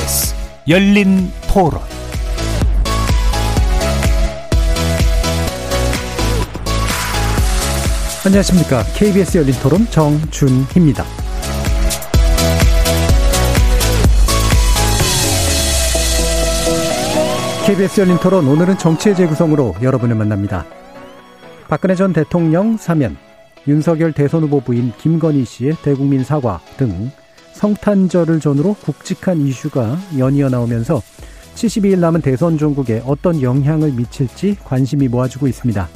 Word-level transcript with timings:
KBS 0.00 0.34
열린 0.68 1.30
토론 1.52 1.80
안녕하십니까. 8.24 8.82
KBS 8.96 9.38
열린 9.38 9.54
토론 9.62 9.86
정준희입니다. 9.90 11.04
KBS 17.66 18.00
열린 18.00 18.16
토론 18.18 18.48
오늘은 18.48 18.78
정치의 18.78 19.16
재구성으로 19.16 19.76
여러분을 19.82 20.16
만납니다. 20.16 20.64
박근혜 21.68 21.94
전 21.94 22.12
대통령 22.12 22.76
사면, 22.76 23.16
윤석열 23.68 24.12
대선 24.12 24.42
후보 24.42 24.60
부인 24.60 24.92
김건희 24.98 25.44
씨의 25.44 25.76
대국민 25.82 26.24
사과 26.24 26.60
등 26.76 27.10
성탄절을 27.60 28.40
전후로 28.40 28.74
굵직한 28.82 29.42
이슈가 29.42 29.98
연이어 30.16 30.48
나오면서 30.48 31.02
72일 31.54 31.98
남은 31.98 32.22
대선 32.22 32.56
종국에 32.56 33.02
어떤 33.04 33.42
영향을 33.42 33.92
미칠지 33.92 34.56
관심이 34.64 35.08
모아지고 35.08 35.46
있습니다. 35.46 35.86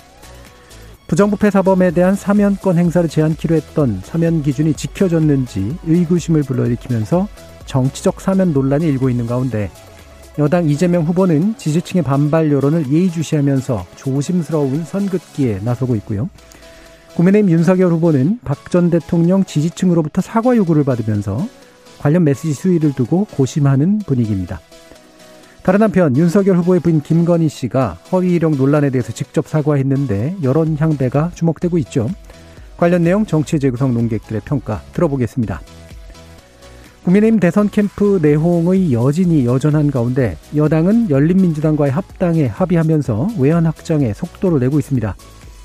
부정부패 1.07 1.51
사범에 1.51 1.93
대한 1.93 2.17
사면권 2.17 2.77
행사를 2.77 3.09
제한키로 3.09 3.55
했던 3.57 4.03
사면 4.05 4.43
기준이 4.43 4.75
지켜졌는지 4.75 5.79
의구심을 5.87 6.43
불러일으키면서 6.43 7.29
정치적 7.65 8.21
사면 8.21 8.53
논란이 8.53 8.87
일고 8.87 9.09
있는 9.09 9.27
가운데 9.27 9.71
여당 10.39 10.69
이재명 10.69 11.05
후보는 11.05 11.57
지지층의 11.57 12.05
반발 12.05 12.53
여론을 12.53 12.93
예의주시하면서 12.93 13.87
조심스러운 13.97 14.85
선긋기에 14.85 15.61
나서고 15.65 15.97
있고요. 15.97 16.29
국민의힘 17.15 17.51
윤석열 17.51 17.93
후보는 17.93 18.41
박 18.45 18.71
전 18.71 18.91
대통령 18.91 19.45
지지층으로부터 19.45 20.21
사과 20.21 20.57
요구를 20.57 20.83
받으면서 20.83 21.47
관련 21.99 22.25
메시지 22.25 22.53
수위를 22.55 22.93
두고 22.93 23.27
고심하는 23.37 24.01
분위기입니다. 24.01 24.61
다른 25.63 25.81
한편 25.81 26.17
윤석열 26.17 26.57
후보의 26.59 26.81
부인 26.81 27.01
김건희 27.01 27.49
씨가 27.49 27.99
허위 28.11 28.35
이력 28.35 28.57
논란에 28.57 28.91
대해서 28.91 29.13
직접 29.13 29.47
사과했는데 29.47 30.39
여론 30.43 30.77
향배가 30.79 31.31
주목되고 31.35 31.79
있죠. 31.79 32.11
관련 32.77 33.05
내용 33.05 33.25
정치 33.25 33.61
재구성 33.61 33.95
논객들의 33.95 34.43
평가 34.45 34.83
들어보겠습니다. 34.93 35.61
국민의힘 37.05 37.39
대선 37.39 37.71
캠프 37.71 38.19
내홍의 38.21 38.93
여진이 38.93 39.47
여전한 39.47 39.91
가운데 39.91 40.37
여당은 40.57 41.11
열린민주당과의 41.11 41.93
합당에 41.93 42.47
합의하면서 42.47 43.29
외연 43.39 43.67
확장에 43.67 44.13
속도를 44.15 44.59
내고 44.59 44.79
있습니다. 44.81 45.15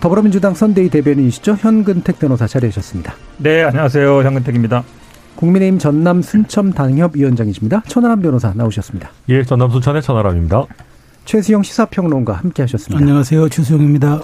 더불어민주당 0.00 0.54
선대위 0.54 0.90
대변인이시죠? 0.90 1.54
현근택 1.54 2.18
변호사 2.18 2.46
자리하셨습니다. 2.46 3.14
네, 3.38 3.64
안녕하세요. 3.64 4.22
현근택입니다. 4.22 4.84
국민의힘 5.34 5.78
전남 5.78 6.22
순천 6.22 6.72
당협위원장이십니다. 6.72 7.82
천하람 7.86 8.22
변호사 8.22 8.52
나오셨습니다. 8.54 9.10
예, 9.28 9.42
전남 9.44 9.70
순천의 9.70 10.02
천하람입니다. 10.02 10.64
최수영 11.24 11.62
시사평론가 11.62 12.32
함께 12.32 12.62
하셨습니다. 12.62 13.00
안녕하세요. 13.02 13.48
최수영입니다. 13.48 14.20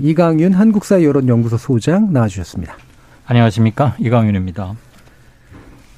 이강윤 0.00 0.54
한국사여론연구소 0.54 1.58
소장 1.58 2.12
나와주셨습니다. 2.12 2.76
안녕하십니까. 3.26 3.94
이강윤입니다. 3.98 4.74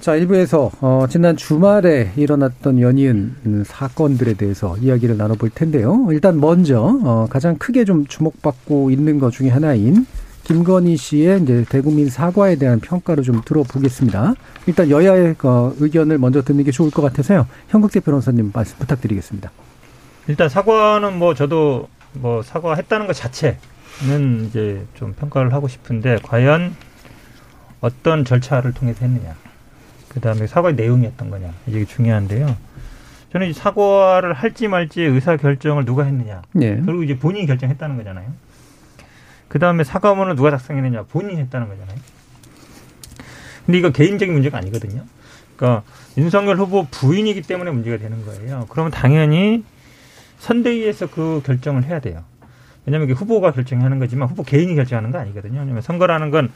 자, 0.01 0.13
1부에서 0.13 0.71
어, 0.81 1.05
지난 1.11 1.37
주말에 1.37 2.13
일어났던 2.17 2.81
연이은 2.81 3.65
사건들에 3.67 4.33
대해서 4.33 4.75
이야기를 4.79 5.19
나눠볼 5.19 5.51
텐데요. 5.51 6.07
일단 6.11 6.41
먼저 6.41 6.99
어, 7.05 7.27
가장 7.29 7.59
크게 7.59 7.85
좀 7.85 8.07
주목받고 8.07 8.91
있는 8.91 9.19
것 9.19 9.31
중에 9.31 9.51
하나인 9.51 10.07
김건희 10.45 10.97
씨의 10.97 11.43
이제 11.43 11.67
대국민 11.69 12.09
사과에 12.09 12.57
대한 12.57 12.81
평가를 12.81 13.23
좀 13.25 13.43
들어보겠습니다. 13.45 14.37
일단 14.67 14.89
여야의 14.89 15.37
어, 15.43 15.75
의견을 15.79 16.17
먼저 16.17 16.41
듣는 16.41 16.65
게 16.65 16.71
좋을 16.71 16.91
것 16.91 17.03
같아서요. 17.03 17.47
현국재 17.69 18.01
변호사님 18.01 18.53
말씀 18.55 18.79
부탁드리겠습니다. 18.79 19.51
일단 20.29 20.49
사과는 20.49 21.19
뭐 21.19 21.35
저도 21.35 21.89
뭐 22.15 22.43
사과했다는 22.43 23.07
것 23.07 23.13
자체는 23.13 24.47
이제 24.47 24.83
좀 24.95 25.13
평가를 25.13 25.53
하고 25.53 25.69
싶은데 25.69 26.21
과연 26.23 26.75
어떤 27.83 28.25
절차를 28.25 28.73
통해서 28.73 29.05
했느냐. 29.05 29.37
그 30.11 30.21
다음에 30.21 30.47
사과의 30.47 30.75
내용이었던 30.75 31.31
거냐. 31.31 31.55
이게 31.67 31.85
중요한데요. 31.85 32.57
저는 33.33 33.49
이 33.49 33.53
사과를 33.53 34.33
할지 34.33 34.67
말지 34.67 35.03
의사 35.03 35.37
결정을 35.37 35.85
누가 35.85 36.03
했느냐. 36.03 36.43
네. 36.53 36.83
그리고 36.85 37.05
이제 37.05 37.17
본인이 37.17 37.47
결정했다는 37.47 37.97
거잖아요. 37.97 38.27
그 39.49 39.61
다음에 39.61 39.85
사과문을 39.85 40.35
누가 40.35 40.51
작성했느냐. 40.51 41.05
본인이 41.05 41.41
했다는 41.43 41.69
거잖아요. 41.69 41.97
근데 43.67 43.79
이거 43.79 43.91
개인적인 43.91 44.35
문제가 44.35 44.59
아니거든요. 44.59 45.05
그러니까 45.55 45.85
윤석열 46.19 46.57
후보 46.57 46.87
부인이기 46.91 47.43
때문에 47.43 47.71
문제가 47.71 47.99
되는 47.99 48.25
거예요. 48.27 48.67
그러면 48.69 48.91
당연히 48.91 49.65
선대위에서 50.39 51.07
그 51.11 51.41
결정을 51.47 51.85
해야 51.85 52.01
돼요. 52.01 52.25
왜냐하면 52.85 53.09
이게 53.09 53.17
후보가 53.17 53.53
결정하는 53.53 54.01
거지만 54.01 54.29
후보 54.29 54.43
개인이 54.43 54.75
결정하는 54.75 55.13
거 55.13 55.19
아니거든요. 55.19 55.61
왜냐하면 55.61 55.83
선거라는 55.83 56.33
건 56.33 56.51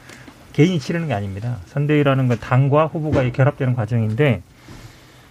개인이 0.55 0.79
치르는 0.79 1.09
게 1.09 1.13
아닙니다. 1.13 1.57
선대위라는 1.65 2.29
건 2.29 2.39
당과 2.39 2.85
후보가 2.85 3.29
결합되는 3.31 3.75
과정인데 3.75 4.41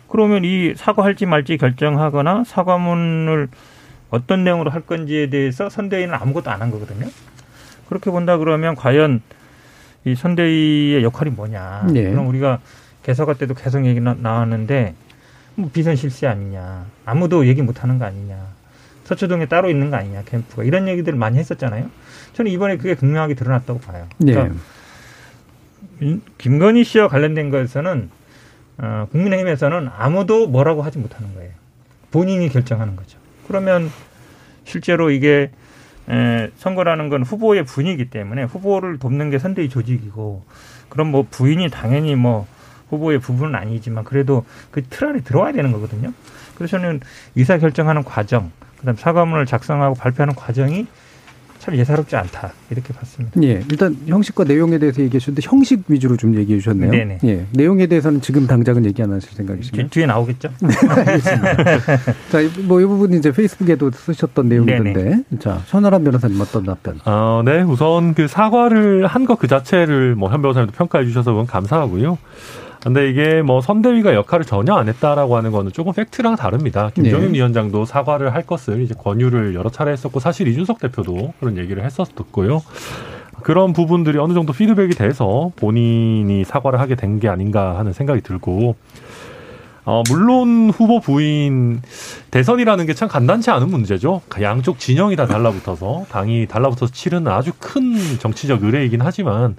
그러면 0.06 0.44
이 0.44 0.74
사과할지 0.76 1.24
말지 1.24 1.56
결정하거나 1.56 2.44
사과문을 2.44 3.48
어떤 4.10 4.44
내용으로 4.44 4.70
할 4.70 4.82
건지에 4.82 5.30
대해서 5.30 5.70
선대위는 5.70 6.12
아무것도 6.14 6.50
안 6.50 6.60
한 6.60 6.70
거거든요. 6.70 7.08
그렇게 7.88 8.10
본다 8.10 8.36
그러면 8.36 8.74
과연 8.74 9.22
이 10.04 10.14
선대위의 10.14 11.02
역할이 11.02 11.30
뭐냐. 11.30 11.86
네. 11.90 12.10
그럼 12.10 12.28
우리가 12.28 12.58
개서가 13.02 13.32
때도 13.32 13.54
계속 13.54 13.86
얘기 13.86 14.00
나왔는데 14.00 14.94
뭐 15.54 15.70
비선 15.72 15.96
실세 15.96 16.26
아니냐. 16.26 16.84
아무도 17.06 17.46
얘기 17.46 17.62
못 17.62 17.82
하는 17.82 17.98
거 17.98 18.04
아니냐. 18.04 18.36
서초동에 19.04 19.46
따로 19.46 19.70
있는 19.70 19.88
거 19.88 19.96
아니냐. 19.96 20.24
캠프가. 20.26 20.64
이런 20.64 20.86
얘기들을 20.86 21.18
많이 21.18 21.38
했었잖아요. 21.38 21.88
저는 22.34 22.50
이번에 22.50 22.76
그게 22.76 22.94
극명하게 22.94 23.32
드러났다고 23.34 23.80
봐요. 23.80 24.06
그러니까 24.18 24.48
네. 24.48 24.60
김건희 26.38 26.84
씨와 26.84 27.08
관련된 27.08 27.50
것에서는 27.50 28.10
어, 28.78 29.06
국민의힘에서는 29.12 29.88
아무도 29.96 30.46
뭐라고 30.48 30.82
하지 30.82 30.98
못하는 30.98 31.32
거예요. 31.34 31.50
본인이 32.10 32.48
결정하는 32.48 32.96
거죠. 32.96 33.18
그러면 33.46 33.90
실제로 34.64 35.10
이게 35.10 35.50
에, 36.08 36.50
선거라는 36.56 37.08
건 37.08 37.22
후보의 37.22 37.64
부인이기 37.64 38.10
때문에 38.10 38.44
후보를 38.44 38.98
돕는 38.98 39.30
게 39.30 39.38
선대위 39.38 39.68
조직이고 39.68 40.44
그럼 40.88 41.08
뭐 41.10 41.26
부인이 41.30 41.68
당연히 41.70 42.14
뭐 42.14 42.46
후보의 42.90 43.18
부분은 43.20 43.54
아니지만 43.54 44.04
그래도 44.04 44.44
그 44.70 44.82
틀 44.82 45.08
안에 45.08 45.20
들어와야 45.20 45.52
되는 45.52 45.72
거거든요. 45.72 46.12
그래서 46.54 46.78
저는 46.78 47.00
의사 47.36 47.58
결정하는 47.58 48.04
과정, 48.04 48.52
그다음 48.78 48.96
사과문을 48.96 49.46
작성하고 49.46 49.94
발표하는 49.94 50.34
과정이 50.34 50.86
참 51.64 51.74
예사롭지 51.76 52.14
않다 52.14 52.52
이렇게 52.70 52.92
봤습니다. 52.92 53.40
예, 53.42 53.62
일단 53.70 53.96
형식과 54.06 54.44
내용에 54.44 54.76
대해서 54.78 55.00
얘기해 55.00 55.18
주셨는데 55.18 55.48
형식 55.48 55.82
위주로 55.88 56.14
좀 56.18 56.34
얘기해 56.36 56.58
주셨네요. 56.58 56.90
네네. 56.90 57.18
예, 57.24 57.46
내용에 57.52 57.86
대해서는 57.86 58.20
지금 58.20 58.46
당장은 58.46 58.84
얘기 58.84 59.02
안 59.02 59.10
하실 59.12 59.30
생각이신가요? 59.32 59.88
뒤 59.88 60.02
에 60.02 60.06
나오겠죠. 60.06 60.50
네, 60.60 60.68
알겠습니다. 60.88 61.56
자, 62.30 62.38
뭐 62.64 62.82
이 62.82 62.84
부분 62.84 63.14
이제 63.14 63.32
페이스북에도 63.32 63.90
쓰셨던 63.90 64.48
내용인데, 64.50 65.22
자, 65.38 65.62
천하람 65.66 66.04
변호사님 66.04 66.38
어떤 66.38 66.64
답변? 66.64 66.98
어, 67.06 67.40
네, 67.44 67.62
우선 67.62 68.12
그 68.12 68.28
사과를 68.28 69.06
한 69.06 69.24
것 69.24 69.36
그 69.38 69.48
자체를 69.48 70.14
뭐 70.16 70.28
현 70.30 70.42
변호사님도 70.42 70.72
평가해 70.76 71.06
주셔서 71.06 71.46
감사하고요. 71.48 72.18
근데 72.84 73.08
이게 73.08 73.40
뭐 73.40 73.62
선대위가 73.62 74.14
역할을 74.14 74.44
전혀 74.44 74.74
안 74.74 74.88
했다라고 74.88 75.36
하는 75.36 75.50
거는 75.52 75.72
조금 75.72 75.94
팩트랑 75.94 76.36
다릅니다. 76.36 76.90
김종인 76.94 77.32
네. 77.32 77.38
위원장도 77.38 77.86
사과를 77.86 78.34
할 78.34 78.42
것을 78.42 78.82
이제 78.82 78.94
권유를 78.96 79.54
여러 79.54 79.70
차례 79.70 79.90
했었고 79.92 80.20
사실 80.20 80.46
이준석 80.48 80.80
대표도 80.80 81.32
그런 81.40 81.56
얘기를 81.56 81.82
했었고요. 81.82 82.62
그런 83.42 83.72
부분들이 83.72 84.18
어느 84.18 84.34
정도 84.34 84.52
피드백이 84.52 84.94
돼서 84.94 85.50
본인이 85.56 86.44
사과를 86.44 86.78
하게 86.78 86.94
된 86.94 87.18
게 87.18 87.28
아닌가 87.28 87.78
하는 87.78 87.92
생각이 87.92 88.20
들고 88.20 88.76
어, 89.86 90.02
물론 90.08 90.70
후보 90.70 91.00
부인 91.00 91.80
대선이라는 92.30 92.86
게 92.86 92.94
참 92.94 93.08
간단치 93.08 93.50
않은 93.50 93.70
문제죠. 93.70 94.20
양쪽 94.40 94.78
진영이 94.78 95.16
다 95.16 95.26
달라붙어서 95.26 96.06
당이 96.10 96.46
달라붙어서 96.48 96.92
치르는 96.92 97.30
아주 97.32 97.52
큰 97.58 97.94
정치적 98.18 98.62
의뢰이긴 98.62 99.00
하지만 99.02 99.56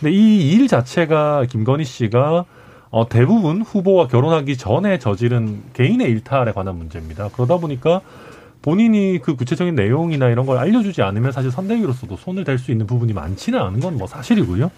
근데 0.00 0.12
이 0.12 0.52
일 0.54 0.68
자체가 0.68 1.46
김건희 1.46 1.84
씨가 1.84 2.44
어, 2.90 3.08
대부분 3.08 3.62
후보와 3.62 4.08
결혼하기 4.08 4.56
전에 4.56 4.98
저지른 4.98 5.62
개인의 5.74 6.08
일탈에 6.10 6.52
관한 6.52 6.76
문제입니다. 6.76 7.28
그러다 7.34 7.58
보니까 7.58 8.00
본인이 8.62 9.18
그 9.22 9.36
구체적인 9.36 9.74
내용이나 9.74 10.28
이런 10.28 10.46
걸 10.46 10.58
알려주지 10.58 11.02
않으면 11.02 11.32
사실 11.32 11.50
선대위로서도 11.50 12.16
손을 12.16 12.44
댈 12.44 12.58
수 12.58 12.70
있는 12.70 12.86
부분이 12.86 13.12
많지는 13.12 13.60
않은 13.60 13.80
건 13.80 13.94
뭐 13.98 14.06
사실이고요. 14.06 14.70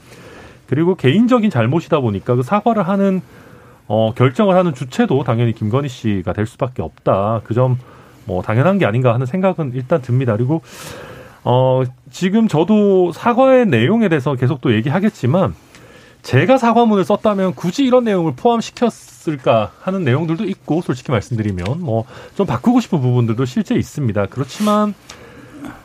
그리고 0.67 0.95
개인적인 0.95 1.51
잘못이다 1.51 2.01
보니까 2.01 2.35
그 2.35 2.43
사과를 2.43 2.87
하는 2.89 3.21
어, 3.89 4.13
결정을 4.15 4.55
하는 4.57 4.75
주체도 4.75 5.25
당연히 5.25 5.53
김건희 5.53 5.89
씨가 5.89 6.33
될 6.33 6.47
수밖에 6.47 6.83
없다. 6.83 7.43
그 7.45 7.55
점 7.55 7.79
뭐 8.27 8.43
당연한 8.43 8.79
게 8.79 8.87
아닌가 8.87 9.13
하는 9.15 9.27
생각은 9.27 9.73
일단 9.75 10.03
듭니다. 10.03 10.37
그리고 10.37 10.63
어, 11.45 11.83
지금 12.11 12.49
저도 12.49 13.13
사과의 13.13 13.67
내용에 13.67 14.09
대해서 14.09 14.35
계속 14.35 14.61
또 14.61 14.75
얘기하겠지만 14.75 15.55
제가 16.23 16.59
사과문을 16.59 17.05
썼다면 17.05 17.55
굳이 17.55 17.85
이런 17.85 18.05
내용을 18.05 18.35
포함시켰을까 18.37 19.73
하는 19.81 20.05
내용들도 20.05 20.45
있고 20.45 20.83
솔직히 20.83 21.13
말씀드리면 21.13 21.81
뭐 21.81 22.05
좀 22.35 22.47
바꾸고 22.47 22.81
싶은 22.81 23.01
부분들도 23.01 23.45
실제 23.45 23.75
있습니다. 23.75 24.27
그렇지만 24.27 24.95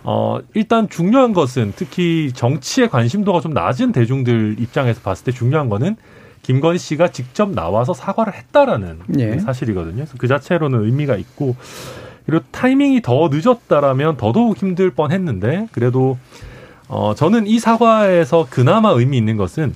어 0.03 0.39
일단 0.53 0.87
중요한 0.89 1.33
것은 1.33 1.73
특히 1.75 2.31
정치에 2.33 2.87
관심도가 2.87 3.41
좀 3.41 3.53
낮은 3.53 3.91
대중들 3.91 4.55
입장에서 4.59 5.01
봤을 5.01 5.25
때 5.25 5.31
중요한 5.31 5.69
거는 5.69 5.95
김건희 6.43 6.77
씨가 6.77 7.09
직접 7.09 7.49
나와서 7.49 7.93
사과를 7.93 8.33
했다라는 8.33 8.99
예. 9.19 9.39
사실이거든요. 9.39 9.95
그래서 9.95 10.13
그 10.17 10.27
자체로는 10.27 10.85
의미가 10.85 11.15
있고 11.17 11.55
그리고 12.25 12.43
타이밍이 12.51 13.01
더 13.01 13.29
늦었다라면 13.31 14.17
더더욱 14.17 14.57
힘들 14.57 14.89
뻔 14.91 15.11
했는데 15.11 15.67
그래도 15.71 16.17
어 16.87 17.13
저는 17.15 17.47
이 17.47 17.59
사과에서 17.59 18.47
그나마 18.49 18.89
의미 18.89 19.17
있는 19.17 19.37
것은 19.37 19.73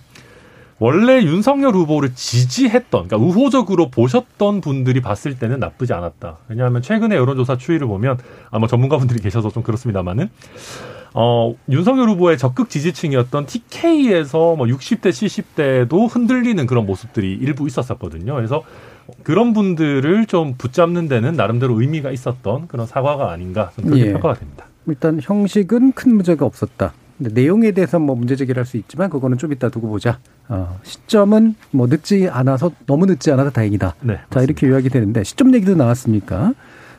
원래 0.80 1.22
윤석열 1.22 1.74
후보를 1.74 2.16
지지했던, 2.16 3.10
그러니까 3.10 3.18
우호적으로 3.18 3.90
보셨던 3.90 4.62
분들이 4.62 5.02
봤을 5.02 5.38
때는 5.38 5.60
나쁘지 5.60 5.94
않았다. 5.94 6.38
왜냐하면 6.48 6.82
최근에 6.82 7.16
여론조사 7.18 7.58
추이를 7.58 7.86
보면 7.86 8.18
아마 8.50 8.66
전문가분들이 8.66 9.20
계셔서 9.20 9.50
좀 9.50 9.62
그렇습니다만은 9.62 10.30
어, 11.14 11.54
윤석열 11.70 12.08
후보의 12.10 12.38
적극 12.38 12.70
지지층이었던 12.70 13.46
TK에서 13.46 14.56
뭐 14.56 14.68
60대, 14.68 15.10
70대도 15.10 16.08
흔들리는 16.10 16.66
그런 16.66 16.86
모습들이 16.86 17.34
일부 17.34 17.68
있었었거든요. 17.68 18.36
그래서 18.36 18.64
그런 19.24 19.54
분들을 19.54 20.26
좀 20.28 20.56
붙잡는 20.58 21.08
데는 21.08 21.34
나름대로 21.34 21.80
의미가 21.80 22.12
있었던 22.12 22.68
그런 22.68 22.86
사과가 22.88 23.32
아닌가 23.32 23.72
좀 23.76 23.86
그렇게 23.86 24.08
예. 24.08 24.12
평가가 24.14 24.36
됩니다. 24.36 24.66
일단 24.88 25.20
형식은 25.22 25.92
큰 25.94 26.16
문제가 26.16 26.46
없었다. 26.46 26.94
근데 27.18 27.42
내용에 27.42 27.72
대해서 27.72 28.00
뭐 28.00 28.16
문제 28.16 28.36
제기를 28.36 28.60
할 28.62 28.66
수 28.66 28.78
있지만 28.78 29.10
그거는 29.10 29.38
좀 29.38 29.52
이따 29.52 29.70
두고 29.70 29.90
보자. 29.90 30.20
어, 30.48 30.80
시점은 30.84 31.56
뭐 31.72 31.86
늦지 31.88 32.30
않아서 32.30 32.72
너무 32.88 33.06
늦지 33.06 33.32
않아서 33.32 33.50
다행이다. 33.50 33.96
네. 34.02 34.14
자 34.14 34.20
맞습니다. 34.30 34.42
이렇게 34.44 34.68
요약이 34.68 34.90
되는데 34.90 35.24
시점 35.24 35.54
얘기도 35.54 35.76
나왔으니까 35.76 36.54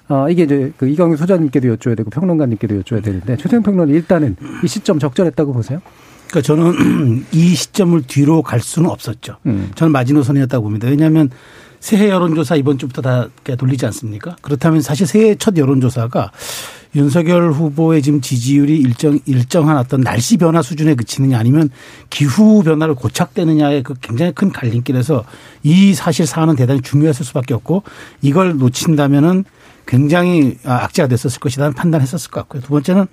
아 0.08 0.26
이게 0.28 0.42
이제 0.44 0.72
그 0.76 0.88
이광희 0.88 1.16
소장님께도 1.16 1.74
여쭤야 1.76 1.96
되고 1.96 2.10
평론가님께도 2.10 2.80
여쭤야 2.82 3.02
되는데 3.02 3.36
최재형 3.36 3.62
평론이 3.62 3.92
일단은 3.92 4.36
이 4.62 4.68
시점 4.68 4.98
적절했다고 4.98 5.52
보세요? 5.52 5.80
그러니까 6.28 6.42
저는 6.42 7.24
이 7.32 7.54
시점을 7.54 8.02
뒤로 8.06 8.42
갈 8.42 8.60
수는 8.60 8.88
없었죠. 8.90 9.36
음. 9.46 9.70
저는 9.74 9.90
마지노선이었다고 9.92 10.62
봅니다. 10.64 10.86
왜냐하면 10.88 11.30
새해 11.80 12.10
여론조사 12.10 12.56
이번 12.56 12.78
주부터 12.78 13.02
다 13.02 13.28
돌리지 13.56 13.86
않습니까? 13.86 14.36
그렇다면 14.42 14.82
사실 14.82 15.06
새해 15.06 15.34
첫 15.34 15.56
여론조사가 15.56 16.30
윤석열 16.94 17.52
후보의 17.52 18.02
지금 18.02 18.20
지지율이 18.20 18.76
일정 18.76 19.18
일정한 19.24 19.78
어떤 19.78 20.00
날씨 20.00 20.36
변화 20.36 20.60
수준에 20.60 20.94
그치느냐 20.94 21.38
아니면 21.38 21.70
기후 22.10 22.62
변화를 22.62 22.94
고착되느냐의 22.94 23.82
그 23.82 23.94
굉장히 24.00 24.32
큰 24.32 24.50
갈림길에서 24.50 25.24
이 25.62 25.94
사실 25.94 26.26
사안은 26.26 26.56
대단히 26.56 26.82
중요했을 26.82 27.24
수밖에 27.24 27.54
없고 27.54 27.84
이걸 28.22 28.58
놓친다면은 28.58 29.44
굉장히 29.90 30.56
아, 30.64 30.84
악재가 30.84 31.08
됐었을 31.08 31.40
것이라는 31.40 31.72
판단했었을 31.74 32.30
것 32.30 32.40
같고요. 32.42 32.62
두 32.62 32.68
번째는 32.68 33.06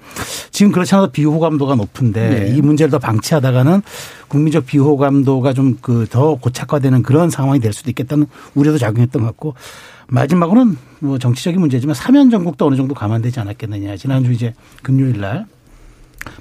지금 0.51 0.71
그렇지 0.71 0.93
않아도 0.93 1.11
비호감도가 1.11 1.73
높은데 1.73 2.29
네. 2.29 2.55
이 2.55 2.61
문제를 2.61 2.91
더 2.91 2.99
방치하다가는 2.99 3.81
국민적 4.27 4.65
비호감도가 4.67 5.53
좀 5.53 5.77
그 5.81 6.05
더 6.09 6.35
고착화되는 6.35 7.01
그런 7.01 7.29
상황이 7.31 7.59
될 7.59 7.73
수도 7.73 7.89
있겠다는 7.89 8.27
우려도 8.53 8.77
작용했던 8.77 9.23
것 9.23 9.27
같고 9.29 9.55
마지막으로는 10.07 10.77
뭐 10.99 11.17
정치적인 11.17 11.59
문제지만 11.59 11.95
사면 11.95 12.29
전국도 12.29 12.67
어느 12.67 12.75
정도 12.75 12.93
감안되지 12.93 13.39
않았겠느냐. 13.39 13.97
지난주 13.97 14.31
이제 14.31 14.53
금요일 14.83 15.19
날 15.19 15.45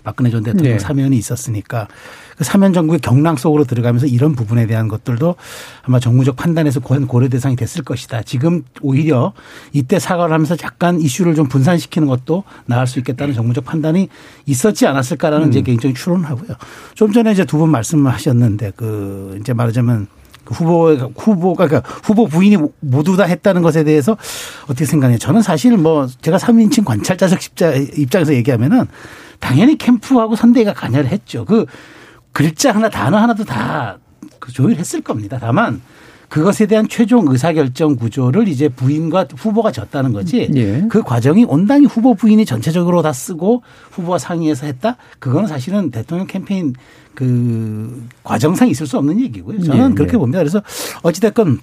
박근혜 0.04 0.30
전 0.30 0.42
대통령 0.42 0.74
네. 0.74 0.78
사면이 0.78 1.16
있었으니까 1.16 1.88
그 1.88 1.94
사면 2.40 2.72
정국의 2.72 3.00
경랑 3.00 3.36
속으로 3.36 3.64
들어가면서 3.64 4.06
이런 4.06 4.34
부분에 4.34 4.66
대한 4.66 4.88
것들도 4.88 5.36
아마 5.82 5.98
정무적 5.98 6.36
판단에서 6.36 6.80
고- 6.80 7.06
고려 7.06 7.28
대상이 7.28 7.56
됐을 7.56 7.82
것이다. 7.82 8.22
지금 8.22 8.62
오히려 8.82 9.32
이때 9.72 9.98
사과를 9.98 10.34
하면서 10.34 10.54
약간 10.62 11.00
이슈를 11.00 11.34
좀 11.34 11.48
분산시키는 11.48 12.06
것도 12.08 12.44
나을 12.66 12.86
수 12.86 12.98
있겠다는 12.98 13.32
정무적 13.34 13.64
판단이 13.64 14.08
있었지 14.44 14.86
않았을까라는 14.86 15.50
제 15.50 15.62
개인적인 15.62 15.94
추론을 15.94 16.26
하고요. 16.28 16.56
좀 16.94 17.12
전에 17.12 17.32
이제 17.32 17.44
두 17.44 17.56
분 17.56 17.70
말씀하셨는데 17.70 18.72
그 18.76 19.38
이제 19.40 19.54
말하자면 19.54 20.08
그 20.44 20.54
후보가 20.54 21.08
후보가 21.16 21.66
그러니까 21.66 21.90
후보 22.04 22.26
부인이 22.28 22.58
모두 22.80 23.16
다 23.16 23.24
했다는 23.24 23.62
것에 23.62 23.82
대해서 23.82 24.16
어떻게 24.64 24.84
생각해요? 24.84 25.18
저는 25.18 25.40
사실 25.42 25.76
뭐 25.78 26.06
제가 26.20 26.36
3인칭 26.36 26.84
관찰자적 26.84 27.40
입장에서 27.98 28.34
얘기하면은 28.34 28.84
당연히 29.40 29.76
캠프하고 29.78 30.36
선대가 30.36 30.72
관여를 30.74 31.08
했죠. 31.10 31.44
그 31.46 31.64
글자 32.36 32.70
하나 32.70 32.90
단어 32.90 33.16
하나도 33.16 33.44
다그 33.44 34.52
조율했을 34.52 35.00
겁니다. 35.00 35.38
다만 35.40 35.80
그것에 36.28 36.66
대한 36.66 36.86
최종 36.86 37.26
의사결정 37.28 37.96
구조를 37.96 38.46
이제 38.46 38.68
부인과 38.68 39.26
후보가 39.34 39.72
졌다는 39.72 40.12
거지. 40.12 40.50
예. 40.54 40.86
그 40.90 41.02
과정이 41.02 41.46
온당히 41.48 41.86
후보 41.86 42.14
부인이 42.14 42.44
전체적으로 42.44 43.00
다 43.00 43.14
쓰고 43.14 43.62
후보와 43.92 44.18
상의해서 44.18 44.66
했다. 44.66 44.98
그거는 45.18 45.48
사실은 45.48 45.90
대통령 45.90 46.26
캠페인 46.26 46.74
그 47.14 48.06
과정상 48.22 48.68
있을 48.68 48.86
수 48.86 48.98
없는 48.98 49.18
얘기고요. 49.18 49.62
저는 49.62 49.92
예, 49.92 49.94
그렇게 49.94 50.12
예. 50.12 50.18
봅니다. 50.18 50.38
그래서 50.38 50.60
어찌됐건 51.04 51.58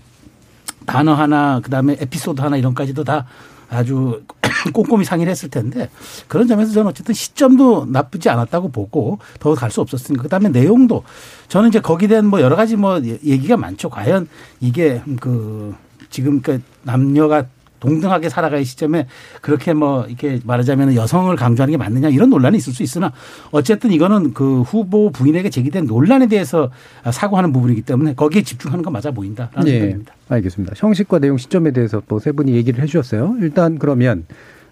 단어 0.88 1.14
하나 1.14 1.60
그다음에 1.60 1.98
에피소드 2.00 2.42
하나 2.42 2.58
이런까지도 2.58 3.04
다 3.04 3.28
아주 3.70 4.24
꼼꼼히 4.74 5.04
상의를 5.04 5.32
했을 5.32 5.50
텐데 5.50 5.90
그런 6.28 6.48
점에서 6.48 6.72
저는 6.72 6.90
어쨌든 6.90 7.14
시점도 7.14 7.86
나쁘지 7.88 8.30
않았다고 8.30 8.70
보고 8.70 9.20
더 9.40 9.54
갈 9.56 9.70
수 9.72 9.82
없었으니까 9.82 10.24
그다음에 10.24 10.50
내용도 10.50 11.04
저는 11.48 11.70
이제 11.70 11.80
거기에 11.80 12.08
대한 12.08 12.26
뭐 12.26 12.42
여러 12.42 12.56
가지 12.56 12.76
뭐 12.76 13.02
얘기가 13.04 13.58
많죠. 13.58 13.90
과연 13.90 14.28
이게 14.62 15.02
그 15.20 15.76
지금 16.10 16.42
그 16.42 16.62
남녀가 16.84 17.46
동등하게 17.84 18.30
살아갈 18.30 18.64
시점에 18.64 19.08
그렇게 19.42 19.74
뭐 19.74 20.06
이렇게 20.06 20.40
말하자면 20.46 20.96
여성을 20.96 21.36
강조하는 21.36 21.74
게 21.74 21.78
맞느냐 21.78 22.08
이런 22.08 22.30
논란이 22.30 22.58
있을 22.58 22.72
수 22.72 22.82
있으나 22.82 23.12
어쨌든 23.52 23.92
이거는 23.92 24.34
그 24.34 24.62
후보 24.62 25.12
부인에게 25.12 25.50
제기된 25.50 25.86
논란에 25.86 26.28
대해서 26.28 26.72
사고하는 27.12 27.52
부분이기 27.52 27.82
때문에 27.82 28.16
거기에 28.16 28.44
집중하는 28.44 28.84
건 28.86 28.94
맞아 28.94 29.12
보인다라는 29.12 29.68
예, 29.68 29.80
생각입니다. 29.80 30.14
알겠습니다. 30.30 30.74
형식과 30.78 31.20
내용 31.20 31.38
시점에 31.38 31.72
대해서 31.72 32.02
또 32.08 32.24
세 32.24 32.32
분이 32.32 32.54
얘기를 32.54 32.82
해주셨어요. 32.82 33.36
일단 33.42 33.78
그러면 33.78 34.26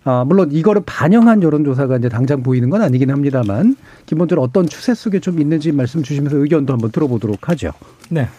아, 0.06 0.24
물론 0.25 0.50
이거를 0.53 0.84
반영한 0.86 1.44
여론조사가 1.44 1.98
이제 1.98 2.08
당장 2.08 2.44
보이는 2.44 2.70
건 2.70 2.82
아니긴 2.82 3.12
합니다만 3.12 3.75
기본적으로 4.06 4.41
어떤 4.41 4.68
추세 4.70 4.94
속에 4.94 5.20
좀 5.20 5.41
있는지 5.41 5.74
말씀 5.74 6.01
주시면서 6.01 6.38
의견도 6.38 6.72
한번 6.72 6.91
들어보도록 6.91 7.50
하죠. 7.50 7.72
네. 8.10 8.30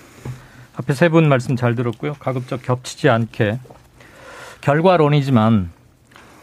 앞에 0.77 0.95
세 0.95 1.11
분 1.11 1.29
말씀 1.29 1.57
잘 1.57 1.75
들었고요. 1.75 2.15
가급적 2.19 2.63
겹치지 2.63 3.11
않게 3.11 3.59
결과론이지만 4.63 5.71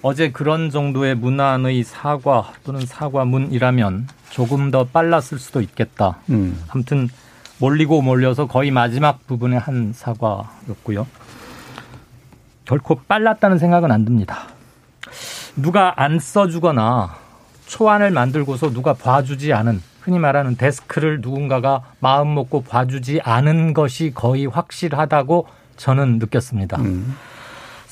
어제 0.01 0.31
그런 0.31 0.69
정도의 0.69 1.15
문안의 1.15 1.83
사과 1.83 2.53
또는 2.63 2.85
사과문이라면 2.85 4.07
조금 4.29 4.71
더 4.71 4.85
빨랐을 4.85 5.39
수도 5.39 5.61
있겠다. 5.61 6.17
음. 6.29 6.61
아무튼 6.69 7.09
몰리고 7.57 8.01
몰려서 8.01 8.47
거의 8.47 8.71
마지막 8.71 9.25
부분에 9.27 9.57
한 9.57 9.91
사과였고요. 9.93 11.07
결코 12.65 13.01
빨랐다는 13.07 13.57
생각은 13.57 13.91
안 13.91 14.05
듭니다. 14.05 14.47
누가 15.55 15.93
안 16.01 16.19
써주거나 16.19 17.15
초안을 17.65 18.11
만들고서 18.11 18.71
누가 18.71 18.93
봐주지 18.93 19.53
않은 19.53 19.81
흔히 20.01 20.19
말하는 20.19 20.55
데스크를 20.55 21.19
누군가가 21.21 21.83
마음 21.99 22.33
먹고 22.35 22.63
봐주지 22.63 23.21
않은 23.23 23.73
것이 23.73 24.11
거의 24.13 24.45
확실하다고 24.45 25.47
저는 25.75 26.19
느꼈습니다. 26.19 26.77
음. 26.77 27.15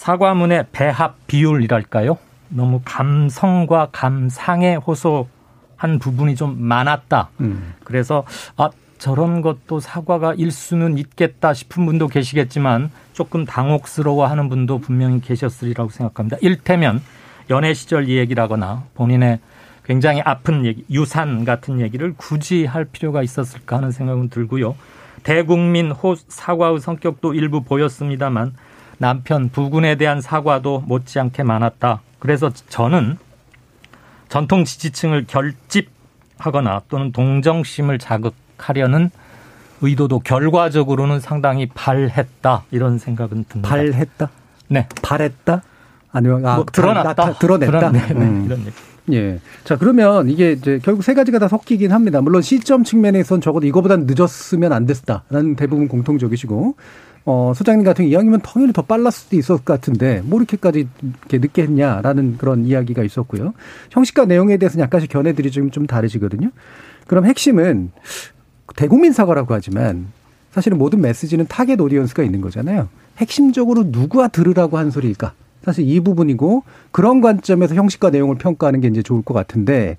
사과문의 0.07 0.67
배합 0.71 1.27
비율이랄까요? 1.27 2.17
너무 2.47 2.79
감성과 2.85 3.89
감상에 3.91 4.75
호소한 4.75 5.99
부분이 5.99 6.37
좀 6.37 6.55
많았다. 6.61 7.27
음. 7.41 7.73
그래서 7.83 8.23
아 8.55 8.69
저런 8.99 9.41
것도 9.41 9.81
사과가 9.81 10.35
일 10.35 10.51
수는 10.51 10.97
있겠다 10.97 11.53
싶은 11.53 11.85
분도 11.85 12.07
계시겠지만 12.07 12.89
조금 13.11 13.43
당혹스러워하는 13.43 14.47
분도 14.47 14.77
분명히 14.77 15.19
계셨으리라고 15.19 15.89
생각합니다. 15.89 16.37
일테면 16.39 17.01
연애 17.49 17.73
시절 17.73 18.07
얘기라거나 18.07 18.85
본인의 18.93 19.41
굉장히 19.83 20.21
아픈 20.21 20.65
얘기, 20.65 20.85
유산 20.89 21.43
같은 21.43 21.81
얘기를 21.81 22.13
굳이 22.15 22.63
할 22.63 22.85
필요가 22.85 23.23
있었을까 23.23 23.75
하는 23.75 23.91
생각은 23.91 24.29
들고요. 24.29 24.73
대국민 25.23 25.91
호 25.91 26.15
사과의 26.15 26.79
성격도 26.79 27.33
일부 27.33 27.61
보였습니다만 27.61 28.53
남편 28.97 29.49
부군에 29.49 29.95
대한 29.95 30.21
사과도 30.21 30.83
못지않게 30.85 31.43
많았다. 31.43 32.01
그래서 32.19 32.51
저는 32.69 33.17
전통 34.29 34.65
지지층을 34.65 35.25
결집하거나 35.27 36.81
또는 36.89 37.11
동정심을 37.11 37.99
자극하려는 37.99 39.09
의도도 39.81 40.19
결과적으로는 40.19 41.19
상당히 41.19 41.67
발했다 41.67 42.63
이런 42.71 42.97
생각은 42.97 43.45
듭니다. 43.47 43.69
발했다? 43.69 44.29
네. 44.69 44.87
발했다? 45.03 45.61
아니면 46.11 46.45
아, 46.45 46.55
뭐 46.55 46.65
드러났다. 46.65 47.13
나타- 47.13 47.33
드러냈다. 47.39 47.71
드러내- 47.91 48.07
네, 48.07 48.13
음. 48.15 48.45
이런 48.45 48.59
얘기. 48.61 48.71
예. 49.13 49.39
자, 49.63 49.77
그러면 49.77 50.27
이게 50.29 50.51
이제 50.51 50.79
결국 50.83 51.03
세 51.03 51.13
가지가 51.13 51.39
다 51.39 51.47
섞이긴 51.47 51.91
합니다. 51.93 52.19
물론 52.21 52.41
시점 52.41 52.83
측면에선 52.83 53.39
적어도 53.39 53.65
이거보단 53.67 54.05
늦었으면 54.07 54.73
안 54.73 54.85
됐다라는 54.85 55.55
대부분 55.55 55.87
공통적이시고, 55.87 56.75
어, 57.29 57.51
소장님 57.53 57.83
같은 57.83 58.05
경우 58.05 58.11
이왕이면 58.13 58.39
당연히 58.39 58.71
더 58.71 58.81
빨랐을 58.81 59.11
수도 59.11 59.35
있었을 59.35 59.65
것 59.65 59.73
같은데, 59.73 60.21
뭐 60.23 60.39
이렇게까지 60.39 60.87
이렇게 61.01 61.39
늦게 61.39 61.63
했냐라는 61.63 62.37
그런 62.37 62.63
이야기가 62.65 63.03
있었고요. 63.03 63.53
형식과 63.91 64.23
내용에 64.23 64.55
대해서는 64.55 64.83
약간씩 64.83 65.09
견해들이 65.09 65.51
좀, 65.51 65.69
좀 65.69 65.85
다르시거든요. 65.85 66.51
그럼 67.05 67.25
핵심은 67.25 67.91
대국민 68.77 69.11
사과라고 69.11 69.53
하지만 69.53 70.07
사실은 70.51 70.77
모든 70.77 71.01
메시지는 71.01 71.47
target 71.47 71.77
audience가 71.81 72.23
있는 72.23 72.39
거잖아요. 72.39 72.87
핵심적으로 73.17 73.83
누구와 73.87 74.29
들으라고 74.29 74.77
한 74.77 74.89
소리일까? 74.89 75.33
사실 75.65 75.85
이 75.85 75.99
부분이고 75.99 76.63
그런 76.91 77.19
관점에서 77.19 77.75
형식과 77.75 78.09
내용을 78.09 78.37
평가하는 78.37 78.79
게 78.79 78.87
이제 78.87 79.03
좋을 79.03 79.21
것 79.21 79.33
같은데 79.33 79.97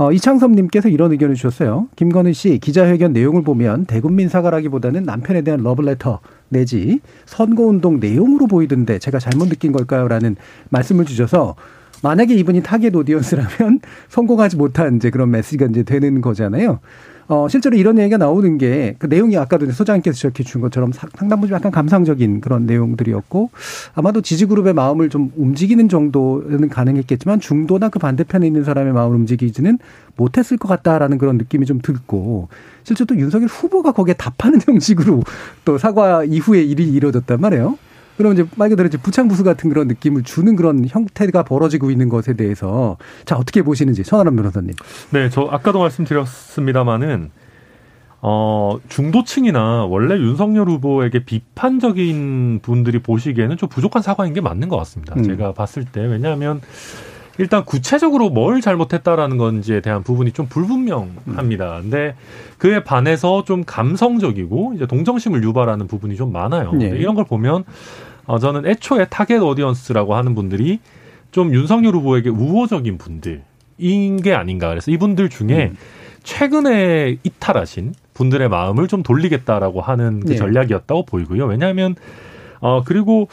어, 0.00 0.12
이창섭님께서 0.12 0.88
이런 0.88 1.12
의견을 1.12 1.34
주셨어요. 1.34 1.88
김건희 1.94 2.32
씨 2.32 2.58
기자회견 2.58 3.12
내용을 3.12 3.42
보면 3.42 3.84
대국민 3.84 4.30
사과라기보다는 4.30 5.02
남편에 5.02 5.42
대한 5.42 5.62
러브레터 5.62 6.20
내지 6.48 7.00
선거운동 7.26 8.00
내용으로 8.00 8.46
보이던데 8.46 8.98
제가 8.98 9.18
잘못 9.18 9.50
느낀 9.50 9.72
걸까요?라는 9.72 10.36
말씀을 10.70 11.04
주셔서 11.04 11.54
만약에 12.02 12.34
이분이 12.34 12.62
target 12.62 12.96
audience라면 12.96 13.80
성공하지 14.08 14.56
못한 14.56 14.96
이제 14.96 15.10
그런 15.10 15.30
메시지가 15.32 15.66
이제 15.66 15.82
되는 15.82 16.22
거잖아요. 16.22 16.80
어, 17.32 17.46
실제로 17.48 17.76
이런 17.76 17.96
얘기가 17.98 18.16
나오는 18.16 18.58
게 18.58 18.96
그 18.98 19.06
내용이 19.06 19.36
아까도 19.36 19.70
소장님께서 19.70 20.14
지적해 20.16 20.42
준 20.42 20.60
것처럼 20.60 20.90
사- 20.92 21.06
상당 21.16 21.40
부분 21.40 21.54
약간 21.54 21.70
감상적인 21.70 22.40
그런 22.40 22.66
내용들이었고 22.66 23.50
아마도 23.94 24.20
지지그룹의 24.20 24.74
마음을 24.74 25.08
좀 25.10 25.30
움직이는 25.36 25.88
정도는 25.88 26.68
가능했겠지만 26.68 27.38
중도나 27.40 27.88
그 27.88 27.98
반대편에 28.00 28.46
있는 28.46 28.64
사람의 28.64 28.92
마음을 28.92 29.16
움직이지는 29.16 29.78
못했을 30.16 30.56
것 30.58 30.66
같다라는 30.68 31.18
그런 31.18 31.38
느낌이 31.38 31.66
좀 31.66 31.80
들고 31.80 32.48
실제 32.82 33.04
또 33.04 33.16
윤석열 33.16 33.46
후보가 33.48 33.92
거기에 33.92 34.14
답하는 34.14 34.58
형식으로 34.66 35.22
또 35.64 35.78
사과 35.78 36.24
이후에 36.24 36.62
일이 36.62 36.90
이루어졌단 36.92 37.40
말이에요. 37.40 37.78
그럼 38.20 38.34
이제 38.34 38.44
말 38.56 38.68
그대로 38.68 38.86
이제 38.86 38.98
부창부수 38.98 39.44
같은 39.44 39.70
그런 39.70 39.88
느낌을 39.88 40.24
주는 40.24 40.54
그런 40.54 40.84
형태가 40.86 41.42
벌어지고 41.42 41.90
있는 41.90 42.10
것에 42.10 42.34
대해서 42.34 42.98
자 43.24 43.34
어떻게 43.36 43.62
보시는지 43.62 44.04
천하람 44.04 44.36
변호사님. 44.36 44.74
네, 45.08 45.30
저 45.30 45.48
아까도 45.50 45.78
말씀드렸습니다마는 45.78 47.30
어, 48.20 48.78
중도층이나 48.90 49.86
원래 49.86 50.16
윤석열 50.16 50.68
후보에게 50.68 51.24
비판적인 51.24 52.60
분들이 52.62 52.98
보시기에는 52.98 53.56
좀 53.56 53.70
부족한 53.70 54.02
사과인 54.02 54.34
게 54.34 54.42
맞는 54.42 54.68
것 54.68 54.76
같습니다. 54.76 55.14
음. 55.16 55.22
제가 55.22 55.54
봤을 55.54 55.86
때 55.86 56.02
왜냐하면 56.02 56.60
일단 57.38 57.64
구체적으로 57.64 58.28
뭘 58.28 58.60
잘못했다라는 58.60 59.38
건지에 59.38 59.80
대한 59.80 60.02
부분이 60.02 60.32
좀 60.32 60.44
불분명합니다. 60.46 61.80
근데 61.80 62.14
그에 62.58 62.84
반해서 62.84 63.44
좀 63.44 63.64
감성적이고 63.64 64.74
이제 64.76 64.86
동정심을 64.86 65.42
유발하는 65.42 65.86
부분이 65.86 66.16
좀 66.16 66.32
많아요. 66.32 66.72
네. 66.74 66.88
이런 66.88 67.14
걸 67.14 67.24
보면 67.24 67.64
어, 68.30 68.38
저는 68.38 68.64
애초에 68.64 69.06
target 69.06 69.38
audience라고 69.38 70.14
하는 70.14 70.36
분들이 70.36 70.78
좀 71.32 71.52
윤석열 71.52 71.96
후보에게 71.96 72.28
우호적인 72.28 72.96
분들인 72.96 74.22
게 74.22 74.34
아닌가. 74.34 74.68
그래서 74.68 74.92
이분들 74.92 75.30
중에 75.30 75.70
음. 75.72 75.76
최근에 76.22 77.16
이탈하신 77.24 77.92
분들의 78.14 78.48
마음을 78.48 78.86
좀 78.86 79.02
돌리겠다라고 79.02 79.80
하는 79.80 80.20
그 80.20 80.28
네. 80.28 80.36
전략이었다고 80.36 81.06
보이고요. 81.06 81.44
왜냐하면 81.46 81.96
어 82.60 82.84
그리고 82.84 83.26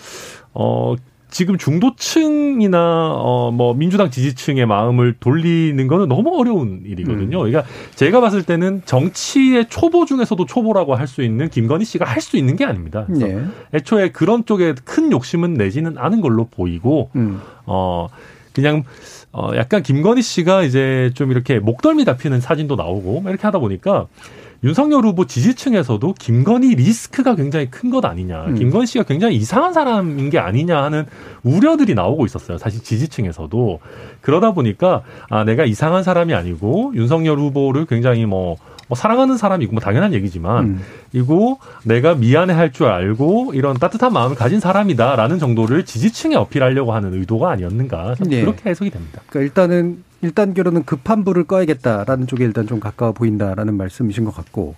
어 0.55 0.95
지금 1.37 1.55
중도층이나 1.59 3.13
어뭐 3.13 3.75
민주당 3.75 4.09
지지층의 4.09 4.65
마음을 4.65 5.13
돌리는 5.19 5.85
거는 5.85 6.07
너무 6.07 6.35
어려운 6.35 6.81
일이거든요. 6.83 7.41
음. 7.43 7.51
그러니까 7.51 7.63
제가 7.93 8.21
봤을 8.21 8.41
때는 8.41 8.81
정치의 8.85 9.69
초보 9.69 10.05
중에서도 10.07 10.43
초보라고 10.47 10.95
할 10.95 11.05
수 11.05 11.21
있는 11.21 11.47
김건희 11.49 11.85
씨가 11.85 12.05
할 12.05 12.21
수 12.21 12.37
있는 12.37 12.55
게 12.55 12.65
아닙니다. 12.65 13.05
네. 13.07 13.39
애초에 13.71 14.09
그런 14.09 14.45
쪽에 14.45 14.73
큰 14.83 15.11
욕심은 15.11 15.53
내지는 15.53 15.99
않은 15.99 16.21
걸로 16.21 16.47
보이고 16.49 17.11
음. 17.15 17.39
어 17.67 18.07
그냥 18.53 18.83
어 19.31 19.51
약간 19.55 19.83
김건희 19.83 20.23
씨가 20.23 20.63
이제 20.63 21.11
좀 21.13 21.29
이렇게 21.29 21.59
목덜미 21.59 22.03
잡히는 22.03 22.41
사진도 22.41 22.75
나오고 22.75 23.21
막 23.21 23.29
이렇게 23.29 23.43
하다 23.43 23.59
보니까 23.59 24.07
윤석열 24.63 25.05
후보 25.05 25.25
지지층에서도 25.25 26.13
김건희 26.13 26.75
리스크가 26.75 27.35
굉장히 27.35 27.69
큰 27.69 27.87
것 27.91 28.03
아니냐. 28.03 28.45
음. 28.47 28.55
김건희 28.55 28.85
씨가 28.87 29.03
굉장히 29.05 29.35
이상한 29.37 29.71
사람인 29.73 30.29
게 30.29 30.39
아니냐 30.39 30.81
하는 30.83 31.05
우려들이 31.43 31.93
나오고 31.93 32.25
있었어요. 32.25 32.57
사실 32.57 32.83
지지층에서도. 32.83 33.79
그러다 34.21 34.51
보니까 34.53 35.03
아 35.29 35.43
내가 35.43 35.63
이상한 35.65 36.03
사람이 36.03 36.33
아니고 36.33 36.91
윤석열 36.95 37.37
후보를 37.39 37.85
굉장히 37.85 38.25
뭐, 38.25 38.57
뭐 38.87 38.95
사랑하는 38.95 39.37
사람이고 39.37 39.73
뭐 39.73 39.81
당연한 39.81 40.13
얘기지만 40.13 40.65
음. 40.65 40.81
이고 41.13 41.59
내가 41.83 42.15
미안해 42.15 42.53
할 42.53 42.71
줄 42.71 42.87
알고 42.87 43.53
이런 43.53 43.77
따뜻한 43.77 44.13
마음을 44.13 44.35
가진 44.35 44.59
사람이다라는 44.59 45.39
정도를 45.39 45.85
지지층에 45.85 46.35
어필하려고 46.35 46.93
하는 46.93 47.13
의도가 47.13 47.49
아니었는가 47.51 48.15
네. 48.19 48.41
그렇게 48.41 48.69
해석이 48.69 48.91
됩니다. 48.91 49.21
그러니까 49.29 49.45
일단은 49.45 50.03
일단 50.21 50.53
결론은 50.53 50.83
급한 50.83 51.23
불을 51.23 51.45
꺼야겠다라는 51.45 52.27
쪽에 52.27 52.43
일단 52.43 52.67
좀 52.67 52.79
가까워 52.79 53.13
보인다라는 53.13 53.75
말씀이신 53.75 54.25
것 54.25 54.35
같고 54.35 54.75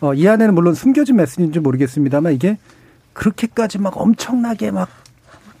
어, 0.00 0.14
이 0.14 0.26
안에는 0.28 0.54
물론 0.54 0.74
숨겨진 0.74 1.16
메시지인지 1.16 1.60
모르겠습니다만 1.60 2.34
이게 2.34 2.58
그렇게까지 3.12 3.78
막 3.78 4.00
엄청나게 4.00 4.70
막 4.70 4.88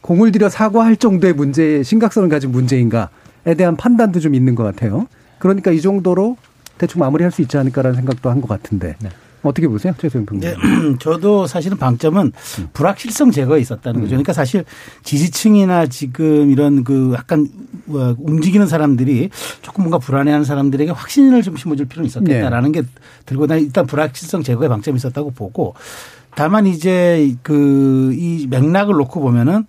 공을 0.00 0.32
들여 0.32 0.48
사과할 0.48 0.96
정도의 0.96 1.32
문제의 1.34 1.84
심각성을 1.84 2.28
가진 2.28 2.50
문제인가에 2.52 3.54
대한 3.56 3.76
판단도 3.76 4.20
좀 4.20 4.34
있는 4.34 4.54
것 4.54 4.64
같아요. 4.64 5.06
그러니까 5.38 5.70
이 5.70 5.80
정도로 5.80 6.36
대충 6.80 7.00
마무리할 7.00 7.30
수 7.30 7.42
있지 7.42 7.58
않을까라는 7.58 7.94
생각도 7.96 8.30
한 8.30 8.40
것 8.40 8.48
같은데 8.48 8.96
네. 9.00 9.10
어떻게 9.42 9.68
보세요, 9.68 9.94
최소영 9.98 10.24
평론가? 10.26 10.48
네, 10.50 10.56
저도 11.00 11.46
사실은 11.46 11.76
방점은 11.78 12.32
불확실성 12.72 13.30
제거에 13.30 13.60
있었다는 13.60 14.00
거죠. 14.00 14.10
그러니까 14.10 14.32
사실 14.32 14.64
지지층이나 15.02 15.86
지금 15.86 16.50
이런 16.50 16.84
그 16.84 17.12
약간 17.14 17.46
어, 17.88 18.14
움직이는 18.18 18.66
사람들이 18.66 19.30
조금 19.62 19.84
뭔가 19.84 19.98
불안해하는 19.98 20.44
사람들에게 20.44 20.90
확신을 20.92 21.42
좀 21.42 21.56
심어줄 21.56 21.86
필요는 21.86 22.06
있었겠다라는 22.06 22.72
게 22.72 22.82
들고 23.26 23.46
나 23.46 23.56
일단 23.56 23.86
불확실성 23.86 24.42
제거에 24.42 24.68
방점이 24.68 24.96
있었다고 24.96 25.30
보고 25.32 25.74
다만 26.34 26.66
이제 26.66 27.34
그 27.42 28.12
이 28.12 28.46
맥락을 28.50 28.94
놓고 28.94 29.20
보면은 29.20 29.66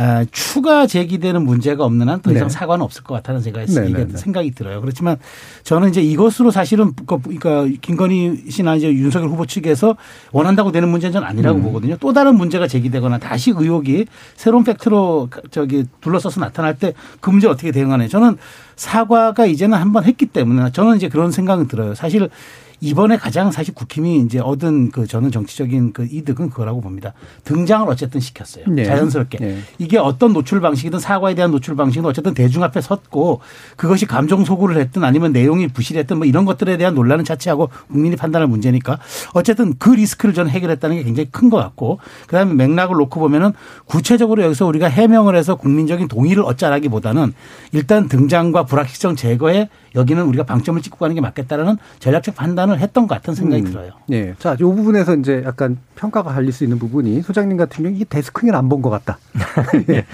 아, 0.00 0.24
추가 0.30 0.86
제기되는 0.86 1.44
문제가 1.44 1.84
없는 1.84 2.08
한 2.08 2.22
더 2.22 2.30
이상 2.30 2.46
네. 2.46 2.52
사과는 2.54 2.84
없을 2.84 3.02
것 3.02 3.14
같다는 3.14 3.40
생각이, 3.40 3.72
네, 3.74 3.88
네, 3.88 4.06
네. 4.06 4.16
생각이 4.16 4.52
들어요. 4.52 4.80
그렇지만 4.80 5.16
저는 5.64 5.88
이제 5.88 6.00
이것으로 6.00 6.52
사실은 6.52 6.92
그- 7.04 7.18
그러니까 7.20 7.66
김건희 7.80 8.44
씨나 8.48 8.76
이제 8.76 8.92
윤석열 8.92 9.28
후보 9.28 9.44
측에서 9.44 9.96
원한다고 10.30 10.70
되는 10.70 10.88
문제는 10.88 11.12
저는 11.12 11.26
아니라고 11.26 11.60
보거든요. 11.62 11.96
또 11.98 12.12
다른 12.12 12.36
문제가 12.36 12.68
제기되거나 12.68 13.18
다시 13.18 13.50
의혹이 13.50 14.06
새로운 14.36 14.62
팩트로 14.64 15.30
저기 15.50 15.84
둘러싸서 16.00 16.40
나타날 16.40 16.78
때 16.78 16.92
그 17.20 17.30
문제 17.30 17.48
어떻게 17.48 17.72
대응하냐. 17.72 18.06
저는 18.08 18.36
사과가 18.76 19.46
이제는 19.46 19.76
한번 19.78 20.04
했기 20.04 20.26
때문에 20.26 20.70
저는 20.72 20.96
이제 20.96 21.08
그런 21.08 21.32
생각은 21.32 21.66
들어요. 21.66 21.94
사실 21.96 22.30
이번에 22.80 23.16
가장 23.16 23.50
사실 23.50 23.74
국힘이 23.74 24.20
이제 24.20 24.38
얻은 24.38 24.92
그 24.92 25.06
저는 25.06 25.32
정치적인 25.32 25.92
그 25.92 26.06
이득은 26.10 26.50
그거라고 26.50 26.80
봅니다. 26.80 27.12
등장을 27.44 27.88
어쨌든 27.88 28.20
시켰어요. 28.20 28.64
네. 28.68 28.84
자연스럽게. 28.84 29.38
네. 29.38 29.58
이게 29.78 29.98
어떤 29.98 30.32
노출 30.32 30.60
방식이든 30.60 31.00
사과에 31.00 31.34
대한 31.34 31.50
노출 31.50 31.74
방식은 31.74 32.08
어쨌든 32.08 32.34
대중 32.34 32.62
앞에 32.62 32.80
섰고 32.80 33.40
그것이 33.76 34.06
감정 34.06 34.44
소구를 34.44 34.76
했든 34.76 35.02
아니면 35.02 35.32
내용이 35.32 35.66
부실했든 35.68 36.18
뭐 36.18 36.26
이런 36.26 36.44
것들에 36.44 36.76
대한 36.76 36.94
논란은 36.94 37.24
자체하고 37.24 37.68
국민이 37.90 38.14
판단할 38.14 38.46
문제니까 38.46 38.98
어쨌든 39.34 39.74
그 39.78 39.90
리스크를 39.90 40.34
저는 40.34 40.50
해결했다는 40.52 40.96
게 40.96 41.02
굉장히 41.02 41.28
큰 41.30 41.48
것 41.48 41.56
같고 41.56 41.98
그다음에 42.26 42.54
맥락을 42.54 42.96
놓고 42.96 43.20
보면은 43.20 43.52
구체적으로 43.86 44.42
여기서 44.42 44.66
우리가 44.66 44.88
해명을 44.88 45.36
해서 45.36 45.56
국민적인 45.56 46.08
동의를 46.08 46.42
얻자라기보다는 46.44 47.32
일단 47.72 48.08
등장과 48.08 48.64
불확실성 48.64 49.16
제거에 49.16 49.68
여기는 49.94 50.22
우리가 50.22 50.44
방점을 50.44 50.80
찍고 50.82 50.98
가는 50.98 51.14
게 51.14 51.20
맞겠다라는 51.20 51.76
전략적 51.98 52.34
판단 52.34 52.67
을 52.70 52.78
했던 52.80 53.06
것 53.06 53.14
같은 53.16 53.34
생각이 53.34 53.62
음. 53.62 53.70
들어요. 53.70 53.92
예. 54.10 54.34
자, 54.38 54.54
이 54.54 54.58
부분에서 54.58 55.14
이제 55.16 55.42
약간 55.44 55.78
평가가 55.96 56.32
갈릴 56.32 56.52
수 56.52 56.64
있는 56.64 56.78
부분이 56.78 57.22
소장님 57.22 57.56
같은 57.56 57.82
경우 57.84 57.94
이게 57.94 58.04
데스크는 58.04 58.54
안 58.54 58.68
본 58.68 58.82
것 58.82 58.90
같다. 58.90 59.18
예. 59.90 60.04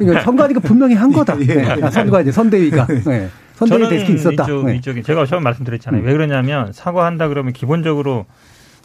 이거 0.00 0.20
선관위가 0.20 0.60
분명히 0.60 0.94
한 0.94 1.12
거다. 1.12 1.36
예. 1.40 1.82
아, 1.82 1.90
선관위, 1.90 2.30
선대위가. 2.32 2.86
예. 3.08 3.28
선대위 3.54 3.88
데스크 3.88 4.12
있었다. 4.12 4.44
이쪽, 4.44 4.68
예. 4.70 4.76
이쪽에 4.76 5.02
제가 5.02 5.26
처음 5.26 5.42
말씀드렸잖아요. 5.44 6.02
왜 6.02 6.12
그러냐면 6.12 6.72
사과한다 6.72 7.28
그러면 7.28 7.52
기본적으로 7.52 8.26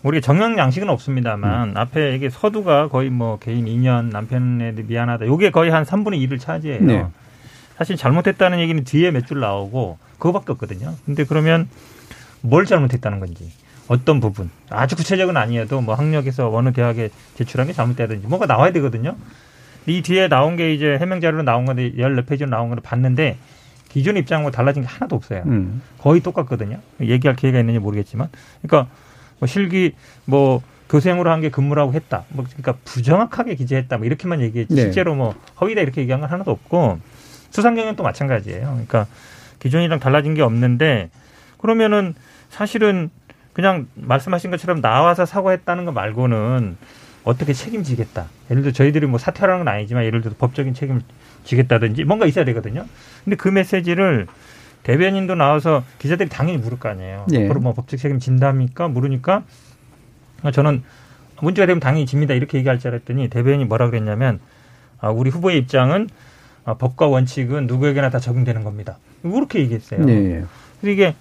우리가 0.04 0.22
정량 0.24 0.58
양식은 0.58 0.90
없습니다만 0.90 1.76
앞에 1.76 2.16
이게 2.16 2.30
서두가 2.30 2.88
거의 2.88 3.10
뭐 3.10 3.38
개인 3.40 3.66
2년 3.66 4.12
남편에 4.12 4.74
미안하다. 4.88 5.26
요게 5.28 5.52
거의 5.52 5.72
한 5.72 5.84
3분의 5.84 6.26
1을 6.30 6.40
차지해요. 6.40 6.82
네. 6.86 7.06
사실 7.78 7.98
잘못했다는 7.98 8.60
얘기는 8.60 8.82
뒤에 8.84 9.12
몇 9.12 9.26
줄 9.26 9.40
나오고 9.42 9.98
그거밖에 10.18 10.52
없거든요. 10.54 10.94
근데 11.06 11.24
그러면 11.26 11.68
뭘 12.42 12.66
잘못했다는 12.66 13.20
건지 13.20 13.52
어떤 13.88 14.20
부분 14.20 14.50
아주 14.70 14.96
구체적은 14.96 15.36
아니어도 15.38 15.82
뭐 15.82 15.96
학력에서 15.96 16.54
어느 16.54 16.72
대학에 16.72 17.10
제출한 17.36 17.68
게 17.68 17.74
잘못되든지 17.74 18.28
뭐가 18.28 18.46
나와야 18.46 18.72
되거든요. 18.74 19.16
이 19.88 20.02
뒤에 20.02 20.28
나온 20.28 20.56
게 20.56 20.74
이제 20.74 20.98
해명 21.00 21.20
자료로 21.22 21.44
나온 21.44 21.66
건데 21.66 21.92
14페이지로 21.94 22.50
나온 22.50 22.70
걸 22.70 22.80
봤는데 22.82 23.38
기존 23.90 24.18
입장하고 24.18 24.52
달라진 24.52 24.84
게 24.84 24.88
하나도 24.88 25.16
없어요. 25.16 25.42
음. 25.48 25.82
거의 25.98 26.22
똑같거든요. 26.22 26.78
얘기할 27.02 27.36
기회가 27.36 27.60
있는지 27.60 27.80
모르겠지만, 27.80 28.30
그러니까 28.62 28.92
뭐 29.40 29.48
실기 29.48 29.94
뭐 30.26 30.62
교생으로 30.90 31.32
한 31.32 31.42
게 31.42 31.50
근무라고 31.50 31.94
했다. 31.94 32.24
뭐 32.30 32.46
그러니까 32.46 32.74
부정확하게 32.86 33.56
기재했다. 33.56 33.98
뭐 33.98 34.06
이렇게만 34.06 34.42
얘기했지 34.42 34.76
네. 34.76 34.82
실제로 34.84 35.16
뭐 35.16 35.34
허위다 35.60 35.82
이렇게 35.82 36.02
얘기한 36.02 36.22
건 36.22 36.30
하나도 36.30 36.52
없고 36.52 37.00
수상 37.50 37.74
경영도 37.74 38.04
마찬가지예요. 38.04 38.62
그러니까 38.68 39.08
기존이랑 39.58 40.00
달라진 40.00 40.36
게 40.36 40.44
없는데 40.44 41.10
그러면은 41.60 42.16
사실은 42.50 43.10
그냥 43.54 43.88
말씀하신 43.96 44.52
것처럼 44.52 44.82
나와서 44.82 45.26
사과했다는 45.26 45.86
거 45.86 45.92
말고는 45.92 46.78
어떻게 47.24 47.54
책임지겠다. 47.54 48.28
예를 48.50 48.64
들어 48.64 48.72
저희들이 48.74 49.06
뭐 49.06 49.20
사퇴하라는 49.20 49.66
건 49.66 49.74
아니지만 49.74 50.06
예를 50.06 50.22
들어 50.22 50.34
법적인 50.38 50.74
책임을 50.74 51.02
지겠다든지 51.44 52.06
뭔가 52.06 52.26
있어야 52.26 52.46
되거든요. 52.46 52.86
근데 53.24 53.36
그 53.36 53.50
메시지를 53.50 54.28
대변인도 54.84 55.36
나와서 55.36 55.84
기자들이 56.00 56.30
당연히 56.30 56.58
물을 56.58 56.80
거 56.80 56.90
아니에요. 56.90 57.26
네. 57.30 57.46
앞으로 57.46 57.60
뭐 57.60 57.74
법적 57.74 58.00
책임 58.00 58.20
진답니까? 58.20 58.88
물으니까 58.88 59.44
저는 60.54 60.84
문제가 61.42 61.66
되면 61.66 61.80
당연히 61.80 62.06
집니다. 62.06 62.34
이렇게 62.34 62.58
얘기할 62.58 62.80
줄 62.80 62.92
알았더니 62.92 63.30
대변인이 63.30 63.66
뭐라 63.66 63.90
그랬냐면 63.90 64.40
아, 65.00 65.10
우리 65.10 65.30
후보의 65.30 65.58
입장은 65.60 66.10
아, 66.66 66.76
법과 66.76 67.08
원칙은 67.08 67.68
누구에게나 67.68 68.10
다 68.10 68.20
적용되는 68.20 68.64
겁니다. 68.64 68.98
이렇게 69.24 69.60
얘기했어요. 69.60 70.06
네. 70.06 70.44
그래서 70.80 70.94
이게 70.94 71.16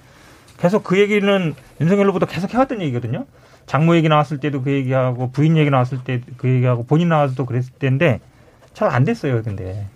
계속 0.59 0.85
그 0.85 0.99
얘기는 0.99 1.55
윤석열 1.81 2.09
후보도 2.09 2.27
계속 2.27 2.53
해왔던 2.53 2.81
얘기거든요. 2.83 3.27
장모 3.67 3.97
얘기 3.97 4.09
나왔을 4.09 4.39
때도 4.39 4.63
그 4.63 4.73
얘기하고 4.73 5.31
부인 5.31 5.57
얘기 5.57 5.71
나왔을 5.71 5.99
때 6.05 6.21
그 6.37 6.49
얘기하고 6.49 6.85
본인 6.85 7.09
나와서도 7.09 7.45
그랬을 7.47 7.73
때인데 7.79 8.21
잘 8.75 8.89
안 8.91 9.05
됐어요. 9.05 9.43
근데 9.43 9.87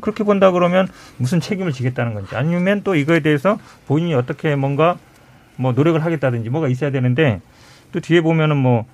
그렇게 0.00 0.24
본다 0.24 0.50
그러면 0.50 0.88
무슨 1.16 1.40
책임을 1.40 1.72
지겠다는 1.72 2.14
건지 2.14 2.36
아니면 2.36 2.82
또 2.84 2.94
이거에 2.94 3.20
대해서 3.20 3.58
본인이 3.86 4.14
어떻게 4.14 4.54
뭔가 4.56 4.96
뭐 5.56 5.72
노력을 5.72 6.02
하겠다든지 6.04 6.50
뭐가 6.50 6.68
있어야 6.68 6.90
되는데 6.90 7.40
또 7.92 8.00
뒤에 8.00 8.20
보면은 8.20 8.56
뭐 8.56 8.84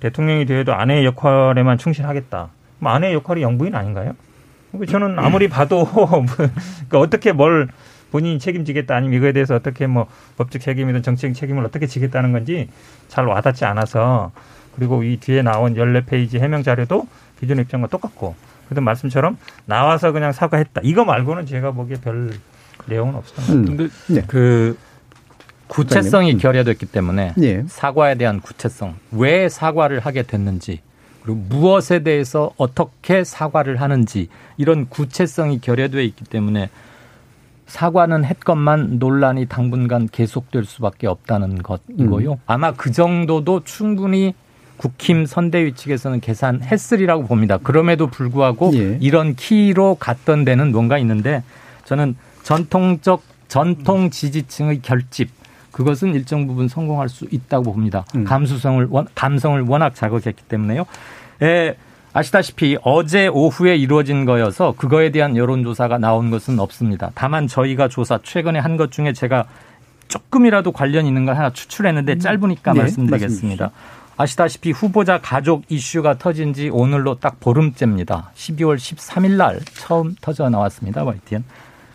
대통령이 0.00 0.44
되어도 0.46 0.74
아내의 0.74 1.04
역할에만 1.06 1.78
충실하겠다. 1.78 2.48
뭐 2.80 2.92
아내의 2.92 3.14
역할이 3.14 3.40
영부인 3.42 3.74
아닌가요? 3.74 4.14
저는 4.88 5.18
아무리 5.18 5.48
봐도 5.48 5.86
그러니까 6.26 6.98
어떻게 6.98 7.32
뭘 7.32 7.68
본인이 8.12 8.38
책임지겠다 8.38 8.94
아니면 8.94 9.18
이거에 9.18 9.32
대해서 9.32 9.56
어떻게 9.56 9.86
뭐 9.86 10.06
법적 10.36 10.60
책임이든 10.60 11.02
정치적 11.02 11.34
책임을 11.34 11.64
어떻게 11.64 11.86
지겠다는 11.86 12.32
건지 12.32 12.68
잘 13.08 13.26
와닿지 13.26 13.64
않아서 13.64 14.30
그리고 14.76 15.02
이 15.02 15.16
뒤에 15.16 15.42
나온 15.42 15.74
14페이지 15.74 16.38
해명 16.38 16.62
자료도 16.62 17.08
기존 17.40 17.58
입장과 17.58 17.88
똑같고 17.88 18.36
그래도 18.66 18.82
말씀처럼 18.82 19.38
나와서 19.64 20.12
그냥 20.12 20.32
사과했다. 20.32 20.82
이거 20.84 21.04
말고는 21.04 21.46
제가 21.46 21.72
보기에 21.72 21.96
별 21.96 22.30
내용은 22.86 23.14
없어요. 23.14 23.56
음. 23.56 23.64
근데 23.64 23.88
네. 24.08 24.22
그 24.26 24.78
구체성이 25.68 26.34
음. 26.34 26.38
결여됐기 26.38 26.86
때문에 26.86 27.34
예. 27.40 27.64
사과에 27.66 28.16
대한 28.16 28.40
구체성, 28.40 28.94
왜 29.12 29.48
사과를 29.48 30.00
하게 30.00 30.22
됐는지, 30.22 30.80
그리고 31.22 31.38
무엇에 31.48 32.00
대해서 32.00 32.52
어떻게 32.56 33.24
사과를 33.24 33.80
하는지 33.80 34.28
이런 34.58 34.88
구체성이 34.88 35.60
결여돼 35.60 36.04
있기 36.04 36.24
때문에 36.24 36.68
사과는 37.76 38.26
했건만 38.26 38.98
논란이 38.98 39.46
당분간 39.46 40.06
계속될 40.06 40.66
수밖에 40.66 41.06
없다는 41.06 41.62
것이고요. 41.62 42.38
아마 42.44 42.72
그 42.72 42.92
정도도 42.92 43.64
충분히 43.64 44.34
국힘 44.76 45.24
선대위 45.24 45.72
측에서는 45.74 46.20
계산했으리라고 46.20 47.24
봅니다. 47.24 47.56
그럼에도 47.56 48.08
불구하고 48.08 48.72
예. 48.74 48.98
이런 49.00 49.34
키로 49.36 49.94
갔던 49.94 50.44
데는 50.44 50.70
뭔가 50.72 50.98
있는데 50.98 51.42
저는 51.86 52.14
전통적 52.42 53.22
전통 53.48 54.10
지지층의 54.10 54.82
결집 54.82 55.30
그것은 55.70 56.14
일정 56.14 56.46
부분 56.46 56.68
성공할 56.68 57.08
수 57.08 57.26
있다고 57.30 57.72
봅니다. 57.72 58.04
음. 58.14 58.24
감수성을 58.24 58.86
원- 58.90 59.06
감성을 59.14 59.58
워낙 59.62 59.94
자극했기 59.94 60.42
때문에요. 60.44 60.84
예, 61.40 61.76
아시다시피 62.14 62.76
어제 62.82 63.26
오후에 63.28 63.76
이루어진 63.76 64.24
거여서 64.24 64.74
그거에 64.76 65.10
대한 65.10 65.36
여론조사가 65.36 65.98
나온 65.98 66.30
것은 66.30 66.58
없습니다. 66.60 67.10
다만 67.14 67.46
저희가 67.48 67.88
조사 67.88 68.18
최근에 68.22 68.58
한 68.58 68.76
것 68.76 68.90
중에 68.92 69.12
제가 69.12 69.46
조금이라도 70.08 70.72
관련 70.72 71.06
있는 71.06 71.24
걸 71.24 71.36
하나 71.36 71.50
추출했는데 71.50 72.18
짧으니까 72.18 72.72
네, 72.74 72.80
말씀드리겠습니다. 72.80 73.70
아시다시피 74.16 74.70
후보자 74.72 75.20
가족 75.22 75.64
이슈가 75.68 76.18
터진 76.18 76.52
지 76.52 76.68
오늘로 76.68 77.14
딱 77.18 77.40
보름째입니다. 77.40 78.30
12월 78.34 78.76
13일 78.76 79.32
날 79.36 79.60
처음 79.74 80.14
터져 80.20 80.50
나왔습니다. 80.50 81.02
YTN. 81.04 81.44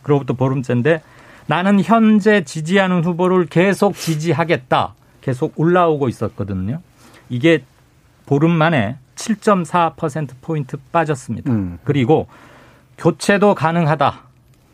그로부터 0.01 0.33
보름째인데 0.33 1.01
나는 1.45 1.81
현재 1.83 2.43
지지하는 2.43 3.03
후보를 3.03 3.45
계속 3.45 3.95
지지하겠다. 3.95 4.95
계속 5.21 5.53
올라오고 5.59 6.09
있었거든요. 6.09 6.81
이게 7.29 7.63
보름 8.25 8.51
만에 8.51 8.97
7.4%포인트 9.17 10.77
빠졌습니다. 10.91 11.51
음. 11.51 11.79
그리고 11.83 12.27
교체도 12.97 13.55
가능하다. 13.55 14.21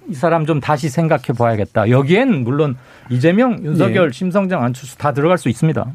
이 0.10 0.14
사람 0.14 0.46
좀 0.46 0.60
다시 0.60 0.90
생각해 0.90 1.28
봐야겠다. 1.38 1.90
여기엔 1.90 2.44
물론 2.44 2.78
이재명, 3.10 3.64
윤석열, 3.64 4.12
네. 4.12 4.14
심성정, 4.18 4.62
안철수 4.64 4.98
다 4.98 5.14
들어갈 5.14 5.38
수 5.38 5.50
있습니다. 5.50 5.86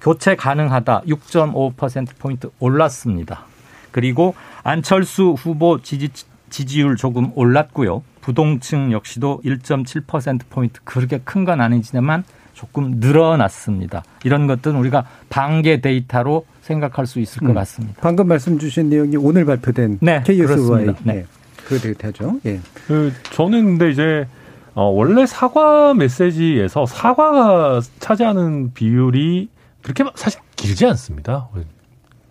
교체 0.00 0.36
가능하다. 0.36 1.02
6.5%포인트 1.02 2.50
올랐습니다. 2.60 3.44
그리고 3.90 4.34
안철수 4.62 5.32
후보 5.36 5.82
지지, 5.82 6.08
지지율 6.50 6.96
조금 6.96 7.30
올랐고요. 7.34 8.02
부동층 8.20 8.92
역시도 8.92 9.42
1.7%포인트 9.44 10.80
그렇게 10.84 11.18
큰 11.18 11.44
건 11.44 11.60
아니지만 11.60 12.22
조금 12.54 12.98
늘어났습니다. 13.00 14.04
이런 14.24 14.46
것들은 14.46 14.76
우리가 14.76 15.04
반개 15.30 15.80
데이터로 15.80 16.46
생각할 16.62 17.06
수 17.06 17.20
있을 17.20 17.40
것 17.40 17.50
음. 17.50 17.54
같습니다. 17.54 18.00
방금 18.00 18.28
말씀 18.28 18.58
주신 18.58 18.88
내용이 18.88 19.16
오늘 19.16 19.44
발표된 19.44 19.98
네, 20.00 20.22
KSY 20.24 20.46
그렇습니다. 20.46 20.94
네. 21.04 21.12
네. 21.14 21.24
그 21.66 21.78
데이터죠. 21.78 22.40
예. 22.46 22.60
그 22.86 23.12
저는 23.32 23.64
근데 23.78 23.90
이제 23.90 24.26
어 24.74 24.84
원래 24.84 25.26
사과 25.26 25.92
메시지에서 25.94 26.86
사과가 26.86 27.80
차지하는 28.00 28.72
비율이 28.72 29.48
그렇게 29.82 30.02
막 30.04 30.16
사실 30.16 30.40
길지 30.56 30.86
않습니다. 30.86 31.48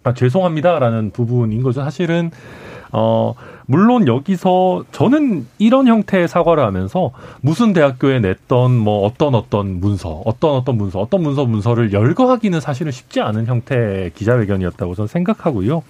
아, 0.04 0.14
죄송합니다라는 0.14 1.12
부분인 1.12 1.62
거죠. 1.64 1.82
사실은 1.82 2.32
어 2.94 3.36
물론 3.68 4.06
여기서 4.06 4.84
저는 4.92 5.48
이런 5.58 5.88
형태의 5.88 6.28
사과를 6.28 6.62
하면서 6.62 7.12
무슨 7.40 7.72
대학교에 7.72 8.20
냈던 8.20 8.76
뭐 8.76 9.06
어떤 9.06 9.34
어떤 9.34 9.80
문서, 9.80 10.22
어떤 10.26 10.56
어떤 10.56 10.78
문서, 10.78 11.00
어떤 11.00 11.24
문서 11.24 11.46
문서를 11.46 11.94
열거하기는 11.94 12.60
사실은 12.60 12.92
쉽지 12.92 13.22
않은 13.22 13.46
형태의 13.46 14.12
기자회견이었다고 14.14 14.96
저는 14.96 15.08
생각하고요. 15.08 15.84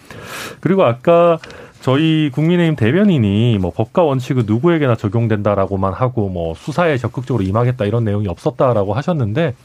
그리고 0.60 0.84
아까 0.84 1.40
저희 1.82 2.30
국민의힘 2.32 2.76
대변인이 2.76 3.58
뭐 3.60 3.72
법과 3.72 4.04
원칙은 4.04 4.44
누구에게나 4.46 4.96
적용된다라고만 4.96 5.94
하고 5.94 6.30
뭐 6.30 6.54
수사에 6.54 6.98
적극적으로 6.98 7.44
임하겠다 7.44 7.86
이런 7.86 8.04
내용이 8.04 8.28
없었다라고 8.28 8.94
하셨는데 8.94 9.56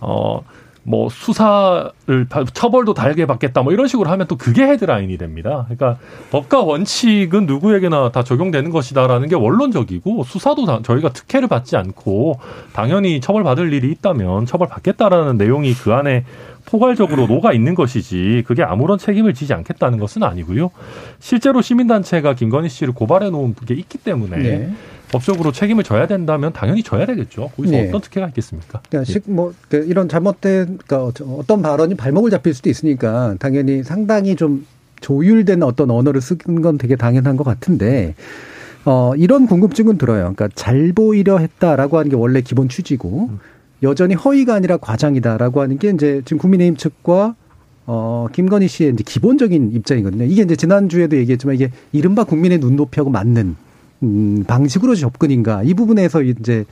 어, 0.00 0.42
뭐 0.88 1.10
수사를 1.10 2.26
처벌도 2.54 2.94
달게 2.94 3.26
받겠다 3.26 3.62
뭐 3.62 3.74
이런 3.74 3.88
식으로 3.88 4.08
하면 4.08 4.26
또 4.26 4.36
그게 4.36 4.62
헤드라인이 4.62 5.18
됩니다. 5.18 5.66
그러니까 5.68 5.98
법과 6.30 6.62
원칙은 6.62 7.44
누구에게나 7.44 8.10
다 8.10 8.22
적용되는 8.22 8.70
것이다라는 8.70 9.28
게 9.28 9.34
원론적이고 9.34 10.24
수사도 10.24 10.64
다 10.64 10.80
저희가 10.82 11.10
특혜를 11.10 11.46
받지 11.46 11.76
않고 11.76 12.40
당연히 12.72 13.20
처벌받을 13.20 13.70
일이 13.74 13.90
있다면 13.92 14.46
처벌받겠다라는 14.46 15.36
내용이 15.36 15.74
그 15.74 15.92
안에 15.92 16.24
포괄적으로 16.64 17.26
녹아 17.26 17.52
있는 17.52 17.74
것이지 17.74 18.44
그게 18.46 18.62
아무런 18.62 18.98
책임을 18.98 19.34
지지 19.34 19.52
않겠다는 19.52 19.98
것은 19.98 20.22
아니고요. 20.22 20.70
실제로 21.18 21.60
시민단체가 21.60 22.34
김건희 22.34 22.70
씨를 22.70 22.94
고발해 22.94 23.28
놓은 23.28 23.54
게 23.66 23.74
있기 23.74 23.98
때문에 23.98 24.38
네. 24.38 24.72
법적으로 25.10 25.52
책임을 25.52 25.84
져야 25.84 26.06
된다면 26.06 26.52
당연히 26.52 26.82
져야 26.82 27.06
되겠죠. 27.06 27.50
거기서 27.56 27.72
네. 27.72 27.88
어떤 27.88 28.00
특혜가 28.00 28.28
있겠습니까? 28.28 28.82
그러니까 28.88 29.08
예. 29.08 29.12
식, 29.12 29.30
뭐, 29.30 29.54
그 29.68 29.84
이런 29.88 30.08
잘못된, 30.08 30.78
그러니까 30.86 31.22
어떤 31.36 31.62
발언이 31.62 31.94
발목을 31.94 32.30
잡힐 32.30 32.54
수도 32.54 32.70
있으니까 32.70 33.36
당연히 33.38 33.82
상당히 33.82 34.36
좀 34.36 34.66
조율된 35.00 35.62
어떤 35.62 35.90
언어를 35.90 36.20
쓰는 36.20 36.62
건 36.62 36.78
되게 36.78 36.96
당연한 36.96 37.36
것 37.36 37.44
같은데, 37.44 38.14
어, 38.84 39.12
이런 39.16 39.46
궁금증은 39.46 39.98
들어요. 39.98 40.32
그러니까 40.34 40.48
잘 40.54 40.92
보이려 40.92 41.38
했다라고 41.38 41.98
하는 41.98 42.10
게 42.10 42.16
원래 42.16 42.40
기본 42.40 42.68
취지고, 42.68 43.30
여전히 43.82 44.14
허위가 44.14 44.54
아니라 44.54 44.76
과장이다라고 44.76 45.60
하는 45.60 45.78
게 45.78 45.90
이제 45.90 46.22
지금 46.24 46.38
국민의힘 46.38 46.76
측과 46.76 47.34
어, 47.86 48.26
김건희 48.32 48.68
씨의 48.68 48.92
이제 48.92 49.02
기본적인 49.02 49.72
입장이거든요. 49.72 50.24
이게 50.24 50.42
이제 50.42 50.56
지난주에도 50.56 51.16
얘기했지만 51.16 51.54
이게 51.54 51.70
이른바 51.92 52.24
국민의 52.24 52.58
눈높이하고 52.58 53.08
맞는 53.08 53.56
음, 54.02 54.44
방식으로 54.46 54.94
접근인가 54.94 55.62
이 55.64 55.74
부분에서 55.74 56.22
이제 56.22 56.64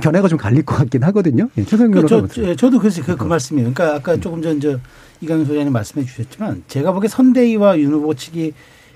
견해가 0.00 0.28
좀 0.28 0.38
갈릴 0.38 0.64
것 0.64 0.76
같긴 0.76 1.02
하거든요. 1.04 1.48
예, 1.58 1.64
최성 1.64 1.90
그, 1.90 2.02
변호사. 2.02 2.32
저, 2.32 2.54
저, 2.54 2.70
도 2.70 2.78
그래서 2.78 3.02
그, 3.02 3.16
그 3.16 3.24
말씀이에요. 3.24 3.72
그러니까 3.72 3.96
아까 3.96 4.16
조금 4.16 4.42
전 4.42 4.60
저 4.60 4.78
이강윤 5.20 5.46
소장님 5.46 5.72
말씀해 5.72 6.06
주셨지만 6.06 6.62
제가 6.68 6.92
보기에 6.92 7.08
선대위와 7.08 7.78
윤 7.78 7.92
후보 7.92 8.14
측이 8.14 8.52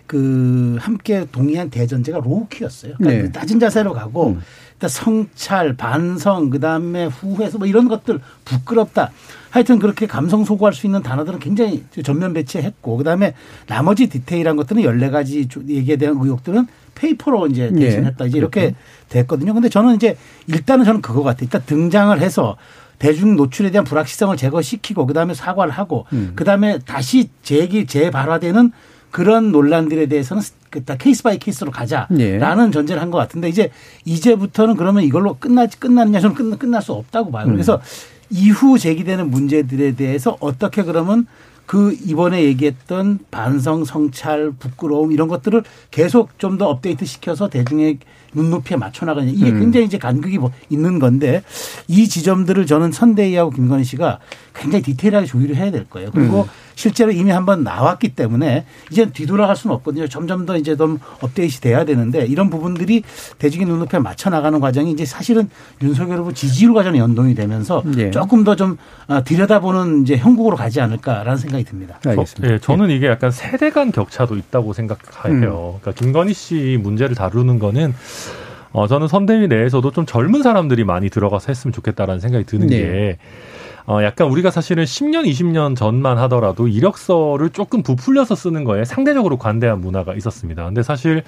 그 0.06 0.76
함께 0.80 1.26
동의한 1.32 1.70
대전제가 1.70 2.20
로우키였어요. 2.20 2.94
그러니까 2.98 3.22
네. 3.22 3.30
낮은 3.32 3.60
자세로 3.60 3.92
가고 3.92 4.28
음. 4.30 4.40
일단 4.74 4.90
성찰, 4.90 5.76
반성, 5.76 6.50
그 6.50 6.60
다음에 6.60 7.06
후회서 7.06 7.58
뭐 7.58 7.66
이런 7.66 7.88
것들 7.88 8.20
부끄럽다. 8.44 9.10
하여튼 9.52 9.78
그렇게 9.78 10.06
감성 10.06 10.44
소구할 10.46 10.72
수 10.72 10.86
있는 10.86 11.02
단어들은 11.02 11.38
굉장히 11.38 11.84
전면 12.02 12.32
배치했고 12.32 12.96
그 12.96 13.04
다음에 13.04 13.34
나머지 13.66 14.08
디테일한 14.08 14.56
것들은 14.56 14.82
14가지 14.82 15.68
얘기에 15.68 15.96
대한 15.96 16.16
의혹들은 16.18 16.66
페이퍼로 16.94 17.48
이제 17.48 17.70
예. 17.74 17.78
대신했다. 17.78 18.24
이제 18.24 18.38
이렇게 18.38 18.74
됐거든요. 19.10 19.52
근데 19.52 19.68
저는 19.68 19.94
이제 19.96 20.16
일단은 20.46 20.86
저는 20.86 21.02
그거 21.02 21.22
같아요. 21.22 21.44
일단 21.44 21.62
등장을 21.66 22.18
해서 22.18 22.56
대중 22.98 23.36
노출에 23.36 23.70
대한 23.70 23.84
불확실성을 23.84 24.34
제거시키고 24.38 25.04
그다음에 25.06 25.34
사과를 25.34 25.70
하고 25.70 26.06
음. 26.14 26.32
그다음에 26.34 26.78
다시 26.86 27.28
재기 27.42 27.84
재발화되는 27.86 28.72
그런 29.10 29.52
논란들에 29.52 30.06
대해서는 30.06 30.42
그다 30.70 30.96
case 30.96 31.22
by 31.22 31.38
case로 31.38 31.70
가자라는 31.70 32.18
예. 32.20 32.70
전제를 32.72 33.02
한 33.02 33.10
것 33.10 33.18
같은데 33.18 33.50
이제 33.50 33.70
이제부터는 34.06 34.76
그러면 34.76 35.02
이걸로 35.04 35.36
끝나 35.38 35.66
끝나느냐 35.66 36.20
저는 36.20 36.34
끝, 36.34 36.58
끝날 36.58 36.80
수 36.80 36.94
없다고 36.94 37.30
봐요. 37.30 37.44
음. 37.48 37.52
그래서 37.52 37.78
이후 38.32 38.78
제기되는 38.78 39.30
문제들에 39.30 39.94
대해서 39.94 40.36
어떻게 40.40 40.82
그러면 40.82 41.26
그 41.66 41.92
이번에 42.04 42.42
얘기했던 42.44 43.20
반성, 43.30 43.84
성찰, 43.84 44.52
부끄러움 44.58 45.12
이런 45.12 45.28
것들을 45.28 45.62
계속 45.90 46.38
좀 46.38 46.58
더 46.58 46.68
업데이트 46.68 47.04
시켜서 47.04 47.48
대중의 47.48 47.98
눈높이에 48.34 48.76
맞춰 48.76 49.04
나가냐 49.04 49.30
이게 49.30 49.50
음. 49.50 49.60
굉장히 49.60 49.86
이제 49.86 49.98
간극이 49.98 50.38
뭐 50.38 50.50
있는 50.70 50.98
건데 50.98 51.42
이 51.88 52.08
지점들을 52.08 52.64
저는 52.66 52.92
선대위하고 52.92 53.50
김건희 53.50 53.84
씨가 53.84 54.18
굉장히 54.54 54.82
디테일하게 54.82 55.26
조율을 55.26 55.56
해야 55.56 55.70
될 55.70 55.88
거예요. 55.88 56.10
그리고 56.12 56.42
음. 56.42 56.48
실제로 56.74 57.12
이미 57.12 57.30
한번 57.30 57.62
나왔기 57.64 58.10
때문에 58.14 58.64
이제 58.90 59.10
뒤돌아갈 59.10 59.56
수는 59.56 59.76
없거든요. 59.76 60.08
점점 60.08 60.46
더 60.46 60.56
이제 60.56 60.74
좀 60.76 60.98
업데이트 61.20 61.60
돼야 61.60 61.84
되는데 61.84 62.24
이런 62.26 62.48
부분들이 62.48 63.02
대중의 63.38 63.66
눈높이에 63.66 64.00
맞춰 64.00 64.30
나가는 64.30 64.58
과정이 64.58 64.90
이제 64.90 65.04
사실은 65.04 65.50
윤석열 65.82 66.18
후보 66.20 66.32
지지율과 66.32 66.82
저는 66.82 66.98
연동이 66.98 67.34
되면서 67.34 67.82
예. 67.98 68.10
조금 68.10 68.44
더 68.44 68.52
좀 68.54 68.76
들여다보는 69.24 70.02
이제 70.02 70.16
형국으로 70.16 70.56
가지 70.56 70.80
않을까라는 70.80 71.36
생각이 71.36 71.64
듭니다. 71.64 71.98
알겠습니다. 72.06 72.48
저, 72.48 72.54
예, 72.54 72.58
저는 72.58 72.90
이게 72.90 73.06
약간 73.06 73.30
세대 73.30 73.70
간 73.70 73.90
격차도 73.92 74.36
있다고 74.36 74.72
생각해요. 74.72 75.78
그러니까 75.80 75.92
김건희 75.92 76.34
씨 76.34 76.78
문제를 76.82 77.14
다루는 77.14 77.58
거는 77.58 77.94
어, 78.72 78.86
저는 78.86 79.08
선대위 79.08 79.48
내에서도 79.48 79.90
좀 79.90 80.06
젊은 80.06 80.42
사람들이 80.42 80.84
많이 80.84 81.10
들어가서 81.10 81.46
했으면 81.48 81.72
좋겠다라는 81.72 82.20
생각이 82.20 82.44
드는 82.44 82.66
네. 82.68 82.78
게 82.78 83.18
어, 83.86 84.02
약간 84.02 84.28
우리가 84.28 84.50
사실은 84.50 84.84
10년, 84.84 85.26
20년 85.26 85.76
전만 85.76 86.18
하더라도 86.18 86.68
이력서를 86.68 87.50
조금 87.50 87.82
부풀려서 87.82 88.34
쓰는 88.34 88.64
거에 88.64 88.84
상대적으로 88.84 89.38
관대한 89.38 89.80
문화가 89.80 90.14
있었습니다. 90.14 90.64
근데 90.64 90.82
사실 90.82 91.24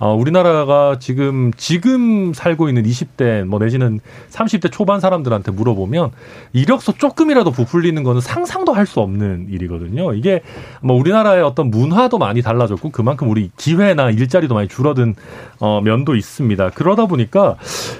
어, 0.00 0.14
우리나라가 0.14 0.98
지금 1.00 1.52
지금 1.56 2.32
살고 2.32 2.68
있는 2.68 2.84
20대 2.84 3.44
뭐 3.44 3.58
내지는 3.58 4.00
30대 4.30 4.70
초반 4.70 5.00
사람들한테 5.00 5.50
물어보면 5.52 6.10
이력서 6.52 6.92
조금이라도 6.92 7.50
부풀리는 7.50 8.02
거는 8.02 8.20
상상도 8.20 8.72
할 8.72 8.88
수 8.88 9.00
없는 9.00 9.48
일이거든요. 9.50 10.14
이게 10.14 10.40
뭐 10.80 10.96
우리나라의 10.96 11.42
어떤 11.42 11.70
문화도 11.70 12.16
많이 12.16 12.40
달라졌고 12.40 12.90
그만큼 12.90 13.28
우리 13.28 13.50
기회나 13.58 14.08
일자리도 14.10 14.54
많이 14.54 14.66
줄어든 14.66 15.14
어, 15.60 15.82
면도 15.82 16.16
있습니다. 16.16 16.70
그러다 16.70 17.04
보니까 17.04 17.56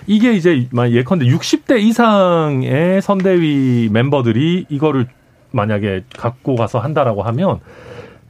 이게 0.06 0.32
이제 0.32 0.66
만 0.70 0.90
예컨대 0.90 1.26
60대 1.26 1.80
이상의 1.80 3.02
선대위 3.02 3.90
멤버들이 3.92 4.64
이거를 4.70 5.08
만약에 5.50 6.04
갖고 6.16 6.56
가서 6.56 6.78
한다라고 6.78 7.22
하면 7.22 7.60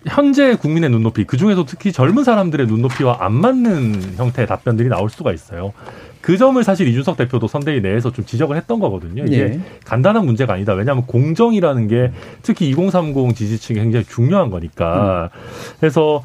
현재 0.08 0.56
국민의 0.56 0.90
눈높이 0.90 1.24
그 1.24 1.36
중에서 1.36 1.64
특히 1.64 1.92
젊은 1.92 2.24
사람들의 2.24 2.66
눈높이와 2.66 3.18
안 3.20 3.32
맞는 3.34 4.16
형태의 4.16 4.46
답변들이 4.48 4.88
나올 4.88 5.10
수가 5.10 5.32
있어요. 5.32 5.72
그 6.20 6.36
점을 6.36 6.62
사실 6.62 6.88
이준석 6.88 7.16
대표도 7.16 7.46
선대위 7.46 7.80
내에서 7.80 8.12
좀 8.12 8.24
지적을 8.24 8.56
했던 8.56 8.80
거거든요. 8.80 9.24
이게 9.24 9.38
예. 9.38 9.60
간단한 9.84 10.26
문제가 10.26 10.54
아니다. 10.54 10.74
왜냐하면 10.74 11.06
공정이라는 11.06 11.88
게 11.88 12.12
특히 12.42 12.68
2030 12.70 13.34
지지층이 13.36 13.78
굉장히 13.78 14.04
중요한 14.04 14.50
거니까. 14.50 15.30
그래서 15.78 16.22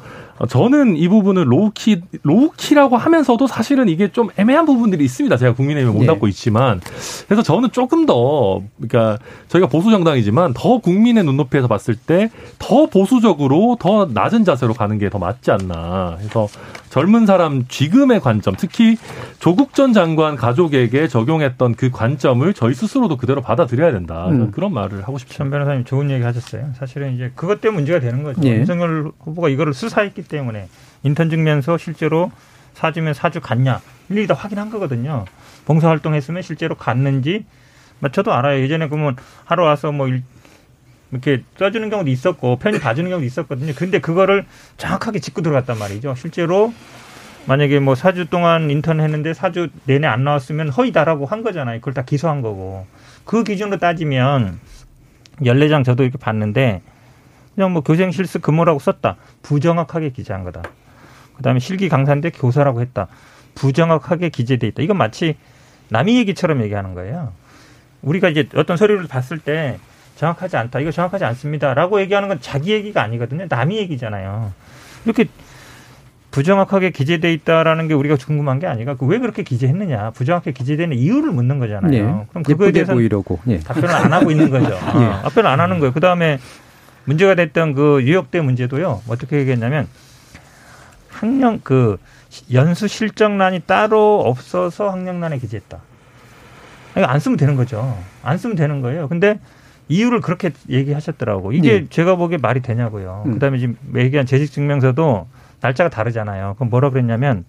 저는 0.48 0.96
이 0.96 1.08
부분을 1.08 1.50
low-key, 1.50 2.02
low-key라고 2.22 2.96
하면서도 2.96 3.46
사실은 3.46 3.88
이게 3.88 4.08
좀 4.10 4.30
애매한 4.36 4.66
부분들이 4.66 5.04
있습니다. 5.04 5.36
제가 5.36 5.54
국민의힘을 5.54 5.94
몸 5.96 6.02
예. 6.02 6.06
담고 6.06 6.26
있지만. 6.28 6.80
그래서 7.26 7.42
저는 7.42 7.70
조금 7.72 8.04
더, 8.04 8.60
그러니까 8.80 9.18
저희가 9.48 9.68
보수 9.68 9.90
정당이지만 9.90 10.52
더 10.54 10.78
국민의 10.78 11.24
눈높이에서 11.24 11.68
봤을 11.68 11.94
때 11.96 12.28
더 12.58 12.86
보수적으로 12.86 13.76
더 13.78 14.08
낮은 14.12 14.44
자세로 14.44 14.74
가는 14.74 14.98
게 14.98 15.08
더 15.08 15.18
맞지 15.18 15.50
않나. 15.50 16.16
그래서 16.18 16.48
젊은 16.90 17.26
사람 17.26 17.66
지금의 17.68 18.20
관점, 18.20 18.54
특히 18.56 18.96
조국 19.38 19.74
전 19.74 19.92
장관 19.92 20.34
가족에게 20.36 21.08
적용했던 21.08 21.74
그 21.74 21.90
관점을 21.90 22.52
저희 22.54 22.74
스스로도 22.74 23.16
그대로 23.16 23.42
받아들여야 23.42 23.92
된다. 23.92 24.28
음. 24.28 24.50
그런 24.50 24.72
말을 24.72 25.02
하고 25.02 25.18
싶습니다. 25.18 25.44
천 25.44 25.50
변호사님 25.50 25.84
좋은 25.84 26.10
얘기 26.10 26.22
하셨어요. 26.24 26.70
사실은 26.78 27.14
이제 27.14 27.30
그것 27.34 27.60
때문에 27.60 27.80
문제가 27.80 28.00
되는 28.00 28.22
거죠. 28.24 28.40
예. 28.44 28.56
윤석열 28.58 29.12
후보가 29.20 29.48
이거를 29.50 29.74
수사했기 29.74 30.23
때문에 30.24 30.68
인턴 31.02 31.30
증명서 31.30 31.78
실제로 31.78 32.30
사주면 32.74 33.14
사주 33.14 33.40
갔냐 33.40 33.80
일일이 34.08 34.26
다 34.26 34.34
확인한 34.34 34.70
거거든요. 34.70 35.24
봉사활동 35.64 36.14
했으면 36.14 36.42
실제로 36.42 36.74
갔는지 36.74 37.44
뭐 38.00 38.10
저도 38.10 38.32
알아요. 38.32 38.60
예전에 38.60 38.88
그러면 38.88 39.16
하러 39.44 39.64
와서 39.64 39.92
뭐 39.92 40.08
일- 40.08 40.22
이렇게 41.12 41.44
써주는 41.58 41.88
경우도 41.90 42.10
있었고 42.10 42.56
편히 42.56 42.80
봐주는 42.80 43.08
경우도 43.08 43.24
있었거든요. 43.24 43.72
근데 43.76 44.00
그거를 44.00 44.44
정확하게 44.76 45.20
짚고 45.20 45.42
들어갔단 45.42 45.78
말이죠. 45.78 46.14
실제로 46.16 46.74
만약에 47.46 47.78
뭐 47.78 47.94
사주 47.94 48.26
동안 48.30 48.70
인턴 48.70 49.00
했는데 49.00 49.32
사주 49.34 49.68
내내 49.84 50.06
안 50.06 50.24
나왔으면 50.24 50.70
허위다라고 50.70 51.26
한 51.26 51.42
거잖아요. 51.42 51.78
그걸 51.78 51.94
다 51.94 52.02
기소한 52.02 52.40
거고. 52.40 52.86
그 53.24 53.44
기준으로 53.44 53.78
따지면 53.78 54.58
연례장 55.44 55.84
저도 55.84 56.02
이렇게 56.02 56.18
봤는데 56.18 56.82
그냥 57.54 57.72
뭐 57.72 57.82
교생 57.82 58.10
실습 58.10 58.42
근무라고 58.42 58.78
썼다. 58.78 59.16
부정확하게 59.42 60.10
기재한 60.10 60.44
거다. 60.44 60.62
그다음에 61.36 61.60
실기 61.60 61.88
강사인데 61.88 62.30
교사라고 62.30 62.80
했다. 62.80 63.08
부정확하게 63.54 64.30
기재돼 64.30 64.66
있다. 64.68 64.82
이건 64.82 64.96
마치 64.96 65.36
남의 65.88 66.16
얘기처럼 66.18 66.62
얘기하는 66.62 66.94
거예요. 66.94 67.32
우리가 68.02 68.28
이제 68.28 68.48
어떤 68.56 68.76
서류를 68.76 69.06
봤을 69.06 69.38
때 69.38 69.78
정확하지 70.16 70.56
않다. 70.56 70.80
이거 70.80 70.90
정확하지 70.90 71.24
않습니다라고 71.24 72.00
얘기하는 72.00 72.28
건 72.28 72.38
자기 72.40 72.72
얘기가 72.72 73.02
아니거든요. 73.02 73.46
남의 73.48 73.78
얘기잖아요. 73.78 74.52
이렇게 75.04 75.26
부정확하게 76.30 76.90
기재돼 76.90 77.32
있다라는 77.32 77.86
게 77.86 77.94
우리가 77.94 78.16
궁금한 78.16 78.58
게 78.58 78.66
아니라 78.66 78.96
그왜 78.96 79.18
그렇게 79.20 79.44
기재했느냐. 79.44 80.10
부정확하게 80.10 80.52
기재되는 80.52 80.96
이유를 80.96 81.30
묻는 81.30 81.60
거잖아요. 81.60 81.92
예. 81.92 82.00
그럼 82.30 82.42
그거에 82.42 82.68
대해서. 82.72 82.92
예. 83.48 83.60
답변을 83.60 83.90
안 83.90 84.12
하고 84.12 84.30
있는 84.32 84.50
거죠. 84.50 84.74
어, 84.74 85.20
답변을 85.22 85.48
안 85.48 85.60
하는 85.60 85.78
거예요. 85.78 85.92
그 85.92 86.00
다음에 86.00 86.38
문제가 87.04 87.34
됐던 87.34 87.74
그 87.74 88.02
유역대 88.02 88.40
문제도요. 88.40 89.02
어떻게 89.08 89.38
얘기했냐면 89.38 89.88
학령 91.08 91.60
그 91.62 91.98
연수 92.52 92.88
실적란이 92.88 93.60
따로 93.60 94.20
없어서 94.20 94.90
학령란에 94.90 95.38
기재했다. 95.38 95.78
아니, 96.94 97.06
안 97.06 97.18
쓰면 97.20 97.36
되는 97.36 97.56
거죠. 97.56 97.96
안 98.22 98.38
쓰면 98.38 98.56
되는 98.56 98.80
거예요. 98.80 99.08
근데 99.08 99.38
이유를 99.88 100.20
그렇게 100.20 100.50
얘기하셨더라고. 100.68 101.52
이게 101.52 101.72
예. 101.72 101.86
제가 101.88 102.16
보기에 102.16 102.38
말이 102.38 102.60
되냐고요. 102.60 103.24
음. 103.26 103.32
그다음에 103.34 103.58
지금 103.58 103.76
얘기한 103.96 104.26
재직증명서도 104.26 105.26
날짜가 105.60 105.90
다르잖아요. 105.90 106.54
그럼 106.56 106.70
뭐라 106.70 106.90
그랬냐면 106.90 107.44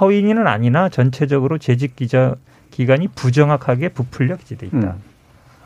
허위인은 0.00 0.46
아니나 0.46 0.88
전체적으로 0.88 1.58
재직 1.58 1.96
기자 1.96 2.34
기간이 2.70 3.08
부정확하게 3.08 3.90
부풀려 3.90 4.36
기재돼 4.36 4.66
있다. 4.66 4.76
음. 4.76 5.02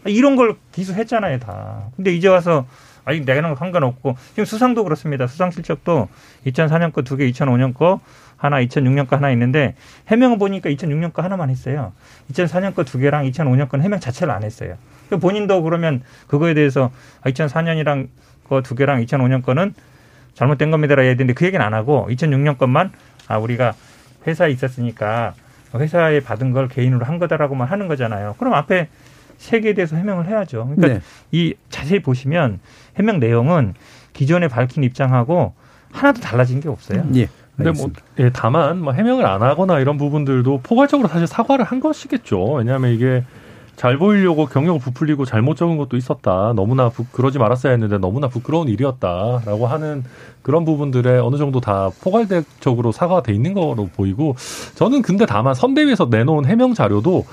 아, 0.05 0.09
이런 0.09 0.37
걸 0.37 0.57
기수했잖아요, 0.73 1.39
다. 1.41 1.85
근데 1.97 2.13
이제 2.13 2.29
와서 2.29 2.67
아니 3.05 3.21
내가는 3.21 3.55
상관없고 3.57 4.17
지금 4.31 4.45
수상도 4.45 4.83
그렇습니다. 4.85 5.27
수상 5.27 5.51
실적도 5.51 6.09
2004년 6.47 6.93
거 6.93 7.03
두 7.03 7.17
개, 7.17 7.31
2005년 7.31 7.75
거 7.75 8.01
하나, 8.37 8.61
2006년 8.63 9.07
거 9.07 9.17
하나 9.17 9.31
있는데 9.33 9.75
해명을 10.09 10.39
보니까 10.39 10.71
2006년 10.71 11.13
거 11.13 11.23
하나만 11.23 11.51
했어요. 11.51 11.93
2004년 12.33 12.75
거 12.75 12.83
두 12.85 12.99
개랑 12.99 13.25
2005년 13.27 13.69
거는 13.69 13.85
해명 13.85 14.01
자체를 14.01 14.33
안 14.33 14.43
했어요. 14.43 14.77
그 15.11 15.19
본인도 15.19 15.63
그러면 15.63 16.03
그거에 16.29 16.55
대해서 16.55 16.91
2004년이랑 17.25 18.09
거 18.49 18.63
두 18.63 18.75
개랑 18.75 19.05
2005년 19.05 19.43
거는 19.43 19.75
잘못된 20.35 20.71
겁니다라 20.71 21.03
해야 21.03 21.13
되는데 21.15 21.35
그 21.35 21.45
얘기는 21.47 21.65
안 21.65 21.75
하고 21.75 22.09
2006년 22.11 22.59
것만 22.59 22.91
아 23.29 23.39
우리가 23.39 23.75
회사에 24.27 24.51
있었으니까 24.51 25.35
회사에 25.75 26.21
받은 26.21 26.53
걸 26.53 26.69
개인으로 26.69 27.05
한 27.05 27.19
거다라고만 27.19 27.69
하는 27.69 27.87
거잖아요. 27.89 28.35
그럼 28.39 28.55
앞에 28.55 28.89
세 29.39 29.61
개에 29.61 29.75
대해서 29.75 29.97
해명을 29.97 30.29
해야죠. 30.29 30.69
그러니까 30.75 30.89
네. 30.89 31.01
이 31.33 31.55
자세히 31.71 32.01
보시면 32.01 32.61
해명 32.97 33.21
내용은 33.21 33.75
기존에 34.13 34.49
밝힌 34.49 34.85
입장하고 34.85 35.53
하나도 35.93 36.21
달라진 36.21 36.61
게 36.61 36.69
없어요. 36.69 37.05
예. 37.17 37.29
근데 37.57 37.71
뭐 37.71 37.91
예, 38.19 38.31
다만 38.33 38.81
뭐 38.81 38.93
해명을 38.93 39.25
안 39.27 39.43
하거나 39.43 39.79
이런 39.79 39.97
부분들도 39.97 40.61
포괄적으로 40.63 41.09
사실 41.09 41.27
사과를 41.27 41.65
한 41.65 41.79
것이겠죠. 41.79 42.55
왜냐하면 42.55 42.93
이게 42.93 43.23
잘 43.77 43.99
보이려고 43.99 44.47
경력을 44.47 44.81
부풀리고 44.81 45.25
잘못 45.25 45.57
적은 45.57 45.77
것도 45.77 45.97
있었다. 45.97 46.53
너무나 46.55 46.89
부, 46.89 47.05
그러지 47.07 47.39
말았어야 47.39 47.73
했는데 47.73 47.99
너무나 47.99 48.29
부끄러운 48.29 48.69
일이었다라고 48.69 49.67
하는 49.67 50.05
그런 50.43 50.65
부분들에 50.65 51.19
어느 51.19 51.37
정도 51.37 51.61
다 51.61 51.91
포괄적으로 52.01 52.93
사과가 52.93 53.23
돼 53.23 53.33
있는 53.33 53.53
거로 53.53 53.89
보이고 53.95 54.37
저는 54.75 55.03
근데 55.03 55.27
다만 55.27 55.55
선대위에서 55.55 56.09
내놓은 56.11 56.45
해명 56.45 56.75
자료도 56.75 57.25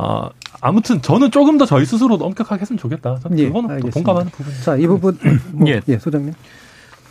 아 0.00 0.30
아무튼 0.60 1.02
저는 1.02 1.32
조금 1.32 1.58
더 1.58 1.66
저희 1.66 1.84
스스로도 1.84 2.24
엄격하게 2.24 2.60
했으면 2.60 2.78
좋겠다. 2.78 3.18
저는 3.20 3.38
예, 3.38 3.46
그거는 3.48 3.80
또. 3.80 3.90
공감하는 3.90 4.30
부분. 4.30 4.52
자, 4.64 4.76
이 4.76 4.86
부분 4.86 5.18
뭐, 5.52 5.68
예. 5.68 5.80
예, 5.88 5.98
소장님. 5.98 6.34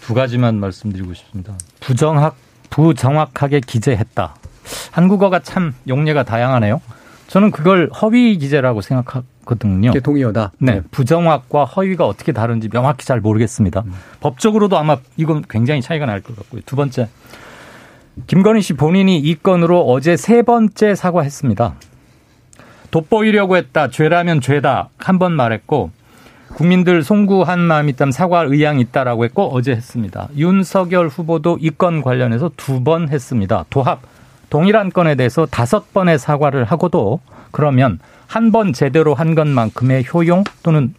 두 0.02 0.14
가지만 0.14 0.60
말씀드리고 0.62 1.14
싶습니다. 1.14 1.54
부정확 1.82 2.36
부정확하게 2.70 3.60
기재했다. 3.60 4.36
한국어가 4.92 5.40
참 5.40 5.74
용례가 5.88 6.24
다양하네요. 6.24 6.82
저는 7.28 7.52
그걸 7.52 7.90
허위 8.02 8.38
기재라고 8.38 8.80
생각하거든요. 8.82 9.90
이게 9.90 10.00
동의어다. 10.00 10.54
네, 10.60 10.82
부정확과 10.92 11.66
허위가 11.66 12.06
어떻게 12.08 12.32
다른지 12.32 12.70
명확히 12.70 13.06
잘 13.06 13.20
모르겠습니다. 13.20 13.84
법적으로도 14.22 14.78
아마 14.78 14.98
이건 15.18 15.44
굉장히 15.50 15.82
차이가 15.82 16.06
날 16.06 16.22
것 16.22 16.36
같고요. 16.38 16.62
두 16.66 16.78
번째, 16.78 17.10
김건희 18.28 18.62
씨 18.62 18.74
본인이 18.74 19.20
이 19.20 19.36
건으로 19.36 19.82
어제 19.90 20.16
세 20.16 20.42
번째 20.42 20.96
사과했습니다. 20.96 21.76
돋보이려고 22.92 23.58
했다, 23.58 23.90
죄라면 23.90 24.42
죄다 24.42 24.90
한 24.98 25.20
번 25.20 25.34
말했고 25.34 25.92
국민들 26.56 27.04
송구한 27.04 27.60
마음 27.60 27.90
있다면 27.90 28.12
사과할 28.12 28.48
의향이 28.48 28.82
있다라고 28.82 29.26
했고 29.26 29.50
어제 29.54 29.72
했습니다. 29.74 30.30
윤석열 30.38 31.08
후보도 31.08 31.58
이 31.62 31.70
건 31.72 32.02
관련해서 32.02 32.52
두 32.58 32.84
번 32.84 33.10
했습니다. 33.10 33.66
도합 33.70 34.00
동일한 34.50 34.92
건에 34.92 35.16
대해서 35.16 35.46
다섯 35.46 35.94
번의 35.94 36.18
사과를 36.20 36.64
하고도 36.64 37.20
그러면 37.52 38.00
한 38.28 38.52
번 38.52 38.74
제대로 38.74 39.14
한 39.14 39.36
것만큼의 39.36 40.06
효용 40.14 40.44
또는 40.64 40.94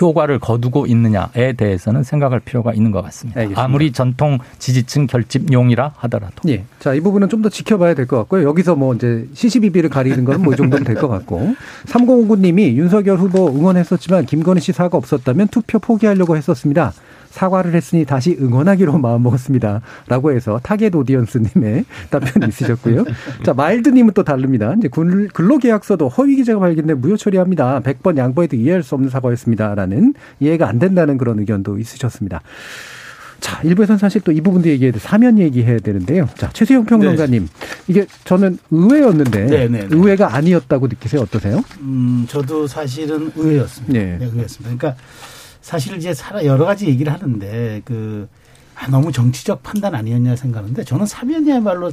효과를 0.00 0.38
거두고 0.38 0.86
있느냐에 0.86 1.54
대해서는 1.56 2.02
생각할 2.02 2.40
필요가 2.40 2.72
있는 2.74 2.90
것 2.90 3.02
같습니다. 3.02 3.40
알겠습니다. 3.40 3.62
아무리 3.62 3.92
전통 3.92 4.38
지지층 4.58 5.06
결집용이라 5.06 5.92
하더라도. 5.96 6.48
예. 6.48 6.64
자, 6.78 6.94
이 6.94 7.00
부분은 7.00 7.28
좀 7.28 7.38
더 7.38 7.48
지켜봐야 7.48 7.94
될 7.94 8.06
것 8.06 8.16
같고요. 8.18 8.46
여기서 8.48 8.74
뭐 8.76 8.94
이제 8.94 9.26
시시비비를 9.32 9.90
가리는 9.90 10.24
건 10.24 10.42
뭐 10.42 10.52
이 10.52 10.56
정도면 10.56 10.84
될것 10.84 11.08
같고. 11.08 11.54
3059님이 11.86 12.74
윤석열 12.74 13.16
후보 13.18 13.48
응원했었지만 13.48 14.26
김건희 14.26 14.60
씨 14.60 14.72
사과 14.72 14.98
없었다면 14.98 15.48
투표 15.48 15.78
포기하려고 15.78 16.36
했었습니다. 16.36 16.92
사과를 17.38 17.72
했으니 17.74 18.04
다시 18.04 18.36
응원하기로 18.40 18.98
마음먹었습니다. 18.98 19.80
라고 20.08 20.32
해서 20.32 20.58
target 20.62 20.90
audience님의 20.94 21.84
답변이 22.10 22.48
있으셨고요. 22.48 23.04
자, 23.44 23.54
마일드님은 23.54 24.12
또 24.14 24.24
다릅니다. 24.24 24.74
이제 24.76 24.88
근- 24.88 25.28
근로계약서도 25.28 26.08
허위 26.08 26.34
기재가 26.36 26.58
발견돼 26.58 26.94
무효 26.94 27.16
처리합니다. 27.16 27.80
100번 27.80 28.16
양보해도 28.16 28.56
이해할 28.56 28.82
수 28.82 28.96
없는 28.96 29.08
사과였습니다. 29.10 29.74
라는 29.76 30.14
이해가 30.40 30.68
안 30.68 30.80
된다는 30.80 31.16
그런 31.16 31.38
의견도 31.38 31.78
있으셨습니다. 31.78 32.40
자, 33.40 33.60
일부에서는 33.62 33.98
사실 33.98 34.20
또 34.22 34.32
이 34.32 34.40
부분도 34.40 34.68
얘기해야 34.68 34.92
돼. 34.92 34.98
사면 34.98 35.38
얘기해야 35.38 35.78
되는데요. 35.78 36.28
자, 36.36 36.50
최수영 36.52 36.86
평론가님. 36.86 37.46
이게 37.86 38.04
저는 38.24 38.58
의외였는데 38.72 39.46
네, 39.46 39.68
네, 39.68 39.78
네. 39.78 39.86
의외가 39.90 40.34
아니었다고 40.34 40.88
느끼세요? 40.88 41.20
어떠세요? 41.22 41.62
음, 41.82 42.26
저도 42.28 42.66
사실은 42.66 43.30
의외였습니다. 43.36 43.92
네. 43.92 44.16
네, 44.18 44.24
의외였습니다. 44.26 44.76
그러니까 44.76 45.00
사실 45.60 45.96
이제 45.96 46.14
여러 46.44 46.64
가지 46.64 46.86
얘기를 46.86 47.12
하는데 47.12 47.82
그 47.84 48.28
아, 48.74 48.86
너무 48.88 49.10
정치적 49.10 49.62
판단 49.62 49.94
아니었냐 49.94 50.36
생각하는데 50.36 50.84
저는 50.84 51.06
사면이야말로 51.06 51.92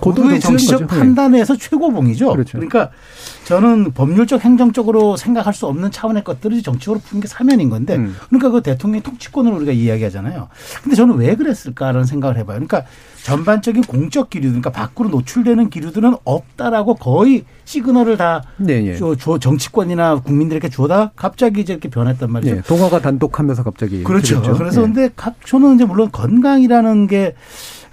고도의 0.00 0.24
고도의 0.24 0.40
정치적 0.40 0.78
정치죠. 0.80 0.94
네. 0.94 1.00
판단에서 1.00 1.56
최고봉이죠. 1.56 2.32
그렇죠. 2.32 2.58
러니까 2.58 2.90
저는 3.44 3.92
법률적 3.92 4.44
행정적으로 4.44 5.16
생각할 5.16 5.54
수 5.54 5.66
없는 5.66 5.90
차원의 5.90 6.24
것들을 6.24 6.62
정치적으로 6.62 7.00
푸는 7.00 7.20
게 7.22 7.28
사면인 7.28 7.70
건데 7.70 7.96
음. 7.96 8.14
그러니까 8.28 8.50
그 8.50 8.62
대통령의 8.62 9.02
통치권을 9.02 9.52
우리가 9.52 9.72
이야기하잖아요. 9.72 10.48
근데 10.82 10.94
저는 10.96 11.16
왜 11.16 11.34
그랬을까라는 11.34 12.04
생각을 12.04 12.36
해봐요. 12.38 12.56
그러니까 12.56 12.84
전반적인 13.24 13.82
공적 13.84 14.30
기류, 14.30 14.48
그러니까 14.48 14.70
밖으로 14.70 15.08
노출되는 15.08 15.70
기류들은 15.70 16.14
없다라고 16.24 16.94
거의 16.94 17.44
시그널을 17.64 18.16
다 18.16 18.42
네, 18.56 18.86
예. 18.86 18.96
줘, 18.96 19.14
줘- 19.16 19.38
정치권이나 19.38 20.20
국민들에게 20.20 20.68
주다 20.70 21.12
갑자기 21.16 21.60
이제 21.62 21.72
이렇게 21.74 21.88
변했단 21.90 22.30
말이죠. 22.30 22.56
예. 22.56 22.60
동화가 22.62 23.00
단독하면서 23.00 23.62
갑자기 23.64 24.02
그렇죠. 24.04 24.40
그랬죠. 24.40 24.58
그래서 24.58 24.80
예. 24.80 24.84
근데 24.86 25.10
각 25.16 25.34
저는 25.44 25.74
이제 25.74 25.84
물론 25.84 26.10
건강이라는 26.10 27.06
게 27.08 27.34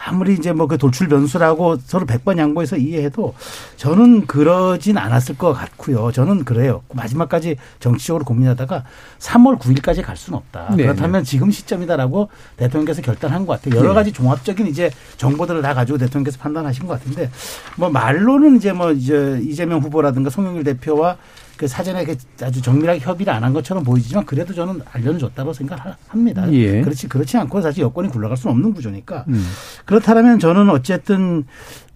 아무리 0.07 0.33
이제 0.33 0.51
뭐 0.53 0.67
그 0.67 0.77
돌출 0.77 1.07
변수라고 1.07 1.77
서로 1.85 2.05
백 2.05 2.23
번 2.25 2.37
양보해서 2.39 2.75
이해해도 2.77 3.35
저는 3.77 4.25
그러진 4.25 4.97
않았을 4.97 5.37
것 5.37 5.53
같고요. 5.53 6.11
저는 6.11 6.43
그래요. 6.43 6.81
마지막까지 6.93 7.57
정치적으로 7.79 8.25
고민하다가 8.25 8.83
3월 9.19 9.59
9일까지 9.59 10.01
갈 10.01 10.17
수는 10.17 10.37
없다. 10.39 10.73
네, 10.75 10.83
그렇다면 10.83 11.23
지금 11.23 11.51
시점이다라고 11.51 12.29
대통령께서 12.57 13.03
결단한 13.03 13.45
것 13.45 13.61
같아요. 13.61 13.79
여러 13.79 13.89
네. 13.89 13.95
가지 13.95 14.11
종합적인 14.11 14.65
이제 14.67 14.89
정보들을 15.17 15.61
다 15.61 15.73
가지고 15.75 15.99
대통령께서 15.99 16.39
판단하신 16.39 16.87
것 16.87 16.93
같은데 16.99 17.29
뭐 17.77 17.89
말로는 17.89 18.55
이제 18.57 18.73
뭐 18.73 18.91
이제 18.91 19.39
이재명 19.43 19.79
후보라든가 19.81 20.29
송영길 20.31 20.63
대표와 20.63 21.17
그 21.57 21.67
사전에 21.67 22.03
이렇게 22.03 22.17
아주 22.41 22.61
정밀하게 22.61 22.99
협의를 22.99 23.31
안 23.33 23.45
한 23.45 23.53
것처럼 23.53 23.83
보이지만 23.83 24.25
그래도 24.25 24.53
저는 24.53 24.81
알려줬다고 24.91 25.53
생각합니다. 25.53 26.51
예. 26.51 26.81
그렇지 26.81 27.07
그렇지 27.07 27.37
않고 27.37 27.61
사실 27.61 27.83
여권이 27.83 28.09
굴러갈 28.09 28.35
수는 28.37 28.55
없는 28.55 28.73
구조니까 28.73 29.25
음. 29.27 29.45
그렇다면 29.85 30.39
저는 30.39 30.69
어쨌든 30.71 31.43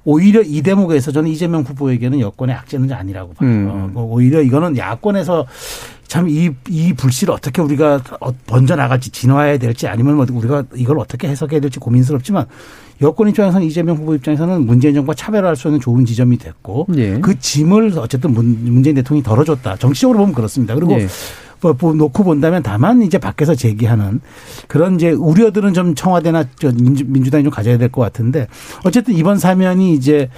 오히려 0.06 0.42
이 0.42 0.62
대목에서 0.62 1.12
저는 1.12 1.30
이재명 1.32 1.62
후보에게는 1.64 2.20
여권의 2.20 2.56
악재는 2.56 2.92
아니라고 2.92 3.34
봐요. 3.34 3.50
음. 3.50 3.68
어, 3.70 3.90
뭐 3.92 4.04
오히려 4.04 4.42
이거는 4.42 4.78
야권에서 4.78 5.46
참 6.10 6.28
이 6.28 6.50
이 6.68 6.92
불씨를 6.94 7.34
어떻게 7.34 7.62
우리가 7.62 8.02
어, 8.20 8.32
번져 8.48 8.76
나갈지 8.76 9.12
진화해야 9.12 9.58
될지 9.60 9.88
아니면 9.88 10.16
뭐 10.18 10.26
우리가 10.30 10.64
이걸 10.76 10.98
어떻게 11.00 11.28
해석해야 11.30 11.60
될지 11.62 11.80
고민스럽지만 11.80 12.46
여권 13.02 13.30
입장에서는 13.30 13.66
이재명 13.66 13.96
후보 13.96 14.14
입장에서는 14.16 14.66
문재인 14.66 14.96
정부와 14.96 15.14
차별화할 15.16 15.56
수 15.56 15.68
있는 15.68 15.80
좋은 15.80 16.06
지점이 16.06 16.38
됐고 16.38 16.88
예. 16.98 17.20
그 17.20 17.40
짐을 17.40 17.94
어쨌든 17.98 18.34
문- 18.34 18.58
문재인 18.66 18.96
대통령이 18.96 19.24
덜어줬다. 19.24 19.78
정치적으로 19.78 20.20
보면 20.20 20.34
그렇습니다. 20.36 20.74
그리고 20.76 20.94
예. 21.00 21.08
뭐, 21.62 21.76
뭐 21.80 21.94
놓고 21.94 22.24
본다면 22.24 22.64
다만 22.64 23.02
이제 23.04 23.18
밖에서 23.18 23.54
제기하는 23.54 24.20
그런 24.68 24.96
이제 24.96 25.12
우려들은 25.12 25.74
좀 25.74 25.94
청와대나 25.94 26.46
저 26.58 26.72
민주, 26.72 27.04
민주당이 27.06 27.44
좀 27.44 27.52
가져야 27.52 27.78
될 27.78 27.90
것 27.90 28.02
같은데 28.02 28.48
어쨌든 28.84 29.14
이번 29.14 29.38
사면이 29.38 29.94
이제 29.94 30.30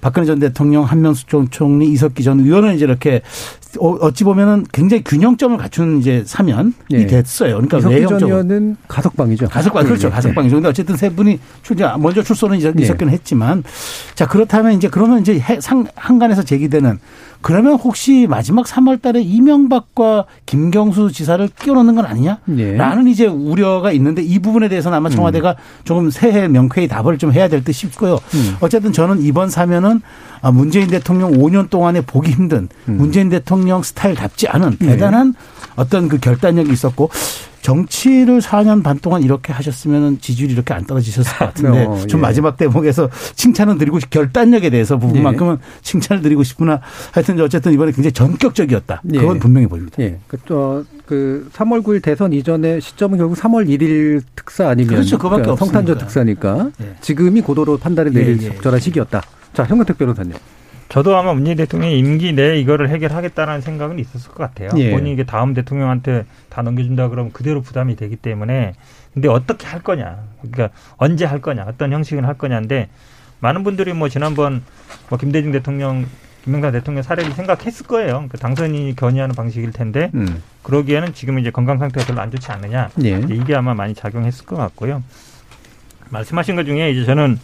박근혜 0.00 0.26
전 0.26 0.38
대통령 0.38 0.84
한명수 0.84 1.26
전 1.26 1.48
총리 1.50 1.88
이석기 1.88 2.22
전 2.22 2.40
의원을 2.40 2.74
이제 2.74 2.84
이렇게 2.84 3.22
어, 3.78 4.10
찌 4.12 4.24
보면은 4.24 4.66
굉장히 4.72 5.04
균형점을 5.04 5.56
갖춘 5.56 5.98
이제 6.00 6.24
사면이 6.26 6.72
예. 6.90 7.06
됐어요. 7.06 7.54
그러니까 7.60 7.78
이석기 7.78 8.18
전. 8.18 8.22
의원은 8.24 8.76
가석방이죠. 8.88 9.48
가석방 9.48 9.84
그렇죠 9.84 10.08
예. 10.08 10.10
가석방이죠. 10.10 10.56
근데 10.56 10.68
어쨌든 10.68 10.96
세 10.96 11.08
분이 11.10 11.38
출전 11.62 12.00
먼저 12.02 12.22
출소는 12.22 12.58
이석- 12.58 12.78
예. 12.80 12.82
이석기는 12.84 13.12
했지만 13.12 13.62
자 14.14 14.26
그렇다면 14.26 14.72
이제 14.72 14.88
그러면 14.88 15.20
이제 15.20 15.38
해- 15.38 15.60
상 15.60 15.86
한간에서 15.94 16.42
제기되는 16.42 16.98
그러면 17.42 17.74
혹시 17.74 18.26
마지막 18.28 18.66
3월달에 18.66 19.22
이명박과 19.24 20.26
김경수 20.44 21.10
지사를 21.10 21.48
끼워넣는 21.58 21.94
건 21.94 22.04
아니냐? 22.04 22.38
예. 22.58 22.74
라는 22.74 23.06
이제 23.06 23.26
우려가 23.26 23.92
있는데 23.92 24.22
이 24.22 24.38
부분에 24.40 24.68
대해서는 24.68 24.96
아마 24.98 25.08
청와대가 25.08 25.56
조금 25.84 26.10
새해 26.10 26.48
명쾌히 26.48 26.86
답을 26.86 27.16
좀 27.18 27.32
해야 27.32 27.48
될 27.48 27.60
듯 27.64 27.72
싶고요. 27.72 28.18
음. 28.34 28.56
어쨌든 28.60 28.92
저는 28.92 29.22
이번 29.22 29.48
사면은 29.50 29.89
아, 30.42 30.50
문재인 30.50 30.86
대통령 30.88 31.32
5년 31.32 31.68
동안에 31.70 32.00
보기 32.02 32.30
힘든 32.32 32.68
음. 32.88 32.96
문재인 32.96 33.28
대통령 33.28 33.82
스타일답지 33.82 34.48
않은 34.48 34.76
네. 34.78 34.86
대단한 34.88 35.34
어떤 35.76 36.08
그 36.08 36.18
결단력이 36.18 36.72
있었고 36.72 37.10
정치를 37.62 38.40
4년 38.40 38.82
반 38.82 38.98
동안 38.98 39.22
이렇게 39.22 39.52
하셨으면 39.52 40.18
지지율이 40.20 40.54
이렇게 40.54 40.72
안 40.72 40.86
떨어지셨을 40.86 41.30
것 41.36 41.44
같은데 41.46 41.84
어, 41.84 41.98
좀 42.06 42.20
예. 42.20 42.22
마지막 42.22 42.56
대목에서 42.56 43.10
칭찬은 43.34 43.76
드리고 43.76 44.00
싶- 44.00 44.08
결단력에 44.08 44.70
대해서 44.70 44.96
부분만큼은 44.98 45.58
칭찬을 45.82 46.22
드리고 46.22 46.42
싶구나. 46.42 46.80
하여튼 47.12 47.38
어쨌든 47.40 47.72
이번에 47.74 47.92
굉장히 47.92 48.12
전격적이었다. 48.12 49.02
예. 49.12 49.18
그건 49.18 49.38
분명히 49.40 49.66
보입니다. 49.66 49.96
예. 50.00 50.18
그, 50.26 50.38
어, 50.54 50.82
그 51.04 51.50
3월 51.52 51.82
9일 51.82 52.02
대선 52.02 52.32
이전에 52.32 52.80
시점은 52.80 53.18
결국 53.18 53.36
3월 53.36 53.68
1일 53.68 54.22
특사 54.34 54.68
아니면 54.70 54.94
그렇죠. 54.94 55.18
그거밖에 55.18 55.42
그러니까 55.42 55.64
성탄절. 55.64 55.98
특사니까 55.98 56.70
예. 56.80 56.94
지금이 57.02 57.42
고도로 57.42 57.76
판단을 57.76 58.12
내릴 58.14 58.40
예, 58.40 58.46
예. 58.46 58.48
적절한 58.54 58.80
시기였다. 58.80 59.22
자, 59.52 59.64
현근택 59.64 59.98
변호사님. 59.98 60.34
저도 60.88 61.16
아마 61.16 61.32
문재인 61.32 61.56
대통령이 61.56 61.98
임기 61.98 62.32
내에 62.32 62.58
이거를 62.58 62.88
해결하겠다는 62.88 63.60
생각은 63.60 64.00
있었을 64.00 64.32
것 64.32 64.38
같아요. 64.38 64.70
예. 64.76 64.90
본인이 64.90 65.12
이게 65.12 65.22
다음 65.24 65.54
대통령한테 65.54 66.24
다 66.48 66.62
넘겨준다 66.62 67.08
그러면 67.08 67.32
그대로 67.32 67.62
부담이 67.62 67.94
되기 67.94 68.16
때문에 68.16 68.74
근데 69.14 69.28
어떻게 69.28 69.68
할 69.68 69.82
거냐, 69.82 70.18
그러니까 70.40 70.70
언제 70.96 71.24
할 71.24 71.40
거냐, 71.40 71.64
어떤 71.68 71.92
형식은 71.92 72.24
할 72.24 72.34
거냐인데 72.34 72.88
많은 73.38 73.62
분들이 73.62 73.92
뭐 73.92 74.08
지난번 74.08 74.62
뭐 75.08 75.18
김대중 75.18 75.52
대통령, 75.52 76.06
김영삼 76.44 76.72
대통령 76.72 77.04
사례를 77.04 77.32
생각했을 77.32 77.86
거예요. 77.86 78.26
그 78.28 78.36
당선인이 78.36 78.96
견의하는 78.96 79.36
방식일 79.36 79.70
텐데 79.70 80.10
음. 80.14 80.42
그러기에는 80.64 81.14
지금 81.14 81.38
이제 81.38 81.50
건강 81.50 81.78
상태가 81.78 82.04
별로 82.04 82.20
안 82.20 82.32
좋지 82.32 82.50
않느냐. 82.50 82.90
예. 83.04 83.20
이게 83.30 83.54
아마 83.54 83.74
많이 83.74 83.94
작용했을 83.94 84.44
것 84.44 84.56
같고요. 84.56 85.04
말씀하신 86.08 86.56
것 86.56 86.64
중에 86.64 86.90
이제 86.90 87.04
저는 87.04 87.38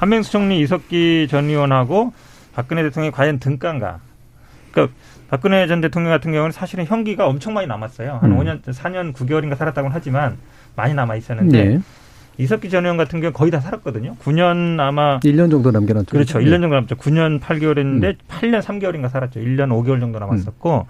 한명수 0.00 0.32
총리 0.32 0.60
이석기 0.60 1.28
전 1.28 1.44
의원하고 1.44 2.12
박근혜 2.54 2.82
대통령이 2.84 3.12
과연 3.12 3.38
등가인가. 3.38 4.00
그러니까 4.72 4.96
박근혜 5.28 5.66
전 5.66 5.82
대통령 5.82 6.10
같은 6.10 6.32
경우는 6.32 6.52
사실은 6.52 6.86
형기가 6.86 7.26
엄청 7.26 7.52
많이 7.52 7.66
남았어요. 7.66 8.18
한 8.20 8.32
음. 8.32 8.38
5년, 8.38 8.62
4년 8.62 9.12
9개월인가 9.12 9.56
살았다고는 9.56 9.94
하지만 9.94 10.38
많이 10.74 10.94
남아 10.94 11.16
있었는데 11.16 11.64
네. 11.64 11.80
이석기 12.38 12.70
전 12.70 12.84
의원 12.86 12.96
같은 12.96 13.20
경우 13.20 13.34
거의 13.34 13.50
다 13.50 13.60
살았거든요. 13.60 14.16
9년 14.24 14.80
아마 14.80 15.20
1년 15.20 15.50
정도 15.50 15.70
남겨놨죠. 15.70 16.06
그렇죠. 16.12 16.40
예. 16.40 16.46
1년 16.46 16.62
정도 16.62 16.68
남았죠. 16.76 16.96
9년 16.96 17.38
8개월했는데 17.38 18.04
음. 18.04 18.14
8년 18.26 18.62
3개월인가 18.62 19.10
살았죠. 19.10 19.40
1년 19.40 19.68
5개월 19.68 20.00
정도 20.00 20.18
남았었고 20.18 20.86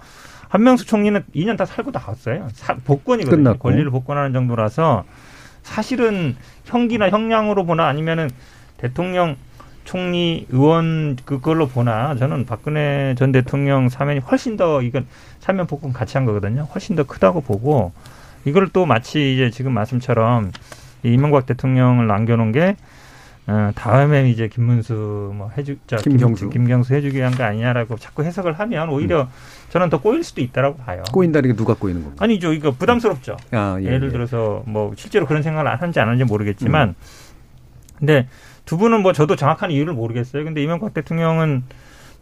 한명수 0.48 0.86
총리는 0.86 1.24
2년 1.34 1.56
다 1.58 1.64
살고 1.64 1.90
나왔어요. 1.90 2.46
사- 2.52 2.76
복권이거든요. 2.84 3.36
끝났고. 3.42 3.58
권리를 3.58 3.90
복권하는 3.90 4.32
정도라서 4.32 5.02
사실은 5.64 6.36
형기나 6.64 7.10
형량으로 7.10 7.64
보나 7.66 7.88
아니면은 7.88 8.30
대통령 8.80 9.36
총리 9.84 10.46
의원 10.50 11.16
그걸로 11.24 11.66
보나 11.68 12.14
저는 12.16 12.46
박근혜 12.46 13.14
전 13.18 13.32
대통령 13.32 13.88
사면이 13.88 14.20
훨씬 14.20 14.56
더 14.56 14.82
이건 14.82 15.06
사면 15.40 15.66
복권 15.66 15.92
같이 15.92 16.16
한 16.16 16.24
거거든요. 16.26 16.68
훨씬 16.74 16.96
더 16.96 17.04
크다고 17.04 17.40
보고 17.40 17.92
이걸 18.44 18.68
또 18.68 18.86
마치 18.86 19.34
이제 19.34 19.50
지금 19.50 19.72
말씀처럼 19.72 20.52
이 21.02 21.12
이명박 21.12 21.46
대통령을 21.46 22.06
남겨놓은 22.06 22.52
게 22.52 22.76
어, 23.46 23.72
다음에 23.74 24.30
이제 24.30 24.48
김문수 24.48 25.32
뭐 25.34 25.50
해주 25.56 25.78
자, 25.86 25.96
김경수. 25.96 26.50
김, 26.50 26.64
김경수 26.64 26.94
해주기 26.94 27.16
위한 27.16 27.32
거 27.32 27.42
아니냐라고 27.42 27.96
자꾸 27.96 28.22
해석을 28.22 28.52
하면 28.60 28.90
오히려 28.90 29.28
저는 29.70 29.90
더 29.90 30.00
꼬일 30.00 30.22
수도 30.22 30.40
있다라고 30.40 30.76
봐요. 30.76 31.02
꼬인다는 31.12 31.50
게 31.50 31.56
누가 31.56 31.74
꼬이는 31.74 32.02
건가? 32.02 32.24
아니죠. 32.24 32.52
이거 32.52 32.70
부담스럽죠. 32.70 33.36
아, 33.50 33.76
예, 33.80 33.86
예를 33.86 34.08
예. 34.08 34.12
들어서 34.12 34.62
뭐 34.66 34.92
실제로 34.96 35.26
그런 35.26 35.42
생각을 35.42 35.68
안 35.68 35.78
하는지 35.78 35.98
안 35.98 36.06
하는지 36.08 36.24
모르겠지만 36.24 36.90
음. 36.90 36.94
근데 37.98 38.28
두 38.70 38.76
분은 38.76 39.02
뭐 39.02 39.12
저도 39.12 39.34
정확한 39.34 39.72
이유를 39.72 39.94
모르겠어요. 39.94 40.44
근데 40.44 40.62
이명박 40.62 40.94
대통령은 40.94 41.64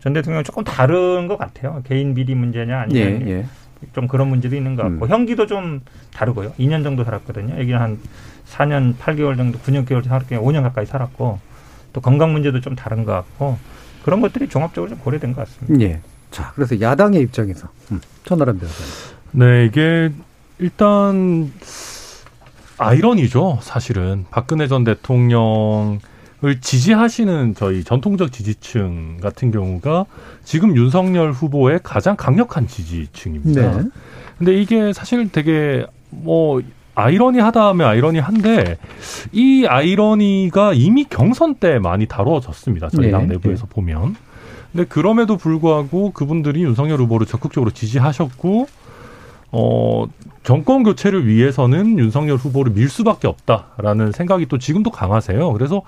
전 0.00 0.12
대통령 0.14 0.42
조금 0.44 0.64
다른 0.64 1.26
것 1.26 1.36
같아요. 1.36 1.82
개인 1.84 2.14
비리 2.14 2.34
문제냐 2.34 2.86
예, 2.94 3.04
아니면 3.04 3.28
예. 3.28 3.46
좀 3.92 4.08
그런 4.08 4.28
문제도 4.28 4.56
있는 4.56 4.74
것 4.74 4.84
같고 4.84 5.04
음. 5.04 5.10
형기도 5.10 5.46
좀 5.46 5.82
다르고요. 6.14 6.54
2년 6.58 6.84
정도 6.84 7.04
살았거든요. 7.04 7.60
여기는 7.60 7.78
한 7.78 7.98
4년 8.48 8.96
8개월 8.96 9.36
정도 9.36 9.58
9년 9.58 9.86
개월 9.86 10.02
살았고 10.02 10.36
5년 10.36 10.62
가까이 10.62 10.86
살았고 10.86 11.38
또 11.92 12.00
건강 12.00 12.32
문제도 12.32 12.58
좀 12.62 12.74
다른 12.74 13.04
것 13.04 13.12
같고 13.12 13.58
그런 14.02 14.22
것들이 14.22 14.48
종합적으로 14.48 14.88
좀 14.88 14.98
고려된 15.00 15.34
것 15.34 15.46
같습니다. 15.46 15.84
예. 15.84 16.00
자, 16.30 16.52
그래서 16.54 16.80
야당의 16.80 17.20
입장에서 17.20 17.68
음, 17.92 18.00
천하람 18.24 18.58
변호사님. 18.58 18.92
네, 19.32 19.66
이게 19.66 20.10
일단 20.58 21.52
아이러니죠, 22.78 23.58
사실은. 23.60 24.24
박근혜 24.30 24.66
전 24.66 24.84
대통령 24.84 26.00
을 26.44 26.60
지지하시는 26.60 27.56
저희 27.56 27.82
전통적 27.82 28.30
지지층 28.30 29.16
같은 29.20 29.50
경우가 29.50 30.06
지금 30.44 30.76
윤석열 30.76 31.32
후보의 31.32 31.80
가장 31.82 32.14
강력한 32.14 32.68
지지층입니다. 32.68 33.78
네. 33.78 33.88
근데 34.38 34.62
이게 34.62 34.92
사실 34.92 35.32
되게 35.32 35.84
뭐 36.10 36.62
아이러니하다 36.94 37.68
하면 37.68 37.88
아이러니한데 37.88 38.78
이 39.32 39.66
아이러니가 39.66 40.74
이미 40.74 41.04
경선 41.04 41.56
때 41.56 41.80
많이 41.80 42.06
다뤄졌습니다. 42.06 42.90
저희 42.90 43.06
네. 43.06 43.10
당 43.10 43.26
내부에서 43.26 43.66
보면. 43.66 44.14
근데 44.70 44.84
그럼에도 44.84 45.36
불구하고 45.36 46.12
그분들이 46.12 46.62
윤석열 46.62 47.00
후보를 47.00 47.26
적극적으로 47.26 47.72
지지하셨고 47.72 48.68
어 49.50 50.06
정권 50.44 50.82
교체를 50.82 51.26
위해서는 51.26 51.98
윤석열 51.98 52.36
후보를 52.36 52.72
밀 52.72 52.88
수밖에 52.88 53.26
없다라는 53.26 54.12
생각이 54.12 54.46
또 54.46 54.58
지금도 54.58 54.90
강하세요. 54.90 55.52
그래서 55.52 55.82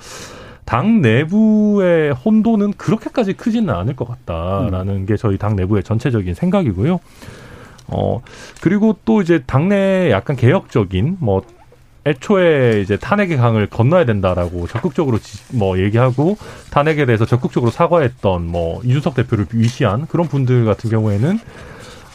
당 0.71 1.01
내부의 1.01 2.13
혼돈은 2.13 2.75
그렇게까지 2.75 3.33
크지는 3.33 3.75
않을 3.75 3.97
것 3.97 4.07
같다라는 4.07 5.05
게 5.05 5.17
저희 5.17 5.37
당 5.37 5.57
내부의 5.57 5.83
전체적인 5.83 6.35
생각이고요. 6.35 7.01
어 7.89 8.23
그리고 8.61 8.97
또 9.05 9.21
이제 9.21 9.43
당내 9.45 10.13
약간 10.13 10.37
개혁적인 10.37 11.17
뭐 11.19 11.43
애초에 12.07 12.83
이제 12.83 12.97
탄핵의 12.97 13.37
강을 13.37 13.67
건너야 13.67 14.05
된다라고 14.05 14.69
적극적으로 14.69 15.19
지, 15.19 15.41
뭐 15.53 15.77
얘기하고 15.81 16.37
탄핵에 16.71 17.05
대해서 17.05 17.27
적극적으로 17.27 17.73
사과했던 17.73 18.47
뭐 18.47 18.81
이준석 18.85 19.17
대표를 19.17 19.47
위시한 19.53 20.07
그런 20.07 20.29
분들 20.29 20.67
같은 20.67 20.89
경우에는 20.89 21.41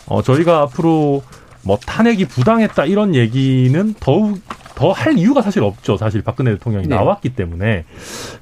어 0.08 0.22
저희가 0.22 0.62
앞으로 0.62 1.24
뭐 1.62 1.78
탄핵이 1.86 2.24
부당했다 2.24 2.86
이런 2.86 3.16
얘기는 3.16 3.94
더욱 4.00 4.40
더 4.76 4.92
할 4.92 5.18
이유가 5.18 5.42
사실 5.42 5.64
없죠. 5.64 5.98
사실 5.98 6.22
박근혜 6.22 6.52
대통령이 6.54 6.88
네. 6.88 6.96
나왔기 6.96 7.36
때문에 7.36 7.86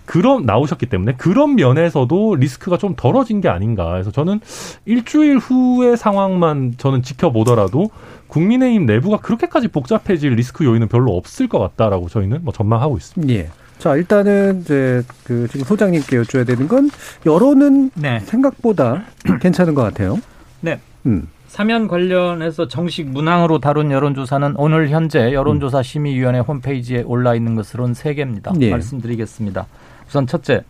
그런 0.05 0.45
나오셨기 0.45 0.85
때문에 0.87 1.13
그런 1.17 1.55
면에서도 1.55 2.35
리스크가 2.35 2.77
좀 2.77 2.95
덜어진 2.95 3.41
게 3.41 3.49
아닌가. 3.49 3.89
그래서 3.91 4.11
저는 4.11 4.39
일주일 4.85 5.37
후의 5.37 5.97
상황만 5.97 6.75
저는 6.77 7.01
지켜보더라도 7.03 7.89
국민의힘 8.27 8.85
내부가 8.85 9.17
그렇게까지 9.17 9.67
복잡해질 9.67 10.33
리스크 10.33 10.65
요인은 10.65 10.87
별로 10.87 11.15
없을 11.15 11.47
것 11.47 11.59
같다라고 11.59 12.09
저희는 12.09 12.39
뭐 12.43 12.53
전망하고 12.53 12.97
있습니다. 12.97 13.33
예. 13.33 13.49
자, 13.79 13.95
일단은 13.95 14.61
이제 14.61 15.03
그 15.23 15.47
지금 15.51 15.65
소장님께 15.65 16.17
여쭤야 16.21 16.47
되는 16.47 16.67
건 16.67 16.89
여론은 17.25 17.91
네. 17.95 18.19
생각보다 18.21 19.03
괜찮은 19.41 19.73
것 19.73 19.81
같아요. 19.81 20.19
네. 20.61 20.79
음. 21.05 21.27
사면 21.53 21.87
관련해서 21.87 22.67
정식 22.67 23.07
문항으로 23.09 23.59
다룬 23.59 23.91
여론조사는 23.91 24.55
오늘 24.57 24.89
현재 24.89 25.31
여론조사 25.33 25.83
심의위원회 25.83 26.39
홈페이지에 26.39 27.03
올라 27.03 27.35
있는 27.35 27.53
것으로는 27.53 27.93
세 27.93 28.15
개입니다. 28.15 28.51
예. 28.59 28.71
말씀드리겠습니다. 28.71 29.67
우선 30.07 30.25
첫째, 30.25 30.63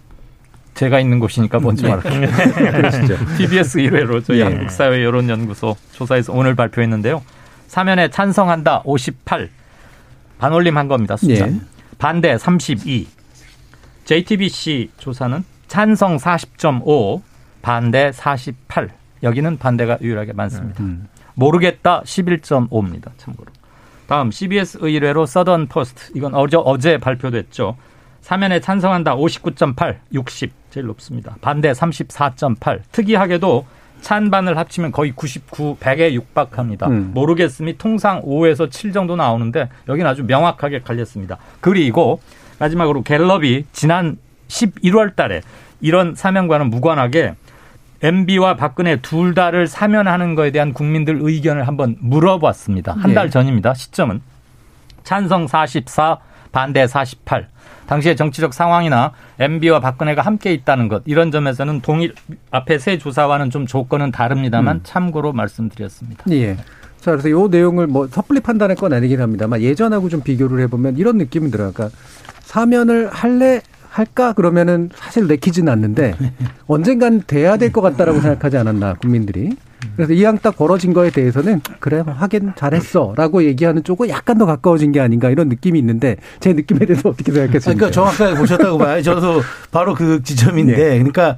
제가 0.73 0.99
있는 0.99 1.21
곳이니까 1.21 1.61
먼저 1.61 1.87
네. 1.87 1.95
말할게요. 1.95 2.27
그러시죠. 2.73 3.15
TBS 3.37 3.77
1회로 3.77 4.25
저희 4.25 4.39
예. 4.39 4.43
한국사회 4.43 5.01
여론연구소 5.05 5.77
조사에서 5.93 6.33
오늘 6.33 6.53
발표했는데요. 6.53 7.23
사면에 7.67 8.09
찬성한다 8.09 8.81
58 8.83 9.49
반올림한 10.37 10.89
겁니다. 10.89 11.15
숫자. 11.15 11.47
예. 11.47 11.53
반대 11.97 12.37
32. 12.37 13.07
JTBC 14.03 14.89
조사는 14.97 15.45
찬성 15.69 16.17
40.5 16.17 17.21
반대 17.61 18.11
48. 18.11 19.02
여기는 19.23 19.57
반대가 19.57 19.97
유일하게 20.01 20.33
많습니다. 20.33 20.83
음. 20.83 21.07
모르겠다 21.35 22.01
11.5입니다. 22.01 23.11
참고로. 23.17 23.51
다음 24.07 24.31
CBS 24.31 24.79
의뢰로 24.81 25.25
서던 25.25 25.67
포스트 25.67 26.11
이건 26.15 26.35
어제 26.35 26.57
어제 26.57 26.97
발표됐죠. 26.97 27.77
사면에 28.21 28.59
찬성한다 28.59 29.15
59.8, 29.15 29.97
60 30.13 30.51
제일 30.69 30.87
높습니다. 30.87 31.35
반대 31.41 31.71
34.8. 31.71 32.81
특이하게도 32.91 33.65
찬반을 34.01 34.57
합치면 34.57 34.91
거의 34.91 35.13
99, 35.13 35.77
100에 35.79 36.11
육박합니다. 36.13 36.87
음. 36.87 37.11
모르겠음이 37.13 37.77
통상 37.77 38.21
5에서 38.21 38.69
7 38.69 38.91
정도 38.91 39.15
나오는데 39.15 39.69
여기는 39.87 40.09
아주 40.09 40.23
명확하게 40.23 40.81
갈렸습니다. 40.81 41.37
그리고 41.61 42.19
마지막으로 42.59 43.03
갤럽이 43.03 43.65
지난 43.71 44.17
11월 44.47 45.15
달에 45.15 45.41
이런 45.81 46.15
사면과는 46.15 46.69
무관하게 46.69 47.35
MB와 48.03 48.57
박근혜 48.57 48.97
둘 48.97 49.33
다를 49.33 49.65
사면하는 49.65 50.35
거에 50.35 50.51
대한 50.51 50.73
국민들 50.73 51.19
의견을 51.21 51.67
한번 51.67 51.95
물어봤습니다. 51.99 52.95
한달 52.99 53.27
네. 53.27 53.29
전입니다. 53.31 53.73
시점은. 53.73 54.21
찬성 55.03 55.47
44, 55.47 56.19
반대 56.51 56.85
48. 56.85 57.47
당시의 57.87 58.15
정치적 58.15 58.53
상황이나 58.53 59.11
MB와 59.39 59.79
박근혜가 59.79 60.21
함께 60.21 60.53
있다는 60.53 60.87
것 60.89 61.03
이런 61.05 61.31
점에서는 61.31 61.81
동일 61.81 62.13
앞에 62.51 62.77
세 62.77 62.97
조사와는 62.97 63.49
좀 63.49 63.65
조건은 63.65 64.11
다릅니다만 64.11 64.77
음. 64.77 64.81
참고로 64.83 65.33
말씀드렸습니다. 65.33 66.23
예. 66.31 66.55
자, 66.99 67.11
그래서 67.11 67.29
요 67.29 67.47
내용을 67.47 67.87
뭐 67.87 68.07
섣불리 68.07 68.39
판단할 68.39 68.77
건 68.77 68.93
아니긴 68.93 69.21
합니다만 69.21 69.61
예전하고 69.61 70.07
좀 70.09 70.21
비교를 70.21 70.61
해보면 70.63 70.97
이런 70.97 71.17
느낌이 71.17 71.51
들어요. 71.51 71.71
그러니까 71.73 71.97
사면을 72.41 73.09
할래 73.11 73.61
할까 73.93 74.33
그러면은 74.33 74.89
사실 74.95 75.27
내키지는 75.27 75.71
않는데 75.71 76.15
언젠간 76.67 77.23
돼야 77.27 77.57
될 77.57 77.71
것 77.71 77.81
같다라고 77.81 78.19
생각하지 78.21 78.57
않았나 78.57 78.95
국민들이. 78.95 79.51
그래서 79.97 80.13
이왕 80.13 80.37
딱 80.39 80.55
벌어진 80.55 80.93
거에 80.93 81.09
대해서는 81.11 81.59
그래 81.79 82.01
하긴 82.05 82.53
잘했어라고 82.55 83.43
얘기하는 83.43 83.83
쪽은 83.83 84.07
약간 84.09 84.37
더 84.37 84.45
가까워진 84.45 84.91
게 84.93 84.99
아닌가 85.01 85.29
이런 85.29 85.49
느낌이 85.49 85.77
있는데 85.79 86.15
제 86.39 86.53
느낌에 86.53 86.85
대해서 86.85 87.09
어떻게 87.09 87.31
생각했습니까? 87.31 87.73
그러니까 87.73 87.91
정확하게 87.91 88.39
보셨다고 88.39 88.77
봐요. 88.77 89.01
저도 89.03 89.41
바로 89.71 89.93
그 89.93 90.23
지점인데, 90.23 90.75
네. 90.75 90.89
그러니까 90.97 91.37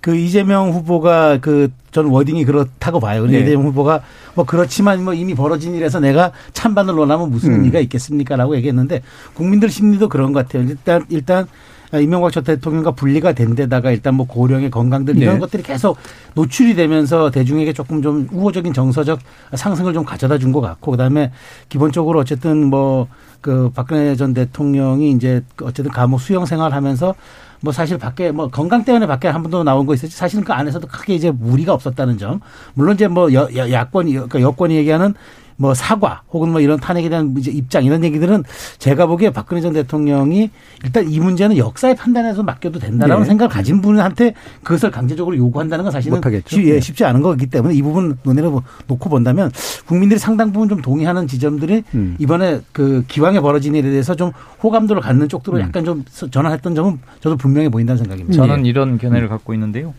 그 0.00 0.14
이재명 0.16 0.70
후보가 0.70 1.38
그 1.40 1.70
저는 1.90 2.10
워딩이 2.10 2.44
그렇다고 2.44 3.00
봐요. 3.00 3.22
그러니까 3.22 3.40
네. 3.44 3.46
이재명 3.50 3.66
후보가 3.66 4.02
뭐 4.34 4.44
그렇지만 4.46 5.02
뭐 5.02 5.12
이미 5.12 5.34
벌어진 5.34 5.74
일에서 5.74 5.98
내가 5.98 6.30
찬반을 6.52 6.94
논하면 6.94 7.30
무슨 7.30 7.50
음. 7.50 7.54
의미가 7.56 7.80
있겠습니까라고 7.80 8.54
얘기했는데 8.56 9.02
국민들 9.34 9.68
심리도 9.68 10.08
그런 10.08 10.32
것 10.32 10.46
같아요. 10.46 10.62
일단 10.68 11.04
일단 11.08 11.46
이명박 11.94 12.30
전 12.32 12.44
대통령과 12.44 12.92
분리가 12.92 13.32
된 13.32 13.54
데다가 13.54 13.90
일단 13.90 14.14
뭐 14.14 14.26
고령의 14.26 14.70
건강들 14.70 15.16
이런 15.16 15.34
네. 15.34 15.40
것들이 15.40 15.62
계속 15.62 15.96
노출이 16.34 16.74
되면서 16.74 17.30
대중에게 17.30 17.72
조금 17.72 18.02
좀 18.02 18.28
우호적인 18.30 18.72
정서적 18.72 19.18
상승을 19.54 19.92
좀 19.92 20.04
가져다 20.04 20.38
준 20.38 20.52
것 20.52 20.60
같고 20.60 20.90
그다음에 20.92 21.32
기본적으로 21.68 22.20
어쨌든 22.20 22.66
뭐 22.66 23.08
그 23.40 23.70
박근혜 23.74 24.14
전 24.16 24.34
대통령이 24.34 25.12
이제 25.12 25.42
그 25.56 25.64
어쨌든 25.64 25.90
감옥 25.90 26.20
수용 26.20 26.44
생활하면서 26.44 27.14
뭐 27.62 27.72
사실 27.72 27.98
밖에 27.98 28.30
뭐 28.30 28.48
건강 28.48 28.84
때문에 28.84 29.06
밖에 29.06 29.28
한 29.28 29.42
번도 29.42 29.64
나온 29.64 29.86
거 29.86 29.94
있었지 29.94 30.16
사실은 30.16 30.44
그 30.44 30.52
안에서도 30.52 30.86
크게 30.86 31.14
이제 31.14 31.30
무리가 31.30 31.72
없었다는 31.74 32.18
점 32.18 32.40
물론 32.74 32.94
이제 32.94 33.08
뭐 33.08 33.32
여, 33.32 33.48
여, 33.54 33.70
야권이 33.70 34.12
그러니까 34.12 34.40
여권이 34.40 34.74
얘기하는 34.76 35.14
뭐 35.60 35.74
사과 35.74 36.22
혹은 36.32 36.52
뭐 36.52 36.60
이런 36.62 36.80
탄핵에 36.80 37.10
대한 37.10 37.34
이제 37.36 37.50
입장 37.50 37.84
이런 37.84 38.02
얘기들은 38.02 38.44
제가 38.78 39.04
보기에 39.04 39.28
박근혜 39.28 39.60
전 39.60 39.74
대통령이 39.74 40.48
일단 40.82 41.06
이 41.06 41.20
문제는 41.20 41.58
역사의 41.58 41.96
판단에서 41.96 42.42
맡겨도 42.42 42.78
된다라는 42.78 43.24
네. 43.24 43.28
생각을 43.28 43.50
가진 43.50 43.82
분한테 43.82 44.32
그것을 44.62 44.90
강제적으로 44.90 45.36
요구한다는 45.36 45.82
건 45.82 45.92
사실은. 45.92 46.16
쉽, 46.46 46.66
예, 46.66 46.72
네. 46.72 46.80
쉽지 46.80 47.04
않은 47.04 47.20
거기 47.20 47.46
때문에 47.46 47.74
이 47.74 47.82
부분 47.82 48.16
논의를 48.22 48.48
뭐 48.48 48.62
놓고 48.86 49.10
본다면 49.10 49.50
국민들이 49.84 50.18
상당 50.18 50.50
부분 50.50 50.70
좀 50.70 50.80
동의하는 50.80 51.26
지점들이 51.26 51.84
음. 51.94 52.16
이번에 52.18 52.60
그 52.72 53.04
기왕에 53.06 53.40
벌어진 53.40 53.74
일에 53.74 53.90
대해서 53.90 54.14
좀 54.14 54.32
호감도를 54.62 55.02
갖는 55.02 55.28
쪽으로 55.28 55.58
음. 55.58 55.62
약간 55.62 55.84
좀 55.84 56.04
전환했던 56.30 56.74
점은 56.74 57.00
저도 57.20 57.36
분명히 57.36 57.68
보인다는 57.68 57.98
생각입니다. 57.98 58.34
저는 58.34 58.64
이런 58.64 58.96
견해를 58.96 59.28
갖고 59.28 59.52
있는데요. 59.52 59.92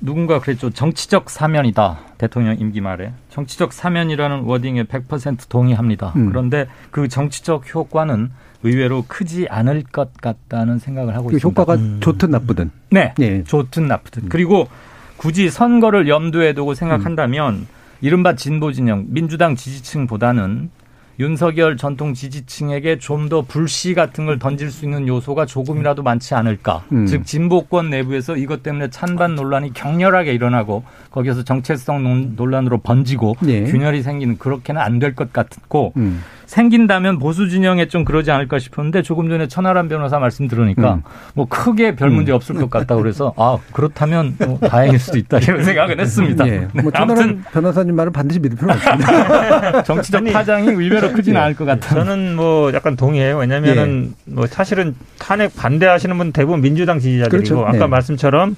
누군가 0.00 0.40
그랬죠. 0.40 0.70
정치적 0.70 1.30
사면이다. 1.30 1.98
대통령 2.18 2.58
임기 2.58 2.80
말에. 2.80 3.12
정치적 3.30 3.72
사면이라는 3.72 4.40
워딩에 4.40 4.84
100% 4.84 5.48
동의합니다. 5.48 6.12
음. 6.16 6.28
그런데 6.28 6.66
그 6.90 7.08
정치적 7.08 7.74
효과는 7.74 8.30
의외로 8.62 9.04
크지 9.06 9.46
않을 9.48 9.84
것 9.84 10.14
같다는 10.14 10.78
생각을 10.78 11.14
하고 11.14 11.28
그 11.28 11.36
있습니다. 11.36 11.62
효과가 11.62 12.00
좋든 12.00 12.30
나쁘든. 12.30 12.70
네. 12.90 13.14
예. 13.20 13.44
좋든 13.44 13.86
나쁘든. 13.86 14.28
그리고 14.28 14.68
굳이 15.16 15.50
선거를 15.50 16.08
염두에 16.08 16.52
두고 16.52 16.74
생각한다면 16.74 17.66
이른바 18.00 18.34
진보 18.34 18.72
진영, 18.72 19.06
민주당 19.08 19.56
지지층보다는 19.56 20.70
윤석열 21.18 21.76
전통 21.76 22.14
지지층에게 22.14 22.98
좀 22.98 23.26
더 23.28 23.42
불씨 23.42 23.94
같은 23.94 24.26
걸 24.26 24.38
던질 24.38 24.70
수 24.70 24.84
있는 24.84 25.08
요소가 25.08 25.46
조금이라도 25.46 26.02
많지 26.04 26.34
않을까. 26.34 26.84
음. 26.92 27.06
즉 27.06 27.26
진보권 27.26 27.90
내부에서 27.90 28.36
이것 28.36 28.62
때문에 28.62 28.88
찬반 28.90 29.34
논란이 29.34 29.72
격렬하게 29.72 30.32
일어나고 30.32 30.84
거기서 31.10 31.42
정체성 31.42 32.02
논- 32.04 32.34
논란으로 32.36 32.78
번지고 32.78 33.36
예. 33.48 33.64
균열이 33.64 34.02
생기는 34.02 34.38
그렇게는 34.38 34.80
안 34.80 34.98
될 35.00 35.14
것 35.14 35.32
같고 35.32 35.92
음. 35.96 36.22
생긴다면 36.46 37.18
보수 37.18 37.48
진영에 37.48 37.88
좀 37.88 38.04
그러지 38.04 38.30
않을까 38.30 38.58
싶었는데 38.58 39.02
조금 39.02 39.28
전에 39.28 39.48
천하람 39.48 39.88
변호사 39.88 40.18
말씀 40.18 40.48
들으니까 40.48 40.94
음. 40.94 41.02
뭐 41.34 41.46
크게 41.46 41.96
별 41.96 42.10
문제 42.10 42.32
없을 42.32 42.54
것 42.54 42.70
같다 42.70 42.94
그래서 42.96 43.34
아 43.36 43.58
그렇다면 43.72 44.36
뭐 44.38 44.58
다행일 44.58 44.98
수도 44.98 45.18
있다 45.18 45.38
이런 45.38 45.64
생각은 45.64 46.00
했습니다. 46.00 46.46
예. 46.46 46.68
네, 46.72 46.82
뭐 46.82 46.90
아무튼 46.94 47.16
천하람 47.16 47.44
변호사님 47.52 47.96
말은 47.96 48.12
반드시 48.12 48.40
믿을 48.40 48.56
필요는 48.56 48.76
없습니다. 48.76 49.82
정치적 49.84 50.22
아니, 50.22 50.32
파장이 50.32 50.68
의외로 50.68 51.12
크지는 51.12 51.38
예. 51.38 51.44
않을 51.44 51.56
것 51.56 51.64
같다. 51.64 51.94
저는 51.94 52.36
뭐 52.36 52.72
약간 52.72 52.96
동의해요. 52.96 53.38
왜냐면은 53.38 54.14
뭐 54.24 54.46
사실은 54.46 54.94
탄핵 55.18 55.54
반대하시는 55.56 56.16
분 56.16 56.32
대부분 56.32 56.60
민주당 56.60 57.00
지지자들이고 57.00 57.44
그렇죠. 57.44 57.66
아까 57.66 57.78
네. 57.78 57.86
말씀처럼 57.86 58.56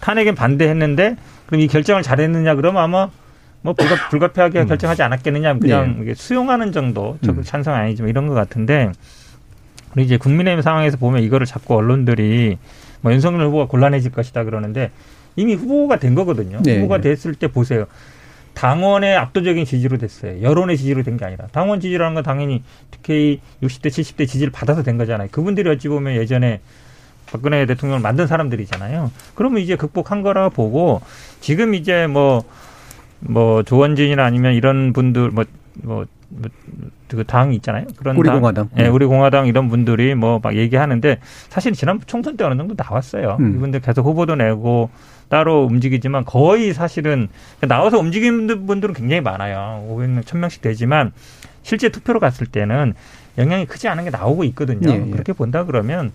탄핵에 0.00 0.34
반대했는데 0.34 1.16
그럼 1.46 1.60
이 1.60 1.66
결정을 1.68 2.02
잘했느냐 2.02 2.54
그러면 2.54 2.82
아마 2.82 3.08
뭐 3.66 3.74
불가, 3.74 4.08
불가피하게 4.08 4.64
결정하지 4.66 5.02
않았겠느냐 5.02 5.58
그냥 5.58 5.98
이게 6.02 6.14
수용하는 6.14 6.70
정도 6.72 7.18
적극 7.24 7.40
음. 7.40 7.42
찬성 7.44 7.74
아니지만 7.74 8.08
이런 8.08 8.28
것 8.28 8.34
같은데 8.34 8.92
우리 9.94 10.04
이제 10.04 10.16
국민의힘 10.16 10.62
상황에서 10.62 10.96
보면 10.96 11.22
이거를 11.24 11.46
자꾸 11.46 11.74
언론들이 11.74 12.58
뭐 13.00 13.12
윤석열 13.12 13.46
후보가 13.46 13.66
곤란해질 13.66 14.12
것이다 14.12 14.44
그러는데 14.44 14.90
이미 15.34 15.54
후보가 15.54 15.98
된 15.98 16.14
거거든요. 16.14 16.60
네. 16.62 16.76
후보가 16.76 17.00
됐을 17.00 17.34
때 17.34 17.48
보세요. 17.48 17.86
당원의 18.54 19.16
압도적인 19.16 19.64
지지로 19.66 19.98
됐어요. 19.98 20.40
여론의 20.40 20.78
지지로 20.78 21.02
된 21.02 21.16
게 21.18 21.24
아니라. 21.26 21.46
당원 21.52 21.80
지지라는 21.80 22.14
건 22.14 22.22
당연히 22.24 22.62
특히 22.90 23.40
60대, 23.62 23.88
70대 23.88 24.26
지지를 24.26 24.50
받아서 24.50 24.82
된 24.82 24.96
거잖아요. 24.96 25.28
그분들이 25.30 25.68
어찌 25.68 25.88
보면 25.88 26.14
예전에 26.14 26.60
박근혜 27.26 27.66
대통령을 27.66 28.00
만든 28.00 28.26
사람들이잖아요. 28.26 29.10
그러면 29.34 29.60
이제 29.60 29.76
극복한 29.76 30.22
거라 30.22 30.48
보고 30.48 31.02
지금 31.40 31.74
이제 31.74 32.06
뭐, 32.06 32.44
뭐 33.20 33.62
조원진이나 33.62 34.24
아니면 34.24 34.54
이런 34.54 34.92
분들 34.92 35.30
뭐, 35.30 35.44
뭐, 35.82 36.04
그당 37.08 37.54
있잖아요. 37.54 37.86
그런 37.96 38.16
우리 38.16 38.26
당, 38.28 38.40
공화당. 38.40 38.68
예, 38.78 38.86
우리 38.88 39.06
공화당 39.06 39.46
이런 39.46 39.68
분들이 39.68 40.14
뭐 40.14 40.40
막 40.42 40.56
얘기하는데 40.56 41.18
사실 41.48 41.72
지난 41.72 42.00
총선 42.06 42.36
때 42.36 42.44
어느 42.44 42.56
정도 42.56 42.74
나왔어요. 42.76 43.36
음. 43.40 43.56
이분들 43.56 43.80
계속 43.80 44.04
후보도 44.06 44.34
내고 44.34 44.90
따로 45.28 45.64
움직이지만 45.64 46.24
거의 46.24 46.74
사실은 46.74 47.28
나와서 47.60 47.98
움직이는 47.98 48.66
분들은 48.66 48.94
굉장히 48.94 49.20
많아요. 49.22 49.86
500명, 49.88 50.22
1000명씩 50.24 50.60
되지만 50.62 51.12
실제 51.62 51.88
투표로 51.88 52.20
갔을 52.20 52.46
때는 52.46 52.94
영향이 53.38 53.66
크지 53.66 53.88
않은 53.88 54.04
게 54.04 54.10
나오고 54.10 54.44
있거든요. 54.44 54.90
예, 54.90 55.06
예. 55.06 55.10
그렇게 55.10 55.32
본다 55.32 55.64
그러면 55.64 56.12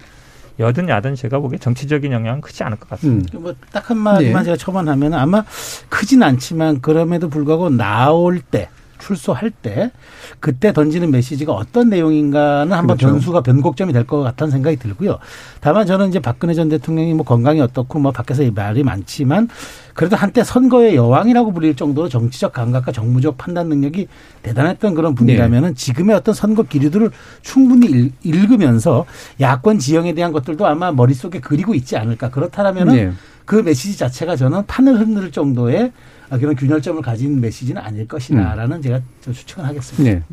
여든 0.60 0.90
야든 0.90 1.16
제가 1.16 1.40
보기에 1.40 1.60
정치적인 1.60 2.12
영향은 2.12 2.42
크지 2.42 2.64
않을 2.64 2.78
것 2.78 2.90
같습니다. 2.90 3.38
음. 3.38 3.44
뭐딱 3.44 3.90
한마디만 3.90 4.42
네. 4.42 4.46
제가 4.46 4.58
처반하면 4.58 5.14
아마 5.14 5.44
크진 5.90 6.24
않지만 6.24 6.82
그럼에도 6.82 7.30
불구하고 7.30 7.70
나올 7.70 8.40
때 8.42 8.70
출소할 9.06 9.50
때 9.52 9.92
그때 10.40 10.72
던지는 10.72 11.12
메시지가 11.12 11.52
어떤 11.52 11.90
내용인가는 11.90 12.72
한번 12.72 12.96
그렇죠. 12.98 13.14
변수가 13.14 13.42
변곡점이 13.42 13.92
될 13.94 14.06
것 14.06 14.22
같다는 14.22 14.52
생각이 14.52 14.78
들고요. 14.78 15.20
다만 15.60 15.86
저는 15.86 16.10
이제 16.10 16.20
박근혜 16.20 16.54
전 16.54 16.70
대통령이 16.70 17.14
뭐 17.14 17.26
건강이 17.26 17.60
어떻고 17.62 18.00
뭐 18.00 18.12
밖에서 18.12 18.44
말이 18.54 18.84
많지만 18.84 19.48
그래도 19.94 20.16
한때 20.16 20.44
선거의 20.44 20.96
여왕이라고 20.96 21.52
불릴 21.54 21.76
정도로 21.76 22.10
정치적 22.10 22.54
감각과 22.54 22.92
정무적 22.92 23.38
판단 23.38 23.68
능력이 23.70 24.08
대단했던 24.42 24.96
그런 24.96 25.16
분이라면은 25.16 25.76
지금의 25.76 26.16
어떤 26.16 26.34
선거 26.34 26.64
기류들을 26.64 27.12
충분히 27.42 27.88
읽- 27.88 28.14
읽으면서 28.24 29.06
야권 29.40 29.80
지형에 29.80 30.14
대한 30.14 30.32
것들도 30.32 30.66
아마 30.66 30.92
머릿속에 30.92 31.40
그리고 31.40 31.74
있지 31.76 31.98
않을까. 31.98 32.30
그렇다면은 32.30 32.96
예. 32.96 33.12
그 33.46 33.56
메시지 33.56 33.98
자체가 33.98 34.36
저는 34.36 34.66
판을 34.66 35.00
흔들 35.00 35.32
정도의 35.32 35.92
그런 36.30 36.56
균열점을 36.56 37.02
가진 37.02 37.42
메시지는 37.42 37.82
아닐 37.82 38.08
것이다라는 38.08 38.82
제가 38.82 39.02
좀 39.22 39.34
추측을 39.34 39.66
하겠습니다. 39.66 40.12
예. 40.12 40.24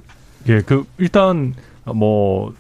예, 0.49 0.61
그 0.61 0.85
일단 0.99 1.55
뭐 1.85 2.55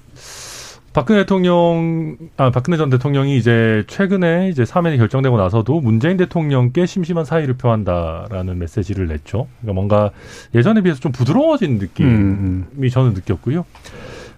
박근혜 0.93 1.21
대통령 1.21 2.17
아 2.37 2.51
박근혜 2.51 2.77
전 2.77 2.91
대통령이 2.91 3.37
이제 3.37 3.85
최근에 3.87 4.49
이제 4.49 4.65
사면이 4.65 4.99
결정되고 4.99 5.37
나서도 5.37 5.81
문재인 5.81 6.17
대통령께 6.17 6.87
심심한 6.87 7.25
사의를 7.25 7.55
표한다라는 7.55 8.59
메시지를 8.59 9.07
냈죠. 9.07 9.47
그러니까 9.61 9.75
뭔가 9.75 10.11
예전에 10.55 10.81
비해서 10.81 10.99
좀 11.01 11.13
부드러워진 11.13 11.79
느낌이 11.79 12.09
음, 12.09 12.67
저는 12.91 13.15
느꼈고요. 13.15 13.65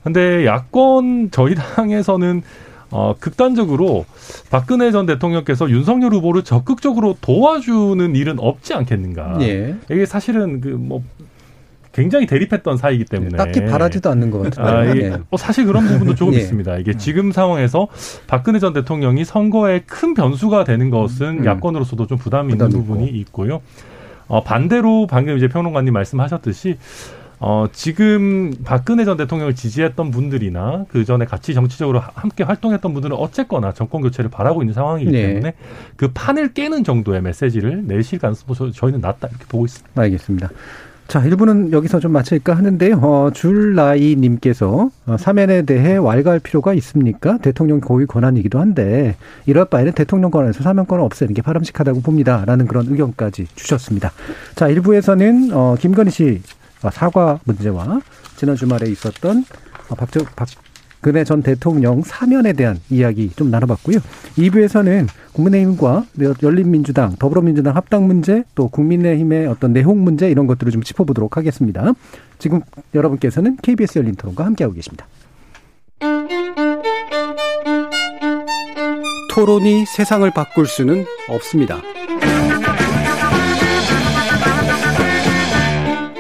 근데 0.02 0.44
야권 0.44 1.30
저희 1.30 1.54
당에서는 1.54 2.42
어, 2.91 3.14
극단적으로 3.18 4.05
박근혜 4.51 4.91
전 4.91 5.07
대통령께서 5.07 5.70
윤석열 5.70 6.12
후보를 6.12 6.43
적극적으로 6.43 7.16
도와주는 7.20 8.16
일은 8.16 8.38
없지 8.38 8.74
않겠는가. 8.74 9.38
예. 9.43 9.76
이게 9.91 10.07
사실은 10.07 10.61
그뭐 10.61 11.03
굉장히 11.93 12.26
대립했던 12.26 12.76
사이기 12.76 13.05
때문에 13.05 13.36
딱히 13.36 13.64
바라지도 13.64 14.11
않는 14.11 14.30
것 14.30 14.43
같은데. 14.43 14.70
아, 14.70 14.97
예. 14.97 15.18
뭐 15.28 15.36
사실 15.36 15.66
그런 15.66 15.86
부분도 15.86 16.14
조금 16.14 16.34
예. 16.34 16.38
있습니다. 16.38 16.78
이게 16.78 16.97
지금 16.97 17.32
상황에서 17.32 17.88
박근혜 18.26 18.59
전 18.59 18.72
대통령이 18.72 19.24
선거에 19.24 19.80
큰 19.86 20.14
변수가 20.14 20.64
되는 20.64 20.91
것은 20.91 21.41
음. 21.41 21.45
야권으로서도 21.45 22.07
좀 22.07 22.18
부담이 22.18 22.53
있는 22.53 22.68
부담이 22.68 22.84
부분이 22.84 23.09
있고요. 23.20 23.61
어, 24.28 24.45
반대로 24.45 25.09
방금 25.09 25.36
이제 25.36 25.49
평론가님 25.49 25.93
말씀하셨듯이 25.93 26.78
어, 27.43 27.66
지금 27.72 28.53
박근혜 28.64 29.05
전 29.07 29.16
대통령을 29.16 29.55
지지했던 29.55 30.11
분들이나 30.11 30.84
그 30.91 31.07
전에 31.07 31.24
같이 31.24 31.55
정치적으로 31.55 31.99
하- 31.99 32.11
함께 32.14 32.45
활동했던 32.45 32.93
분들은 32.93 33.16
어쨌거나 33.16 33.72
정권 33.72 34.03
교체를 34.03 34.30
바라고 34.30 34.62
있는 34.62 34.74
상황이기 34.74 35.11
네. 35.11 35.26
때문에 35.26 35.55
그 35.97 36.11
판을 36.12 36.53
깨는 36.53 36.84
정도의 36.84 37.22
메시지를 37.22 37.84
내실 37.86 38.18
가능성도 38.18 38.55
저- 38.55 38.70
저희는 38.70 39.01
낮다 39.01 39.28
이렇게 39.28 39.45
보고 39.49 39.64
있습니다. 39.64 40.01
알겠습니다. 40.03 40.51
자, 41.09 41.20
1부는 41.22 41.72
여기서 41.72 41.99
좀 41.99 42.12
마칠까 42.12 42.55
하는데요. 42.55 42.97
어, 43.03 43.30
줄라이 43.34 44.14
님께서 44.16 44.91
어, 45.07 45.16
사면에 45.18 45.62
대해 45.62 45.97
왈가할 45.97 46.38
필요가 46.41 46.72
있습니까? 46.74 47.38
대통령 47.38 47.80
고유 47.80 48.07
권한이기도 48.07 48.61
한데 48.61 49.16
이럴 49.47 49.64
바에는 49.64 49.93
대통령 49.93 50.30
권한에서 50.30 50.62
사면권을 50.62 51.03
없애는 51.03 51.34
게 51.34 51.41
바람직하다고 51.43 52.03
봅니다. 52.03 52.45
라는 52.47 52.66
그런 52.66 52.86
의견까지 52.86 53.47
주셨습니다. 53.57 54.12
자, 54.55 54.68
1부에서는 54.68 55.51
어, 55.53 55.74
김건희 55.80 56.11
씨 56.12 56.43
어, 56.45 56.59
사과 56.89 57.41
문제와 57.45 58.01
지난 58.37 58.57
주말에 58.57 58.89
있었던 58.89 59.45
어, 59.91 59.95
박정, 59.95 60.24
박근혜 60.35 61.24
전 61.24 61.43
대통령 61.43 62.03
사면에 62.03 62.53
대한 62.55 62.81
이야기 62.89 63.31
좀 63.37 63.51
나눠봤고요. 63.51 63.99
2부에서는 64.37 65.09
국민의힘과 65.33 66.07
열린민주당, 66.43 67.16
더불어민주당 67.18 67.76
합당 67.76 68.07
문제, 68.07 68.45
또 68.55 68.68
국민의힘의 68.68 69.47
어떤 69.47 69.72
내용 69.72 70.03
문제 70.03 70.31
이런 70.31 70.47
것들을 70.47 70.72
좀 70.72 70.83
짚어보도록 70.83 71.37
하겠습니다. 71.37 71.93
지금 72.39 72.61
여러분께서는 72.95 73.57
KBS 73.62 73.99
열린 73.99 74.14
토론과 74.14 74.45
함께하고 74.45 74.74
계십니다. 74.74 75.07
토론이 79.31 79.87
세상을 79.87 80.28
바꿀 80.33 80.66
수는 80.66 81.05
없습니다. 81.28 81.81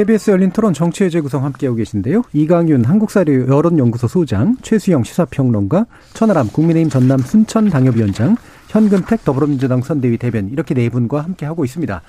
KBS 0.00 0.30
열린 0.30 0.50
토론 0.50 0.72
정치의 0.72 1.10
재구성 1.10 1.44
함께하고 1.44 1.76
계신데요. 1.76 2.22
이강윤 2.32 2.86
한국사료 2.86 3.48
여론연구소 3.54 4.08
소장, 4.08 4.56
최수영 4.62 5.04
시사평론가, 5.04 5.84
천하람 6.14 6.48
국민의힘 6.48 6.88
전남 6.88 7.18
순천 7.18 7.68
당협위원장, 7.68 8.34
현근택 8.68 9.26
더불어민주당 9.26 9.82
선대위 9.82 10.16
대변 10.16 10.48
이렇게 10.48 10.72
네 10.72 10.88
분과 10.88 11.20
함께하고 11.20 11.66
있습니다. 11.66 12.00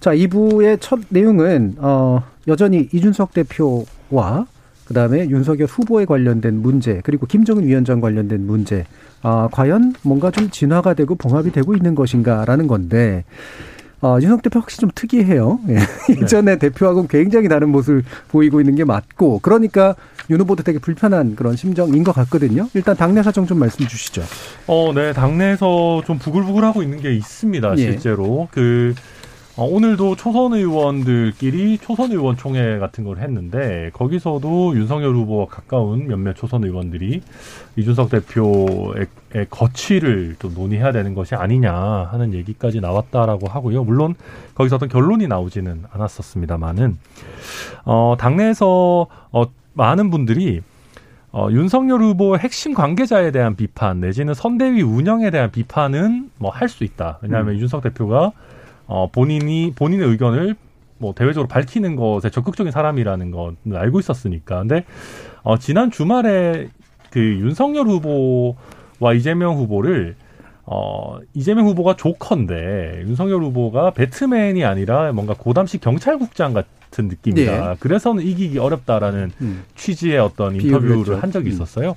자, 0.00 0.10
2부의 0.10 0.82
첫 0.82 1.00
내용은 1.08 1.76
어 1.78 2.22
여전히 2.46 2.90
이준석 2.92 3.32
대표와 3.32 4.44
그다음에 4.84 5.30
윤석열 5.30 5.66
후보에 5.66 6.04
관련된 6.04 6.60
문제 6.60 7.00
그리고 7.04 7.24
김정은 7.24 7.64
위원장 7.64 8.02
관련된 8.02 8.46
문제 8.46 8.84
아 9.22 9.48
과연 9.50 9.94
뭔가 10.02 10.30
좀 10.30 10.50
진화가 10.50 10.92
되고 10.92 11.14
봉합이 11.14 11.52
되고 11.52 11.74
있는 11.74 11.94
것인가라는 11.94 12.66
건데 12.66 13.24
어, 14.02 14.18
윤석 14.20 14.42
대표 14.42 14.60
확실히 14.60 14.80
좀 14.80 14.90
특이해요. 14.94 15.60
예. 15.68 15.78
예전에 16.22 16.58
대표하고는 16.58 17.08
굉장히 17.08 17.48
다른 17.48 17.68
모습을 17.68 18.02
보이고 18.28 18.60
있는 18.60 18.74
게 18.74 18.84
맞고 18.84 19.40
그러니까 19.42 19.94
윤 20.30 20.40
후보도 20.40 20.62
되게 20.62 20.78
불편한 20.78 21.36
그런 21.36 21.56
심정인 21.56 22.02
것 22.04 22.12
같거든요. 22.12 22.68
일단 22.74 22.96
당내 22.96 23.22
사정 23.22 23.46
좀 23.46 23.58
말씀 23.58 23.86
주시죠. 23.86 24.22
어, 24.66 24.92
네. 24.94 25.12
당내에서 25.12 26.02
좀 26.06 26.18
부글부글하고 26.18 26.82
있는 26.82 27.00
게 27.00 27.14
있습니다. 27.14 27.72
예. 27.72 27.76
실제로. 27.76 28.48
그, 28.52 28.94
어, 29.60 29.64
오늘도 29.64 30.16
초선 30.16 30.54
의원들끼리 30.54 31.76
초선 31.76 32.12
의원 32.12 32.34
총회 32.38 32.78
같은 32.78 33.04
걸 33.04 33.18
했는데 33.18 33.90
거기서도 33.92 34.74
윤석열 34.74 35.14
후보와 35.14 35.48
가까운 35.50 36.06
몇몇 36.06 36.32
초선 36.34 36.64
의원들이 36.64 37.20
이준석 37.76 38.08
대표의 38.08 39.06
의 39.34 39.46
거취를 39.50 40.36
또 40.38 40.48
논의해야 40.48 40.92
되는 40.92 41.14
것이 41.14 41.34
아니냐 41.34 41.74
하는 41.74 42.32
얘기까지 42.32 42.80
나왔다라고 42.80 43.48
하고요. 43.48 43.84
물론 43.84 44.14
거기서 44.54 44.76
어떤 44.76 44.88
결론이 44.88 45.28
나오지는 45.28 45.84
않았었습니다만은 45.92 46.96
어, 47.84 48.16
당내에서 48.18 49.08
어, 49.30 49.44
많은 49.74 50.08
분들이 50.08 50.62
어, 51.32 51.48
윤석열 51.50 52.00
후보 52.00 52.38
핵심 52.38 52.72
관계자에 52.72 53.30
대한 53.30 53.56
비판 53.56 54.00
내지는 54.00 54.32
선대위 54.32 54.80
운영에 54.80 55.30
대한 55.30 55.50
비판은 55.50 56.30
뭐 56.38 56.50
할 56.50 56.70
수 56.70 56.82
있다. 56.82 57.18
왜냐하면 57.20 57.52
음. 57.52 57.56
이준석 57.56 57.82
대표가 57.82 58.32
어, 58.90 59.08
본인이 59.08 59.72
본인의 59.76 60.08
의견을 60.08 60.56
뭐 60.98 61.14
대외적으로 61.14 61.46
밝히는 61.46 61.94
것에 61.94 62.28
적극적인 62.28 62.72
사람이라는 62.72 63.30
건 63.30 63.56
알고 63.72 64.00
있었으니까. 64.00 64.58
근데 64.58 64.84
어, 65.42 65.58
지난 65.58 65.92
주말에 65.92 66.68
그 67.10 67.20
윤석열 67.20 67.86
후보와 67.86 69.14
이재명 69.14 69.56
후보를 69.56 70.16
어, 70.64 71.18
이재명 71.34 71.66
후보가 71.66 71.96
조커인데 71.96 73.04
윤석열 73.06 73.42
후보가 73.42 73.92
배트맨이 73.92 74.64
아니라 74.64 75.12
뭔가 75.12 75.34
고담식 75.36 75.80
경찰국장 75.80 76.52
같은 76.52 77.08
느낌이다. 77.08 77.68
네. 77.70 77.76
그래서는 77.80 78.22
이기기 78.24 78.58
어렵다라는 78.58 79.32
음. 79.40 79.64
취지의 79.74 80.18
어떤 80.18 80.54
인터뷰를. 80.60 81.22
한 81.22 81.32
적이 81.32 81.48
음. 81.48 81.52
있었어요. 81.52 81.96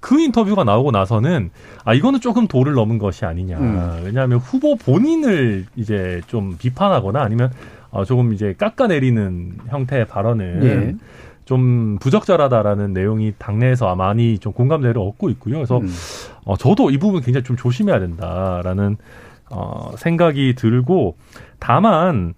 그 0.00 0.20
인터뷰가 0.20 0.64
나오고 0.64 0.90
나서는 0.90 1.50
아 1.84 1.94
이거는 1.94 2.20
조금 2.20 2.46
도를 2.46 2.74
넘은 2.74 2.98
것이 2.98 3.24
아니냐. 3.24 3.58
음. 3.58 4.02
왜냐하면 4.04 4.38
후보 4.38 4.76
본인을 4.76 5.66
이제 5.76 6.20
좀 6.26 6.56
비판하거나 6.58 7.20
아니면 7.20 7.50
어, 7.90 8.04
조금 8.04 8.32
이제 8.32 8.54
깎아내리는 8.56 9.58
형태의 9.68 10.06
발언은 10.06 10.64
예. 10.64 10.94
좀 11.44 11.98
부적절하다라는 12.00 12.92
내용이 12.92 13.34
당내에서 13.38 13.94
많이 13.96 14.38
좀 14.38 14.52
공감대를 14.52 15.00
얻고 15.00 15.30
있고요. 15.30 15.56
그래서 15.56 15.78
음. 15.78 15.92
어, 16.44 16.56
저도 16.56 16.90
이 16.90 16.98
부분 16.98 17.20
굉장히 17.20 17.44
좀 17.44 17.56
조심해야 17.56 17.98
된다라는 17.98 18.96
어, 19.50 19.92
생각이 19.96 20.54
들고 20.56 21.16
다만 21.58 22.34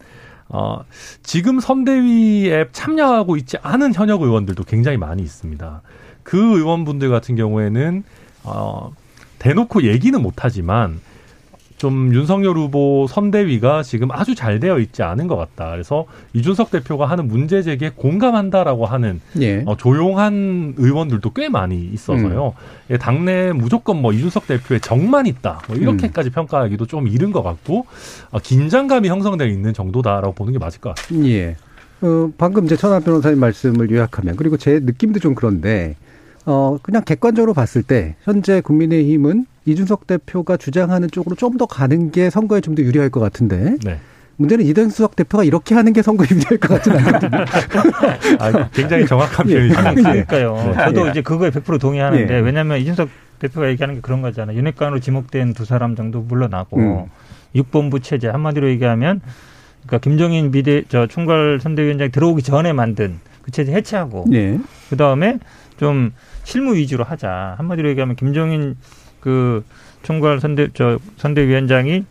어, 0.48 0.84
지금 1.22 1.61
선대위에 1.61 2.66
참여하고 2.72 3.36
있지 3.36 3.57
않은 3.62 3.94
현역 3.94 4.22
의원들도 4.22 4.64
굉장히 4.64 4.98
많이 4.98 5.22
있습니다. 5.22 5.82
그 6.22 6.59
의원분들 6.59 7.11
같은 7.11 7.36
경우에는 7.36 8.05
어, 8.44 8.92
대놓고 9.38 9.82
얘기는 9.82 10.20
못하지만 10.20 11.00
좀 11.85 12.14
윤석열 12.14 12.57
후보 12.57 13.07
선대위가 13.11 13.82
지금 13.82 14.11
아주 14.11 14.35
잘 14.35 14.59
되어 14.59 14.78
있지 14.78 15.03
않은 15.03 15.26
것 15.26 15.37
같다. 15.37 15.70
그래서 15.70 16.07
이준석 16.32 16.70
대표가 16.70 17.05
하는 17.05 17.28
문제 17.28 17.61
제기에 17.61 17.91
공감한다라고 17.95 18.87
하는 18.87 19.20
예. 19.43 19.62
어, 19.66 19.76
조용한 19.76 20.76
의원들도 20.78 21.35
꽤 21.35 21.51
많이 21.51 21.78
있어서요. 21.93 22.55
예, 22.89 22.97
당내 22.97 23.53
무조건 23.53 24.01
뭐 24.01 24.14
이준석 24.14 24.47
대표의 24.47 24.80
정만 24.80 25.26
있다. 25.26 25.61
뭐 25.68 25.76
이렇게까지 25.76 26.30
평가하기도 26.30 26.87
좀 26.87 27.07
이른 27.07 27.32
것 27.32 27.43
같고 27.43 27.85
어, 28.30 28.39
긴장감이 28.39 29.07
형성되어 29.07 29.47
있는 29.47 29.74
정도다라고 29.74 30.32
보는 30.32 30.55
게 30.55 30.59
맞을 30.59 30.80
것 30.80 30.95
같습니다. 30.95 31.28
예. 31.28 31.57
어, 32.01 32.30
방금 32.39 32.66
제 32.66 32.76
천하 32.76 33.01
변호사님 33.01 33.39
말씀을 33.39 33.91
요약하면 33.91 34.37
그리고 34.37 34.57
제 34.57 34.80
느낌도 34.82 35.20
좀 35.20 35.35
그런데 35.35 35.97
어, 36.47 36.78
그냥 36.80 37.05
객관적으로 37.05 37.53
봤을 37.53 37.82
때 37.82 38.16
현재 38.22 38.62
국민의힘은 38.62 39.45
이준석 39.66 40.06
대표가 40.06 40.56
주장하는 40.56 41.10
쪽으로 41.10 41.36
좀 41.36 41.56
더 41.56 41.66
가는 41.66 42.10
게 42.10 42.30
선거에 42.30 42.60
좀 42.60 42.74
더 42.74 42.82
유리할 42.82 43.10
것 43.10 43.20
같은데 43.20 43.76
네. 43.84 43.98
문제는 44.36 44.64
이준석 44.64 45.14
대표가 45.16 45.44
이렇게 45.44 45.74
하는 45.76 45.92
게 45.92 46.02
선거에 46.02 46.26
유리할 46.30 46.58
것 46.58 46.68
같지는 46.74 46.98
않거든요. 46.98 47.44
아, 48.40 48.68
굉장히 48.70 49.06
정확한 49.06 49.48
예. 49.50 49.54
표현이시네요. 49.54 49.88
아니, 49.88 50.02
그러니까요. 50.02 50.54
네. 50.76 50.84
저도 50.84 51.06
예. 51.06 51.10
이제 51.10 51.22
그거에 51.22 51.50
100% 51.50 51.80
동의하는데 51.80 52.34
예. 52.34 52.40
왜냐하면 52.40 52.78
이준석 52.78 53.08
대표가 53.38 53.68
얘기하는 53.68 53.96
게 53.96 54.00
그런 54.00 54.22
거잖아요. 54.22 54.56
윤핵관으로 54.58 54.98
지목된 55.00 55.54
두 55.54 55.64
사람 55.64 55.94
정도 55.94 56.20
물러나고 56.20 56.78
음. 56.78 57.04
육본부 57.54 58.00
체제 58.00 58.28
한마디로 58.28 58.68
얘기하면 58.70 59.20
그러니까 59.86 59.98
김정인 59.98 60.50
비대 60.50 60.82
저 60.88 61.06
총괄 61.06 61.60
선대위원장이 61.60 62.10
들어오기 62.10 62.42
전에 62.42 62.72
만든 62.72 63.20
그 63.42 63.52
체제 63.52 63.72
해체하고 63.72 64.24
예. 64.32 64.58
그 64.90 64.96
다음에 64.96 65.38
좀 65.76 66.12
실무 66.42 66.74
위주로 66.74 67.04
하자. 67.04 67.54
한마디로 67.58 67.88
얘기하면 67.90 68.16
김정인 68.16 68.76
그 69.24 69.64
총괄 70.02 70.38
선대 70.38 70.68
저 70.74 70.98
선대위원장이 71.16 72.04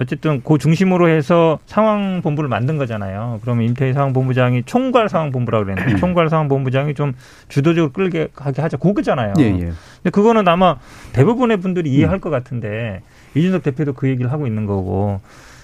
어쨌든 0.00 0.40
그 0.42 0.56
중심으로 0.56 1.10
해서 1.10 1.58
상황 1.66 2.22
본부를 2.22 2.48
만든 2.48 2.78
거잖아요. 2.78 3.38
그러면 3.42 3.66
임태희 3.66 3.92
상황 3.92 4.14
본부장이 4.14 4.62
총괄 4.64 5.10
상황 5.10 5.30
본부라고 5.30 5.66
그랬는데 5.66 5.96
총괄 6.00 6.30
상황 6.30 6.48
본부장이 6.48 6.94
좀 6.94 7.12
주도적으로 7.50 7.92
끌게 7.92 8.28
하게 8.34 8.62
하자 8.62 8.78
그거잖아요. 8.78 9.34
예, 9.40 9.44
예. 9.44 9.58
근데 9.58 10.10
그거는 10.10 10.48
아마 10.48 10.76
대부분의 11.12 11.58
분들이 11.58 11.90
이해할 11.90 12.18
것 12.18 12.30
같은데 12.30 13.02
이준석 13.34 13.62
대표도 13.62 13.92
그 13.92 14.08
얘기를 14.08 14.32
하고 14.32 14.46
있는 14.46 14.64
거고. 14.64 15.20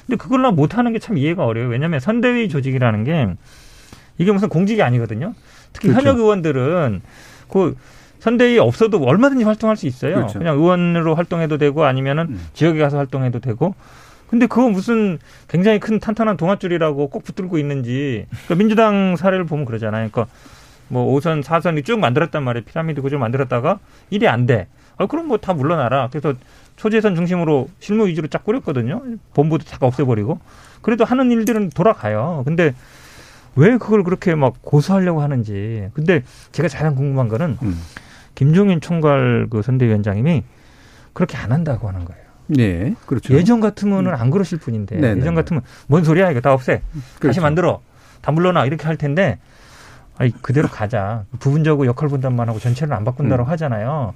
근데 0.07 0.17
그걸 0.17 0.41
못 0.53 0.77
하는 0.77 0.93
게 0.93 0.99
참 0.99 1.17
이해가 1.17 1.47
어려워요. 1.47 1.71
왜냐하면 1.71 1.99
선대위 1.99 2.51
조직이라는 2.51 3.05
게 3.05 3.29
이게 4.19 4.31
무슨 4.33 4.51
공직이 4.51 4.83
아니거든요. 4.83 5.33
특히 5.73 5.89
그렇죠. 5.89 6.07
현역 6.07 6.21
의원들은 6.21 7.01
그 7.49 7.77
선대위 8.21 8.59
없어도 8.59 9.03
얼마든지 9.03 9.45
활동할 9.45 9.77
수 9.77 9.87
있어요. 9.87 10.15
그렇죠. 10.17 10.39
그냥 10.39 10.57
의원으로 10.57 11.15
활동해도 11.15 11.59
되고 11.59 11.85
아니면은 11.85 12.27
음. 12.31 12.47
지역에 12.53 12.79
가서 12.81 12.97
활동해도 12.99 13.41
되고. 13.41 13.75
근데 14.29 14.47
그거 14.47 14.69
무슨 14.69 15.19
굉장히 15.49 15.81
큰 15.81 16.01
탄탄한 16.01 16.37
동아줄이라고 16.37 17.09
꼭 17.09 17.25
붙들고 17.25 17.57
있는지 17.59 18.27
그러니까 18.31 18.55
민주당 18.57 19.17
사례를 19.17 19.45
보면 19.47 19.65
그러잖아요. 19.65 20.11
그러니까 20.11 20.33
뭐 20.89 21.15
5선, 21.19 21.43
4선이 21.43 21.85
쭉 21.85 21.99
만들었단 21.99 22.43
말이에요. 22.43 22.65
피라미드 22.65 23.01
구조 23.03 23.19
만들었다가 23.19 23.79
일이 24.11 24.27
안 24.29 24.47
돼. 24.47 24.67
아, 24.97 25.07
그럼 25.07 25.29
뭐 25.29 25.39
다 25.39 25.55
물러나라. 25.55 26.09
그래서 26.11 26.35
초재선 26.77 27.15
중심으로 27.15 27.69
실무 27.79 28.07
위주로 28.09 28.29
쫙 28.29 28.45
꾸렸거든요. 28.45 29.03
본부도 29.35 29.65
다 29.65 29.79
없애버리고. 29.81 30.41
그래도 30.83 31.05
하는 31.05 31.31
일들은 31.31 31.71
돌아가요. 31.71 32.43
근데 32.45 32.75
왜 33.57 33.77
그걸 33.79 34.03
그렇게 34.05 34.35
막 34.35 34.55
고수하려고 34.63 35.23
하는지. 35.23 35.89
근데 35.95 36.23
제가 36.53 36.69
가장 36.69 36.95
궁금한 36.95 37.29
거는 37.29 37.57
음. 37.63 37.81
김종인 38.39 38.81
총괄 38.81 39.49
그 39.51 39.63
선대위원장님이 39.63 40.45
그렇게 41.13 41.37
안 41.37 41.51
한다고 41.51 41.89
하는 41.89 42.05
거예요. 42.05 42.23
네, 42.47 42.95
그렇죠. 43.05 43.35
예전 43.35 43.59
같으면은 43.59 44.15
안 44.15 44.31
그러실 44.31 44.59
분인데 44.59 44.95
네네네. 44.95 45.21
예전 45.21 45.35
같으면 45.35 45.63
뭔 45.89 46.05
소리야 46.05 46.31
이거 46.31 46.41
다 46.41 46.53
없애 46.53 46.81
다시 46.93 47.19
그렇죠. 47.19 47.41
만들어 47.41 47.81
다 48.21 48.31
물러나 48.31 48.65
이렇게 48.65 48.87
할 48.87 48.97
텐데 48.97 49.41
아니 50.19 50.31
그대로 50.41 50.69
가자 50.69 51.25
부분적으로 51.41 51.89
역할 51.89 52.09
분담만 52.09 52.49
하고 52.49 52.61
전체를 52.61 52.95
안 52.95 53.05
바꾼다고 53.05 53.43
음. 53.43 53.49
하잖아요. 53.49 54.15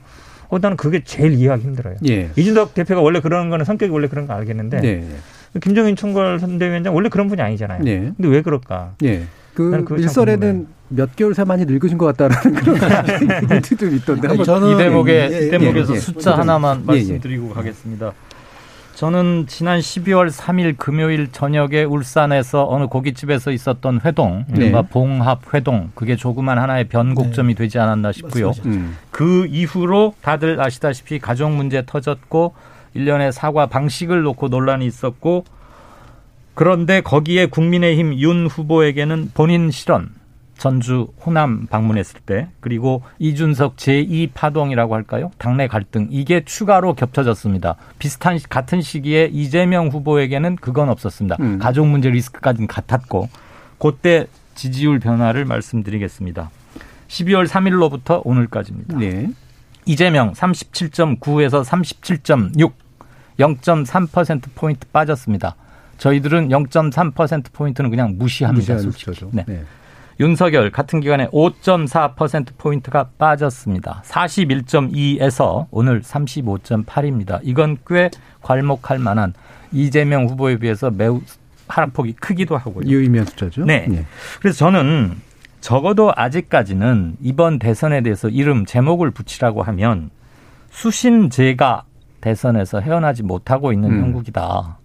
어 0.51 0.59
나는 0.61 0.77
그게 0.77 1.03
제일 1.03 1.33
이해하기 1.33 1.65
힘들어요. 1.65 1.97
예. 2.09 2.31
이준석 2.37 2.75
대표가 2.75 3.01
원래 3.01 3.19
그런 3.19 3.51
거는 3.51 3.65
성격이 3.65 3.91
원래 3.91 4.07
그런 4.07 4.29
거 4.29 4.35
알겠는데 4.35 4.81
네. 4.83 5.09
김정인 5.61 5.97
총괄 5.97 6.39
선대위원장 6.39 6.95
원래 6.95 7.09
그런 7.09 7.27
분이 7.27 7.43
아니잖아요. 7.43 7.83
네. 7.83 8.13
근데 8.17 8.29
왜 8.29 8.41
그럴까? 8.41 8.95
예. 9.03 9.25
그 9.55 9.85
일설에는 9.99 10.67
몇 10.89 11.17
개월 11.17 11.35
새 11.35 11.45
많이 11.45 11.65
늙으신 11.65 11.99
것 11.99 12.07
같다라는 12.07 12.55
그런 12.61 13.57
얘기도 13.57 13.87
있던데. 13.87 14.29
아니, 14.29 14.45
저는 14.45 14.75
이 14.75 14.77
대목에 14.77 15.13
예, 15.13 15.31
예, 15.33 15.47
이 15.47 15.51
대목에서 15.51 15.93
예, 15.93 15.97
예. 15.97 16.01
숫자 16.01 16.33
예, 16.33 16.35
하나만 16.37 16.79
예, 16.79 16.83
예. 16.83 16.87
말씀드리고 16.87 17.51
가겠습니다. 17.51 18.13
저는 18.95 19.47
지난 19.49 19.81
12월 19.81 20.31
3일 20.31 20.77
금요일 20.77 21.33
저녁에 21.33 21.83
울산에서 21.83 22.69
어느 22.69 22.87
고깃집에서 22.87 23.51
있었던 23.51 24.03
회동, 24.05 24.45
네. 24.49 24.71
봉합 24.91 25.55
회동, 25.55 25.91
그게 25.95 26.15
조그만 26.15 26.59
하나의 26.59 26.89
변곡점이 26.89 27.55
되지 27.55 27.79
않았나 27.79 28.13
싶고요. 28.13 28.49
맞습니다. 28.49 28.81
음. 28.81 28.97
그 29.11 29.47
이후로 29.47 30.15
다들 30.21 30.61
아시다시피 30.61 31.19
가족 31.19 31.51
문제 31.51 31.83
터졌고 31.85 32.55
일련의 32.95 33.33
사과 33.33 33.67
방식을 33.67 34.23
놓고 34.23 34.49
논란이 34.49 34.87
있었고 34.87 35.45
그런데 36.55 37.01
거기에 37.01 37.47
국민의힘 37.47 38.15
윤 38.19 38.47
후보에게는 38.47 39.31
본인 39.35 39.71
실언 39.71 40.11
전주 40.59 41.09
호남 41.25 41.67
방문했을 41.67 42.21
때 42.21 42.49
그리고 42.61 43.03
이준석 43.19 43.77
제2 43.77 44.31
파동이라고 44.33 44.95
할까요? 44.95 45.31
당내 45.39 45.67
갈등 45.67 46.07
이게 46.11 46.45
추가로 46.45 46.95
겹쳐졌습니다. 46.95 47.77
비슷한 47.99 48.39
시- 48.39 48.49
같은 48.49 48.81
시기에 48.81 49.29
이재명 49.33 49.89
후보에게는 49.89 50.57
그건 50.57 50.89
없었습니다. 50.89 51.37
음. 51.41 51.59
가족 51.59 51.87
문제 51.89 52.11
리스크까지는 52.11 52.69
같았고 52.69 53.29
그때 53.79 54.27
지지율 54.55 55.01
변화를 55.01 55.45
말씀드리겠습니다. 55.47 56.51
12월 57.09 57.49
3일로부터 57.49 58.21
오늘까지입니다. 58.25 58.99
네. 58.99 59.31
이재명 59.85 60.33
37.9에서 60.33 61.65
37.6, 61.65 62.71
0.3% 63.41 64.43
포인트 64.55 64.87
빠졌습니다. 64.93 65.57
저희들은 66.03 66.49
0.3% 66.49 67.53
포인트는 67.53 67.89
그냥 67.89 68.17
무시합니다. 68.19 68.79
솔직히. 68.79 69.25
네. 69.31 69.45
네. 69.47 69.63
윤석열 70.19 70.71
같은 70.71 70.99
기간에 70.99 71.29
5.4% 71.29 72.59
포인트가 72.59 73.11
빠졌습니다. 73.19 74.03
41.2에서 74.05 75.67
오늘 75.71 76.03
35.8입니다. 76.03 77.39
이건 77.45 77.77
꽤 77.87 78.11
괄목할 78.43 78.99
만한 78.99 79.33
이재명 79.71 80.27
후보에 80.27 80.57
비해서 80.59 80.91
매우 80.91 81.21
하락폭이 81.69 82.15
크기도 82.15 82.57
하고요. 82.57 82.89
유의미한 82.89 83.25
숫자죠. 83.27 83.65
네. 83.65 83.87
예. 83.93 84.05
그래서 84.41 84.59
저는 84.59 85.15
적어도 85.61 86.13
아직까지는 86.17 87.19
이번 87.23 87.61
대선에 87.61 88.01
대해서 88.01 88.29
이름 88.29 88.67
제목을 88.67 89.13
붙이라고 89.13 89.63
하면 89.63 90.11
수신제가 90.71 91.85
대선에서 92.21 92.81
헤어나지 92.81 93.23
못하고 93.23 93.73
있는 93.73 93.93
음. 93.93 94.03
형국이다. 94.03 94.79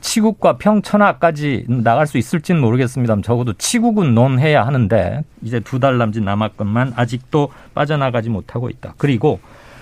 치국과 0.00 0.58
평천하까지 0.58 1.66
나갈 1.68 2.06
수 2.06 2.18
있을지는 2.18 2.60
모르겠습니다만 2.60 3.22
적어도 3.22 3.52
치국은 3.54 4.14
논해야 4.14 4.66
하는데 4.66 5.24
이제 5.42 5.60
두 5.60 5.78
달 5.80 5.98
남짓 5.98 6.22
남았건만 6.22 6.92
아직도 6.96 7.50
빠져나가지 7.74 8.30
못하고 8.30 8.70
있다. 8.70 8.94
그리고 8.96 9.40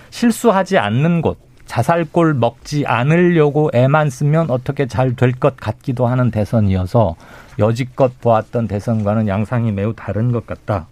실수하지 0.09 0.77
않는 0.77 1.21
곳 1.21 1.37
자살골 1.65 2.33
먹지 2.35 2.85
않으려고 2.85 3.69
애만 3.73 4.09
쓰면 4.09 4.49
어떻게 4.49 4.87
잘 4.87 5.15
될 5.15 5.33
것 5.33 5.57
같기도 5.57 6.07
하는 6.07 6.31
대선이어서 6.31 7.15
여지껏 7.59 8.19
보았던 8.21 8.67
대선과는 8.67 9.27
양상이 9.27 9.71
매우 9.71 9.93
다른 9.93 10.31
것 10.31 10.45
같다. 10.47 10.87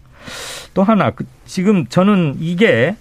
또 0.74 0.84
하나 0.84 1.12
그 1.12 1.26
지금 1.46 1.86
저는 1.88 2.38
이게 2.40 2.96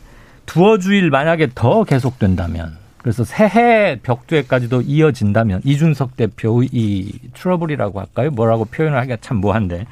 두어 0.46 0.78
주일 0.78 1.10
만약에 1.10 1.48
더 1.54 1.84
계속된다면 1.84 2.76
그래서 3.04 3.22
새해 3.22 3.98
벽두에까지도 4.02 4.80
이어진다면 4.80 5.60
이준석 5.62 6.16
대표의 6.16 6.70
이 6.72 7.12
트러블이라고 7.34 8.00
할까요? 8.00 8.30
뭐라고 8.30 8.64
표현을 8.64 8.96
하기가 8.96 9.18
참 9.20 9.36
뭐한데 9.36 9.84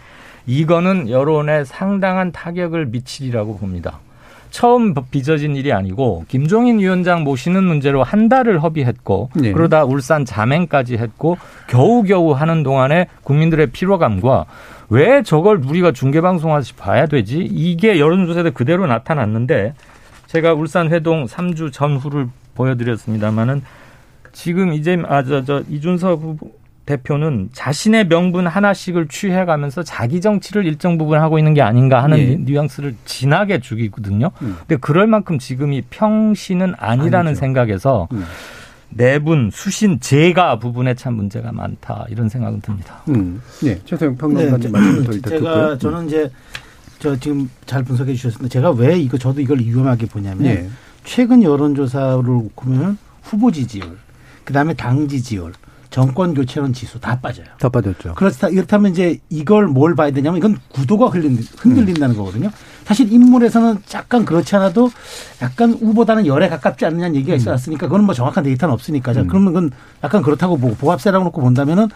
이거는 0.46 1.10
여론에 1.10 1.64
상당한 1.64 2.32
타격을 2.32 2.86
미치리라고 2.86 3.58
봅니다. 3.58 4.00
처음 4.48 4.94
빚어진 5.10 5.56
일이 5.56 5.74
아니고 5.74 6.24
김종인 6.26 6.78
위원장 6.78 7.22
모시는 7.22 7.62
문제로 7.62 8.02
한 8.02 8.30
달을 8.30 8.62
허비했고 8.62 9.28
네. 9.34 9.52
그러다 9.52 9.84
울산 9.84 10.24
자맹까지 10.24 10.96
했고 10.96 11.36
겨우겨우 11.68 12.32
하는 12.32 12.62
동안에 12.62 13.08
국민들의 13.24 13.66
피로감과 13.72 14.46
왜 14.88 15.22
저걸 15.22 15.58
우리가 15.58 15.92
중계방송하듯이 15.92 16.76
봐야 16.76 17.04
되지? 17.04 17.40
이게 17.40 18.00
여론조사에 18.00 18.52
그대로 18.52 18.86
나타났는데 18.86 19.74
제가 20.28 20.54
울산 20.54 20.90
회동 20.90 21.26
3주 21.26 21.74
전후를 21.74 22.28
보여드렸습니다마는 22.54 23.62
지금 24.32 24.72
이제 24.72 25.00
아저 25.06 25.44
저 25.44 25.62
이준석 25.68 26.20
후보 26.20 26.50
대표는 26.84 27.50
자신의 27.52 28.08
명분 28.08 28.48
하나씩을 28.48 29.06
취해가면서 29.06 29.84
자기 29.84 30.20
정치를 30.20 30.66
일정 30.66 30.98
부분 30.98 31.20
하고 31.20 31.38
있는 31.38 31.54
게 31.54 31.62
아닌가 31.62 32.02
하는 32.02 32.18
예. 32.18 32.34
뉘앙스를 32.36 32.96
진하게 33.04 33.60
주기거든요. 33.60 34.32
음. 34.42 34.56
근데 34.66 34.76
그럴 34.80 35.06
만큼 35.06 35.38
지금이 35.38 35.82
평시는 35.90 36.74
아니라는 36.76 37.28
아니죠. 37.28 37.38
생각에서 37.40 38.08
음. 38.12 38.24
내분, 38.90 39.50
수신, 39.52 40.00
재가 40.00 40.58
부분에 40.58 40.94
참 40.94 41.14
문제가 41.14 41.52
많다 41.52 42.04
이런 42.10 42.28
생각은 42.28 42.60
듭니다. 42.60 43.00
음. 43.10 43.40
네. 43.62 43.78
최소영 43.84 44.14
네, 44.14 44.18
평론가님 44.18 44.60
제- 44.60 44.68
말씀을 44.68 45.04
더 45.04 45.12
제가 45.12 45.28
듣고요. 45.28 45.78
저는 45.78 46.06
이제 46.08 46.30
저 46.98 47.16
지금 47.16 47.48
잘 47.64 47.84
분석해 47.84 48.12
주셨습니다. 48.12 48.48
제가 48.52 48.70
왜 48.72 48.98
이거 48.98 49.16
저도 49.16 49.40
이걸 49.40 49.60
위험하게 49.60 50.06
보냐면 50.06 50.44
예. 50.46 50.68
최근 51.04 51.42
여론조사를 51.42 52.22
보면 52.56 52.98
후보 53.22 53.50
지지율, 53.50 53.98
그 54.44 54.52
다음에 54.52 54.74
당 54.74 55.08
지지율, 55.08 55.52
정권 55.92 56.32
교체론 56.32 56.72
지수 56.72 56.98
다 56.98 57.20
빠져요. 57.20 57.46
더 57.58 57.68
빠졌죠. 57.68 58.14
그렇다 58.14 58.48
이렇다면 58.48 58.92
이제 58.92 59.18
이걸 59.28 59.66
뭘 59.66 59.94
봐야 59.94 60.10
되냐면 60.10 60.38
이건 60.38 60.58
구도가 60.70 61.08
흘린, 61.08 61.38
흔들린다는 61.58 62.16
거거든요. 62.16 62.50
사실 62.84 63.12
인물에서는 63.12 63.78
약간 63.94 64.24
그렇지 64.24 64.56
않아도 64.56 64.90
약간 65.42 65.76
우보다는 65.80 66.26
열에 66.26 66.48
가깝지 66.48 66.86
않느냐는 66.86 67.14
얘기가 67.16 67.36
있었으니까 67.36 67.86
그건 67.86 68.04
뭐 68.04 68.14
정확한 68.14 68.42
데이터는 68.42 68.72
없으니까 68.72 69.12
자, 69.12 69.20
음. 69.20 69.28
그러면 69.28 69.52
그건 69.52 69.70
약간 70.02 70.22
그렇다고 70.22 70.56
보고 70.56 70.74
보합세라고 70.76 71.26
놓고 71.26 71.42
본다면은 71.42 71.88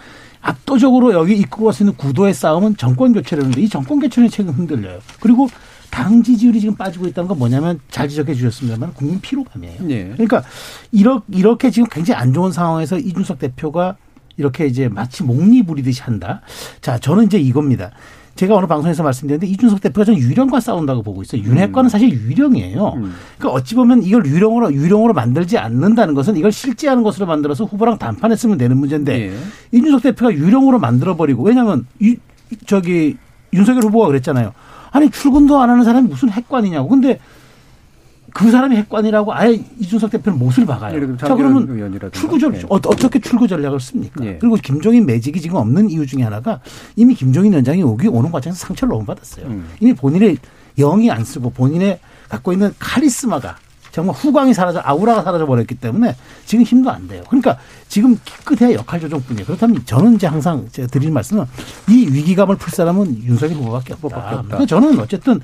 압도적으로 0.43 1.15
여기 1.15 1.35
이끌고 1.35 1.65
갈수 1.65 1.83
있는 1.83 1.97
구도의 1.97 2.35
싸움은 2.35 2.77
정권 2.77 3.15
교체라는데 3.15 3.63
이 3.63 3.69
정권 3.69 3.99
교체는 3.99 4.29
최근 4.29 4.53
흔들려요. 4.53 4.99
그리고 5.21 5.49
당 5.91 6.23
지지율이 6.23 6.61
지금 6.61 6.75
빠지고 6.75 7.07
있다는 7.07 7.29
건 7.29 7.39
뭐냐면 7.39 7.81
잘 7.91 8.09
지적해 8.09 8.35
주셨습니다만 8.35 8.95
국민 8.95 9.21
피로감이에요. 9.21 9.83
네. 9.83 10.11
그러니까 10.13 10.43
이렇게, 10.93 11.25
이렇게 11.33 11.71
지금 11.71 11.89
굉장히 11.91 12.21
안 12.21 12.33
좋은 12.33 12.53
상황에서 12.53 12.99
이준석 12.99 13.39
대표가 13.39 13.97
이렇게 14.37 14.67
이제 14.67 14.89
마치 14.89 15.23
목리 15.23 15.63
부리듯이 15.63 16.03
한다. 16.03 16.43
자, 16.81 16.99
저는 16.99 17.25
이제 17.25 17.39
이겁니다. 17.39 17.91
제가 18.35 18.55
어느 18.55 18.67
방송에서 18.67 19.03
말씀드렸는데 19.03 19.51
이준석 19.51 19.81
대표가 19.81 20.05
저는 20.05 20.21
유령과 20.21 20.61
싸운다고 20.61 21.03
보고 21.03 21.23
있어요. 21.23 21.43
윤핵과는 21.43 21.89
사실 21.89 22.13
유령이에요. 22.13 22.93
그러니까 23.39 23.49
어찌 23.51 23.75
보면 23.75 24.03
이걸 24.03 24.27
유령으로 24.27 24.75
유령으로 24.75 25.15
만들지 25.15 25.57
않는다는 25.57 26.13
것은 26.13 26.37
이걸 26.37 26.53
실제하는 26.53 27.03
것으로 27.03 27.25
만들어서 27.25 27.65
후보랑 27.65 27.99
단판했으면 27.99 28.59
되는 28.59 28.77
문제인데 28.77 29.31
예. 29.31 29.37
이준석 29.73 30.03
대표가 30.03 30.35
유령으로 30.35 30.79
만들어 30.79 31.17
버리고 31.17 31.45
왜냐하면 31.45 31.87
이 31.99 32.17
저기 32.67 33.17
윤석열 33.55 33.85
후보가 33.85 34.09
그랬잖아요. 34.09 34.53
아니 34.97 35.11
출근도 35.11 35.61
안 35.61 35.69
하는 35.69 35.85
사람이 35.85 36.09
무슨 36.09 36.31
핵관이냐고. 36.31 36.89
근데 36.89 37.21
그 38.33 38.51
사람이 38.51 38.77
핵관이라고 38.77 39.35
아예 39.35 39.61
이준석 39.79 40.11
대표는 40.11 40.39
못을 40.39 40.65
박아요. 40.65 40.99
들면 40.99 41.19
자 41.19 41.35
그러면 41.35 41.69
의원이라든가. 41.69 42.19
출구 42.19 42.39
전 42.39 42.55
예. 42.55 42.61
어, 42.61 42.75
어떻게 42.77 43.19
출구 43.19 43.47
전략을 43.47 43.79
씁니까? 43.79 44.25
예. 44.25 44.39
그리고 44.39 44.57
김종인 44.57 45.05
매직이 45.05 45.39
지금 45.41 45.57
없는 45.57 45.91
이유 45.91 46.07
중에 46.07 46.23
하나가 46.23 46.61
이미 46.97 47.15
김종인 47.15 47.53
위원장이 47.53 47.83
오기 47.83 48.09
오는 48.09 48.31
과정에서 48.31 48.59
상처를 48.67 48.93
너무 48.93 49.05
받았어요. 49.05 49.47
음. 49.47 49.67
이미 49.81 49.93
본인의 49.93 50.39
영이 50.79 51.11
안 51.11 51.25
쓰고 51.25 51.51
본인의 51.51 51.99
갖고 52.31 52.53
있는 52.55 52.73
카리스마가 52.79 53.57
정말 53.97 54.15
후광이 54.15 54.53
사라져 54.53 54.83
아우라가 54.85 55.23
사라져 55.23 55.47
버렸기 55.47 55.75
때문에 55.77 56.15
지금 56.45 56.67
힘도 56.67 56.91
안 56.91 57.09
돼요. 57.09 57.23
그러니까 57.31 57.57
지금 57.89 58.21
끝에 58.45 58.75
역할 58.75 59.01
조정뿐이에요. 59.01 59.47
그렇다면 59.47 59.87
저는 59.87 60.17
이제 60.17 60.27
항상 60.27 60.69
제가 60.71 60.87
드리는 60.89 61.15
말씀은 61.15 61.47
이 61.89 62.07
위기감을 62.13 62.57
풀 62.57 62.71
사람은 62.71 63.23
윤석열 63.25 63.57
후보밖에 63.57 63.95
없다. 63.95 64.09
후보밖에 64.09 64.35
없다. 64.35 64.67
저는 64.67 64.99
어쨌든 64.99 65.41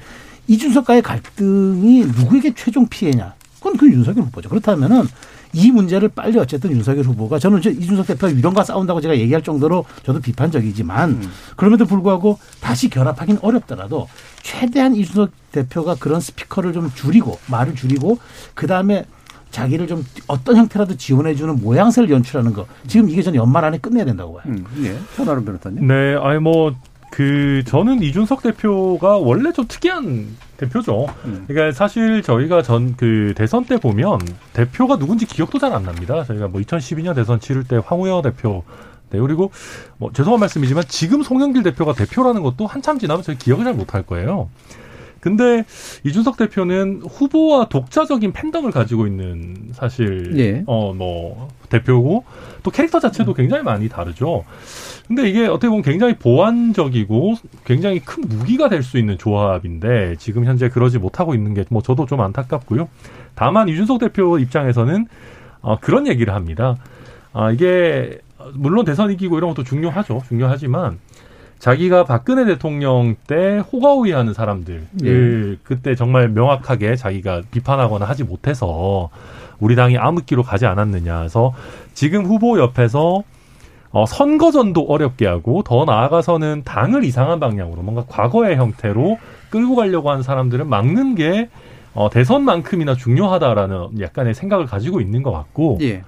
이준석과의 0.49 1.01
갈등이 1.01 2.05
누구에게 2.05 2.53
최종 2.55 2.87
피해냐? 2.89 3.33
그건 3.57 3.79
그 3.79 3.91
윤석열 3.91 4.27
후보죠. 4.27 4.51
그렇다면은 4.51 5.09
이 5.55 5.71
문제를 5.71 6.11
빨리 6.11 6.39
어쨌든 6.39 6.73
윤석열 6.73 7.05
후보가 7.05 7.39
저는 7.39 7.61
이제 7.61 7.71
이준석 7.71 8.07
대표가 8.07 8.35
유령과 8.35 8.65
싸운다고 8.65 9.01
제가 9.01 9.17
얘기할 9.17 9.43
정도로 9.43 9.87
저도 10.05 10.21
비판적이지만 10.21 11.11
음. 11.11 11.31
그럼에도 11.57 11.87
불구하고 11.87 12.39
다시 12.61 12.91
결합하기는 12.91 13.41
어렵더라도 13.43 14.09
최대한 14.43 14.95
이준석 14.95 15.31
대표가 15.53 15.97
그런 15.99 16.21
스피커를 16.21 16.73
좀 16.73 16.91
줄이고 16.95 17.39
말을 17.49 17.75
줄이고 17.75 18.19
그 18.55 18.67
다음에 18.67 19.05
자기를 19.51 19.87
좀 19.87 20.05
어떤 20.29 20.57
형태라도 20.57 20.97
지원해주는 20.97 21.61
모양새를 21.61 22.09
연출하는 22.11 22.53
거 22.55 22.67
지금 22.87 23.11
이게 23.11 23.21
저는 23.23 23.39
연말 23.39 23.65
안에 23.65 23.79
끝내야 23.79 24.05
된다고 24.07 24.35
봐요. 24.35 24.45
음, 24.47 24.65
예. 24.83 24.97
전하른 25.15 25.45
변호사님. 25.45 25.87
네, 25.87 26.17
아니 26.21 26.39
뭐 26.39 26.73
그 27.15 27.63
저는 27.67 28.03
이준석 28.03 28.43
대표가 28.43 29.19
원래 29.19 29.53
좀 29.53 29.67
특이한 29.69 30.35
대표죠. 30.57 31.09
음. 31.27 31.45
그러니까 31.47 31.77
사실 31.77 32.23
저희가 32.23 32.63
전 32.63 32.95
그 32.97 33.35
대선 33.37 33.67
때 33.67 33.77
보면 33.77 34.19
대표가 34.55 34.97
누군지 34.97 35.27
기억도 35.27 35.59
잘 35.59 35.75
안 35.75 35.83
납니다. 35.83 36.25
저희가 36.25 36.49
뭐 36.49 36.59
2012년 36.63 37.15
대선 37.15 37.39
치를 37.39 37.65
때 37.65 37.79
황우여 37.85 38.23
대표 38.23 38.65
네, 39.13 39.21
그리고 39.21 39.51
뭐 39.99 40.11
죄송한 40.13 40.41
말씀이지만 40.41 40.85
지금 40.89 41.23
송영길 41.23 41.63
대표가 41.63 41.93
대표라는 41.93 42.43
것도 42.43 42.67
한참 42.67 42.99
지나면 42.99 43.23
저희 43.23 43.37
기억을 43.39 43.65
잘 43.65 43.75
못할 43.75 44.03
거예요. 44.03 44.49
근데 45.21 45.63
이준석 46.03 46.37
대표는 46.37 47.03
후보와 47.09 47.67
독자적인 47.69 48.33
팬덤을 48.33 48.73
가지고 48.73 49.07
있는 49.07 49.55
사실 49.73 50.37
예. 50.37 50.65
어뭐 50.67 51.49
대표고 51.69 52.25
또 52.65 52.71
캐릭터 52.73 52.99
자체도 52.99 53.33
굉장히 53.35 53.63
많이 53.63 53.89
다르죠. 53.89 54.45
근데 55.07 55.29
이게 55.29 55.47
어떻게 55.47 55.69
보면 55.69 55.83
굉장히 55.83 56.17
보완적이고 56.17 57.35
굉장히 57.65 58.01
큰 58.01 58.25
무기가 58.27 58.69
될 58.69 58.83
수 58.83 58.99
있는 58.99 59.17
조합인데 59.17 60.17
지금 60.19 60.45
현재 60.45 60.69
그러지 60.69 60.99
못하고 60.99 61.35
있는 61.37 61.55
게 61.55 61.65
뭐 61.71 61.83
저도 61.83 62.07
좀 62.07 62.21
안타깝고요. 62.21 62.89
다만 63.37 63.69
이준석 63.69 64.01
대표 64.01 64.41
입장에서는 64.41 65.07
어, 65.61 65.79
그런 65.79 66.09
얘기를 66.09 66.35
합니다. 66.35 66.75
아, 67.33 67.53
이게 67.53 68.19
물론 68.55 68.85
대선 68.85 69.11
이기고 69.11 69.39
이런 69.39 69.51
것도 69.51 69.65
중요하죠. 69.65 70.23
중요하지만 70.29 70.99
자기가 71.59 72.05
박근혜 72.05 72.45
대통령 72.45 73.15
때 73.27 73.63
호가호위하는 73.73 74.35
사람들 74.35 74.87
을 75.05 75.59
그때 75.63 75.95
정말 75.95 76.29
명확하게 76.29 76.97
자기가 76.97 77.43
비판하거나 77.51 78.05
하지 78.05 78.25
못해서 78.25 79.11
우리 79.61 79.77
당이 79.77 79.97
암흑기로 79.97 80.43
가지 80.43 80.67
않았느냐 80.67 81.21
해서 81.21 81.55
지금 81.95 82.25
후보 82.25 82.59
옆에서 82.59 83.23
어, 83.93 84.07
선거전도 84.07 84.87
어렵게 84.89 85.27
하고 85.27 85.63
더 85.63 85.85
나아가서는 85.85 86.63
당을 86.65 87.05
이상한 87.05 87.39
방향으로 87.39 87.83
뭔가 87.83 88.05
과거의 88.09 88.57
형태로 88.57 89.19
끌고 89.51 89.77
가려고 89.77 90.11
하는 90.11 90.23
사람들은 90.23 90.69
막는 90.69 91.15
게 91.15 91.49
어, 91.95 92.09
대선만큼이나 92.11 92.97
중요하다라는 92.97 94.01
약간의 94.01 94.35
생각을 94.35 94.67
가지고 94.67 95.01
있는 95.01 95.23
것 95.23 95.31
같고 95.31 95.79
예. 95.83 96.03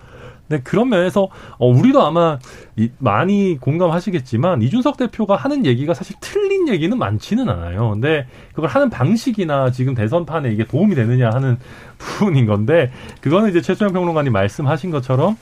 네, 0.49 0.61
그런 0.63 0.91
면에서 0.91 1.29
어, 1.59 1.67
우리도 1.67 2.03
아마 2.03 2.39
이, 2.77 2.91
많이 2.99 3.59
공감하시겠지만 3.59 4.63
이준석 4.63 4.97
대표가 4.97 5.37
하는 5.37 5.65
얘기가 5.65 5.95
사실 5.95 6.17
틀린 6.21 6.69
얘기는 6.69 6.97
많지는 6.97 7.49
않아요. 7.49 7.91
근데 7.91 8.27
그걸 8.53 8.69
하는 8.69 8.91
방식이나 8.91 9.71
지금 9.71 9.95
대선판에 9.95 10.53
이게 10.53 10.65
도움이 10.65 10.95
되느냐 10.95 11.31
하는 11.31 11.59
부분인 11.99 12.47
건데 12.47 12.91
그거는 13.21 13.51
이제 13.51 13.61
최수영 13.61 13.93
평론가님 13.93 14.33
말씀하신 14.33 14.91
것처럼 14.91 15.37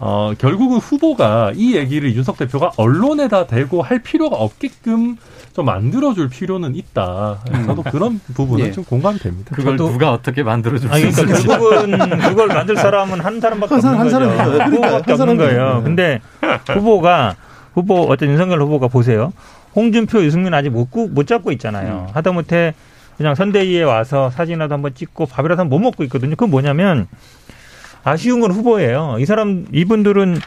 어, 0.00 0.32
결국은 0.38 0.78
후보가 0.78 1.52
이 1.54 1.76
얘기를 1.76 2.08
이준석 2.10 2.36
대표가 2.38 2.72
언론에다 2.76 3.46
대고 3.46 3.82
할 3.82 4.00
필요가 4.00 4.36
없게끔 4.36 5.16
좀 5.54 5.66
만들어줄 5.66 6.28
필요는 6.28 6.74
있다. 6.74 7.40
저도 7.66 7.82
그런 7.84 8.20
부분은 8.34 8.66
예. 8.66 8.72
좀 8.72 8.84
공감이 8.84 9.18
됩니다. 9.18 9.54
그걸 9.54 9.76
저도- 9.76 9.92
누가 9.92 10.12
어떻게 10.12 10.42
만들어줄 10.42 10.88
수 10.88 10.94
아니, 10.94 11.04
그러니까 11.10 11.22
있을지. 11.34 11.46
결국은 11.46 11.98
그걸 12.20 12.48
만들 12.48 12.76
사람은 12.76 13.20
한 13.20 13.40
사람밖에 13.40 13.74
한 13.74 13.80
사람, 13.82 14.00
없는 14.00 14.38
한 14.38 14.46
거죠. 14.46 14.50
그러니까 14.58 14.64
후보밖에 14.66 15.12
한 15.12 15.20
없는. 15.20 15.36
거예요. 15.36 15.76
네. 15.78 15.82
근데 15.82 16.20
후보가 16.68 17.36
후보 17.74 18.02
어떤 18.10 18.30
윤석열 18.30 18.60
후보가 18.62 18.88
보세요. 18.88 19.32
홍준표, 19.74 20.22
유승민 20.24 20.52
아직 20.54 20.70
못, 20.70 20.90
구- 20.90 21.08
못 21.10 21.26
잡고 21.26 21.52
있잖아요. 21.52 22.08
하다못해 22.14 22.74
그냥 23.18 23.34
선대위에 23.34 23.82
와서 23.82 24.30
사진이라도 24.30 24.72
한번 24.74 24.94
찍고 24.94 25.26
밥이라도 25.26 25.60
한번 25.60 25.78
못 25.78 25.84
먹고 25.84 26.02
있거든요. 26.04 26.30
그건 26.30 26.50
뭐냐면 26.50 27.06
아쉬운 28.04 28.40
건 28.40 28.50
후보예요. 28.52 29.16
이 29.18 29.26
사람 29.26 29.66
이분들은 29.72 30.38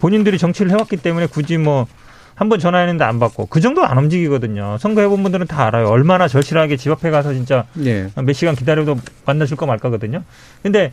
본인들이 0.00 0.38
정치를 0.38 0.70
해왔기 0.72 0.96
때문에 0.98 1.26
굳이 1.26 1.58
뭐 1.58 1.86
한 2.34 2.48
번 2.48 2.58
전화했는데 2.58 3.04
안 3.04 3.20
받고 3.20 3.46
그 3.46 3.60
정도 3.60 3.84
안 3.84 3.98
움직이거든요. 3.98 4.78
선거 4.78 5.02
해본 5.02 5.22
분들은 5.22 5.46
다 5.46 5.66
알아요. 5.66 5.88
얼마나 5.88 6.26
절실하게 6.28 6.78
집 6.78 6.90
앞에 6.90 7.10
가서 7.10 7.34
진짜 7.34 7.66
예. 7.84 8.08
몇 8.16 8.32
시간 8.32 8.54
기다려도 8.54 8.96
만나줄까 9.26 9.66
말까거든요. 9.66 10.22
근데 10.62 10.92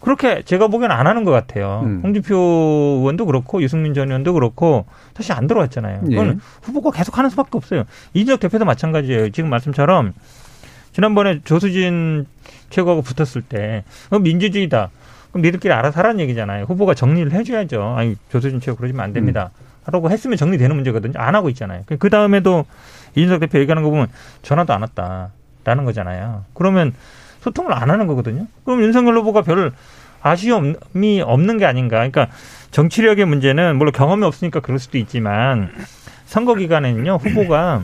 그렇게 0.00 0.42
제가 0.42 0.68
보기엔 0.68 0.90
안 0.90 1.06
하는 1.06 1.24
것 1.24 1.30
같아요. 1.32 1.80
음. 1.84 2.00
홍준표 2.04 2.36
의원도 3.00 3.24
그렇고 3.26 3.62
유승민 3.62 3.94
전 3.94 4.08
의원도 4.08 4.34
그렇고 4.34 4.84
사실 5.16 5.32
안 5.32 5.46
들어왔잖아요. 5.46 6.02
예. 6.10 6.14
그건 6.14 6.38
후보가 6.62 6.90
계속 6.92 7.16
하는 7.16 7.30
수밖에 7.30 7.50
없어요. 7.54 7.84
이준석 8.12 8.38
대표도 8.40 8.66
마찬가지예요. 8.66 9.30
지금 9.30 9.48
말씀처럼 9.50 10.12
지난번에 10.92 11.40
조수진 11.44 12.26
최고하고 12.70 13.02
붙었을 13.02 13.42
때 13.42 13.84
어, 14.10 14.18
민주주의다. 14.18 14.90
그럼 15.38 15.42
니들끼리 15.42 15.72
알아서 15.72 16.00
하라는 16.00 16.20
얘기잖아요. 16.20 16.64
후보가 16.64 16.94
정리를 16.94 17.32
해줘야죠. 17.32 17.94
아니 17.96 18.16
조수진 18.28 18.60
최고 18.60 18.76
그러시면 18.76 19.02
안 19.02 19.12
됩니다. 19.12 19.50
하라고 19.84 20.10
했으면 20.10 20.36
정리되는 20.36 20.74
문제거든요. 20.74 21.14
안 21.16 21.34
하고 21.34 21.48
있잖아요. 21.50 21.82
그 21.98 22.10
다음에도 22.10 22.66
이준석 23.14 23.40
대표 23.40 23.58
얘기하는 23.60 23.82
거 23.82 23.90
보면 23.90 24.08
전화도 24.42 24.72
안 24.72 24.82
왔다라는 24.82 25.84
거잖아요. 25.84 26.44
그러면 26.54 26.92
소통을 27.40 27.72
안 27.72 27.90
하는 27.90 28.06
거거든요. 28.08 28.46
그럼 28.64 28.82
윤석열 28.82 29.16
후보가 29.18 29.42
별 29.42 29.72
아쉬움이 30.20 31.22
없는 31.24 31.58
게 31.58 31.64
아닌가. 31.64 31.98
그러니까 31.98 32.28
정치력의 32.72 33.24
문제는 33.24 33.76
물론 33.76 33.92
경험이 33.92 34.24
없으니까 34.24 34.60
그럴 34.60 34.78
수도 34.78 34.98
있지만 34.98 35.70
선거 36.26 36.54
기간에는요 36.54 37.14
후보가 37.14 37.82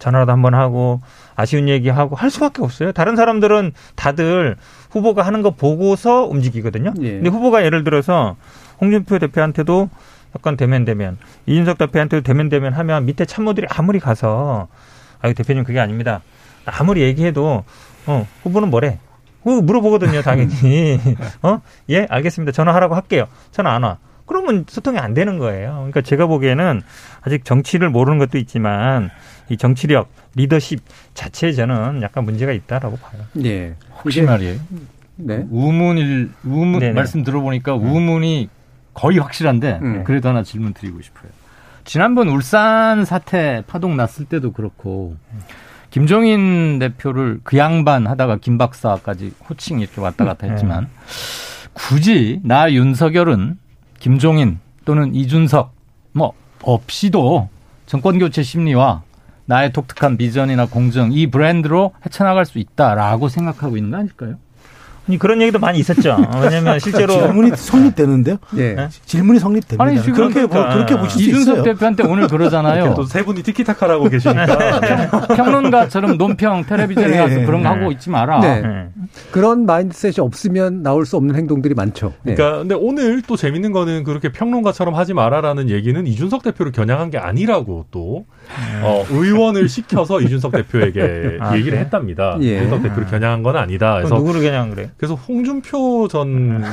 전화라도 0.00 0.32
한번 0.32 0.54
하고 0.54 1.00
아쉬운 1.36 1.68
얘기하고 1.68 2.16
할 2.16 2.30
수밖에 2.30 2.62
없어요. 2.62 2.92
다른 2.92 3.16
사람들은 3.16 3.72
다들 3.94 4.56
후보가 4.90 5.22
하는 5.22 5.42
거 5.42 5.50
보고서 5.50 6.24
움직이거든요. 6.24 6.94
예. 7.00 7.12
근데 7.12 7.28
후보가 7.30 7.64
예를 7.64 7.84
들어서 7.84 8.36
홍준표 8.80 9.18
대표한테도 9.18 9.88
약간 10.36 10.56
대면 10.56 10.84
대면 10.84 11.18
이준석 11.46 11.78
대표한테도 11.78 12.22
대면 12.22 12.48
대면 12.48 12.72
하면 12.72 13.06
밑에 13.06 13.24
참모들이 13.24 13.66
아무리 13.70 14.00
가서 14.00 14.68
아유 15.20 15.34
대표님 15.34 15.64
그게 15.64 15.80
아닙니다. 15.80 16.22
아무리 16.66 17.02
얘기해도 17.02 17.64
어 18.06 18.26
후보는 18.42 18.70
뭐래? 18.70 18.98
그 19.42 19.50
물어보거든요 19.50 20.22
당연히 20.22 20.98
어예 21.90 22.06
알겠습니다 22.08 22.52
전화하라고 22.52 22.94
할게요 22.94 23.26
전화 23.52 23.74
안 23.74 23.82
와. 23.82 23.98
그러면 24.26 24.64
소통이 24.66 24.98
안 24.98 25.12
되는 25.12 25.38
거예요. 25.38 25.74
그러니까 25.74 26.00
제가 26.00 26.26
보기에는 26.26 26.80
아직 27.20 27.44
정치를 27.44 27.90
모르는 27.90 28.18
것도 28.18 28.38
있지만 28.38 29.10
이 29.48 29.56
정치력, 29.56 30.08
리더십 30.34 30.80
자체에 31.14 31.52
저는 31.52 32.02
약간 32.02 32.24
문제가 32.24 32.52
있다라고 32.52 32.96
봐요. 32.96 33.22
예. 33.44 33.74
혹시 34.02 34.22
말이에요. 34.22 34.58
네. 35.16 35.46
우문일 35.50 36.30
우문 36.44 36.80
네네. 36.80 36.92
말씀 36.92 37.22
들어보니까 37.22 37.74
우문이 37.74 38.48
거의 38.94 39.18
확실한데 39.18 39.80
음. 39.82 40.04
그래도 40.04 40.28
하나 40.28 40.42
질문 40.42 40.72
드리고 40.72 41.02
싶어요. 41.02 41.30
지난번 41.84 42.28
울산 42.28 43.04
사태 43.04 43.62
파동 43.66 43.96
났을 43.96 44.24
때도 44.24 44.52
그렇고 44.52 45.16
김종인 45.90 46.78
대표를 46.78 47.40
그 47.44 47.58
양반 47.58 48.06
하다가 48.06 48.38
김 48.38 48.58
박사까지 48.58 49.32
호칭 49.48 49.80
이렇게 49.80 50.00
왔다 50.00 50.24
갔다 50.24 50.48
했지만 50.48 50.88
굳이 51.72 52.40
나 52.42 52.72
윤석열은 52.72 53.58
김종인 54.00 54.58
또는 54.84 55.14
이준석 55.14 55.72
뭐 56.12 56.32
없이도 56.62 57.48
정권 57.86 58.18
교체 58.18 58.42
심리와 58.42 59.02
나의 59.46 59.72
독특한 59.72 60.16
비전이나 60.16 60.66
공정 60.66 61.12
이 61.12 61.26
브랜드로 61.26 61.92
헤쳐나갈 62.04 62.46
수 62.46 62.58
있다라고 62.58 63.28
생각하고 63.28 63.76
있는 63.76 63.90
거 63.90 63.96
아닐까요? 63.98 64.38
아니, 65.06 65.18
그런 65.18 65.40
얘기도 65.42 65.58
많이 65.58 65.78
있었죠. 65.78 66.16
왜냐면 66.42 66.78
실제로 66.80 67.12
질문이 67.14 67.52
성립되는데요. 67.56 68.36
예. 68.56 68.72
네? 68.74 68.88
질문이 69.04 69.38
성립됩니다. 69.38 69.84
아니, 69.84 69.98
지금 70.00 70.14
그렇게 70.14 70.42
보- 70.42 70.48
그러니까 70.48 70.74
그렇게 70.74 70.96
보실 70.96 71.10
수 71.22 71.28
이준석 71.30 71.52
있어요. 71.58 71.62
대표한테 71.64 72.02
오늘 72.04 72.26
그러잖아요. 72.28 72.94
또 72.94 73.04
세 73.04 73.22
분이 73.22 73.42
티키타카라고 73.42 74.08
계시니까 74.08 74.80
평론가처럼 75.36 76.16
논평 76.16 76.64
텔레비전에 76.64 77.16
가서 77.16 77.40
예, 77.40 77.44
그런 77.44 77.62
거 77.62 77.68
예. 77.68 77.72
하고 77.72 77.92
있지 77.92 78.10
마라. 78.10 78.40
네. 78.40 78.60
네. 78.62 78.88
그런 79.30 79.66
마인드셋이 79.66 80.14
없으면 80.18 80.82
나올 80.82 81.06
수 81.06 81.16
없는 81.16 81.34
행동들이 81.36 81.74
많죠. 81.74 82.12
네. 82.22 82.34
그러니까 82.34 82.58
근데 82.60 82.74
오늘 82.74 83.22
또 83.22 83.36
재밌는 83.36 83.72
거는 83.72 84.04
그렇게 84.04 84.32
평론가처럼 84.32 84.94
하지 84.94 85.12
마라라는 85.14 85.70
얘기는 85.70 86.06
이준석 86.06 86.42
대표를 86.42 86.72
겨냥한 86.72 87.10
게 87.10 87.18
아니라고 87.18 87.86
또 87.90 88.24
어, 88.82 89.04
의원을 89.10 89.68
시켜서 89.68 90.20
이준석 90.20 90.52
대표에게 90.52 91.38
아, 91.40 91.56
얘기를? 91.56 91.78
했답니다. 91.78 92.36
예. 92.40 92.56
이준석 92.56 92.82
대표를 92.82 93.06
겨냥한 93.08 93.42
건 93.42 93.56
아니다. 93.56 93.94
그래서 93.96 94.14
누구를 94.16 94.40
그냥 94.40 94.70
그래? 94.70 94.90
그래서 94.96 95.14
홍준표 95.14 96.06
전게 96.08 96.64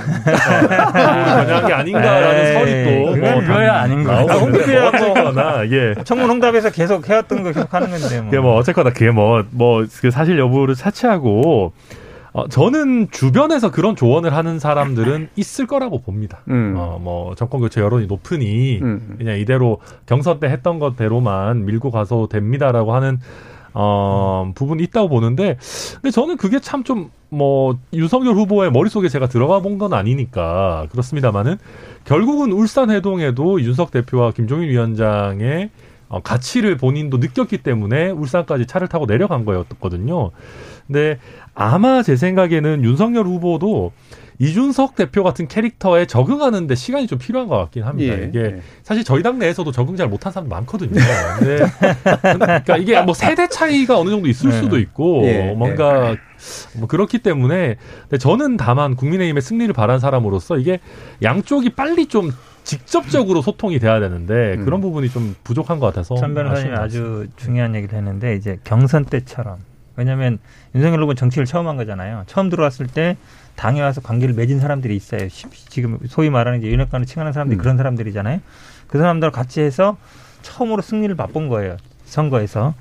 아닌가라는 1.74 2.45
에이, 2.45 2.53
설이 2.53 2.84
또 3.05 3.11
그건 3.13 3.32
뭐 3.34 3.41
그거야 3.41 3.74
아닌 3.82 4.03
거야. 4.03 4.15
나오고 4.17 4.32
아, 4.32 4.36
홍준표야 4.36 4.82
뭐 4.82 4.91
뭐. 4.91 5.11
어쨌거나 5.11 5.69
예. 5.72 5.95
청문 6.03 6.30
홍답에서 6.30 6.69
계속 6.72 7.09
해왔던 7.09 7.43
거 7.43 7.51
계속 7.51 7.74
하는 7.74 7.89
건데 7.89 8.22
뭐. 8.22 8.26
그게 8.26 8.39
뭐 8.39 8.55
어쨌거나 8.57 8.91
그게 8.91 9.11
뭐뭐그 9.11 10.11
사실 10.11 10.38
여부를 10.38 10.76
차치하고 10.76 11.74
어, 12.34 12.47
저는 12.47 13.09
주변에서 13.11 13.72
그런 13.72 13.95
조언을 13.97 14.34
하는 14.34 14.57
사람들은 14.57 15.30
있을 15.36 15.67
거라고 15.67 16.01
봅니다. 16.01 16.39
음. 16.47 16.76
어, 16.78 16.97
뭐 17.01 17.36
정권 17.36 17.59
교체 17.59 17.82
여론이 17.82 18.05
높으니 18.07 18.80
음. 18.82 19.15
그냥 19.17 19.38
이대로 19.38 19.80
경선 20.05 20.39
때 20.39 20.47
했던 20.47 20.80
것대로만 20.80 21.65
밀고 21.65 21.91
가서 21.91 22.28
됩니다라고 22.32 22.93
하는 22.93 23.19
어, 23.74 24.51
부분이 24.55 24.84
있다고 24.84 25.09
보는데, 25.09 25.57
근데 25.95 26.11
저는 26.11 26.38
그게 26.38 26.59
참 26.59 26.84
좀, 26.84 27.09
뭐, 27.30 27.78
윤석열 27.93 28.36
후보의 28.36 28.72
머릿속에 28.72 29.07
제가 29.09 29.28
들어가 29.28 29.59
본 29.61 29.78
건 29.78 29.93
아니니까, 29.93 30.88
그렇습니다만은, 30.91 31.57
결국은 32.05 32.51
울산 32.51 32.89
해동에도 32.91 33.61
윤석 33.61 33.91
대표와 33.91 34.32
김종인 34.32 34.69
위원장의 34.69 35.69
어, 36.09 36.19
가치를 36.22 36.76
본인도 36.76 37.17
느꼈기 37.19 37.59
때문에 37.59 38.09
울산까지 38.09 38.65
차를 38.65 38.89
타고 38.89 39.05
내려간 39.05 39.45
거였거든요. 39.45 40.32
근데 40.86 41.19
아마 41.53 42.03
제 42.03 42.17
생각에는 42.17 42.84
윤석열 42.84 43.26
후보도 43.26 43.93
이준석 44.41 44.95
대표 44.95 45.23
같은 45.23 45.47
캐릭터에 45.47 46.07
적응하는데 46.07 46.73
시간이 46.73 47.05
좀 47.05 47.19
필요한 47.19 47.47
것 47.47 47.57
같긴 47.57 47.83
합니다. 47.83 48.19
예. 48.19 48.25
이게 48.25 48.59
사실 48.81 49.03
저희 49.03 49.21
당 49.21 49.37
내에서도 49.37 49.71
적응 49.71 49.95
잘 49.95 50.07
못한 50.07 50.33
사람 50.33 50.49
많거든요. 50.49 50.99
근데 51.37 51.59
그러니까 52.21 52.77
이게 52.77 52.99
뭐 53.03 53.13
세대 53.13 53.47
차이가 53.47 53.99
어느 53.99 54.09
정도 54.09 54.27
있을 54.27 54.49
네. 54.49 54.59
수도 54.59 54.79
있고 54.79 55.21
예. 55.25 55.53
뭔가 55.55 56.15
뭐 56.75 56.87
그렇기 56.87 57.19
때문에 57.19 57.75
근데 58.01 58.17
저는 58.17 58.57
다만 58.57 58.95
국민의힘의 58.95 59.43
승리를 59.43 59.71
바란 59.75 59.99
사람으로서 59.99 60.57
이게 60.57 60.79
양쪽이 61.21 61.69
빨리 61.75 62.07
좀 62.07 62.31
직접적으로 62.63 63.43
소통이 63.43 63.77
돼야 63.77 63.99
되는데 63.99 64.55
음. 64.55 64.65
그런 64.65 64.81
부분이 64.81 65.09
좀 65.09 65.35
부족한 65.43 65.79
것 65.79 65.85
같아서 65.85 66.15
천 66.15 66.33
변호사님이 66.33 66.75
같습니다. 66.75 66.81
아주 66.81 67.27
중요한 67.35 67.75
얘기를 67.75 67.95
했는데 67.95 68.35
이제 68.35 68.57
경선 68.63 69.05
때처럼 69.05 69.57
왜냐하면 69.97 70.39
윤석열 70.73 71.01
후보는 71.01 71.15
정치를 71.15 71.45
처음 71.45 71.67
한 71.67 71.77
거잖아요. 71.77 72.23
처음 72.25 72.49
들어왔을 72.49 72.87
때 72.87 73.17
당에 73.55 73.81
와서 73.81 74.01
관계를 74.01 74.33
맺은 74.35 74.59
사람들이 74.59 74.95
있어요. 74.95 75.27
시- 75.29 75.45
지금 75.69 75.97
소위 76.07 76.29
말하는 76.29 76.59
이제 76.59 76.69
윤핵관을 76.69 77.05
칭하는 77.05 77.33
사람들이 77.33 77.57
음. 77.57 77.61
그런 77.61 77.77
사람들이잖아요. 77.77 78.39
그 78.87 78.97
사람들과 78.97 79.35
같이 79.37 79.61
해서 79.61 79.97
처음으로 80.41 80.81
승리를 80.81 81.13
맛본 81.15 81.47
거예요. 81.47 81.77
선거에서. 82.05 82.73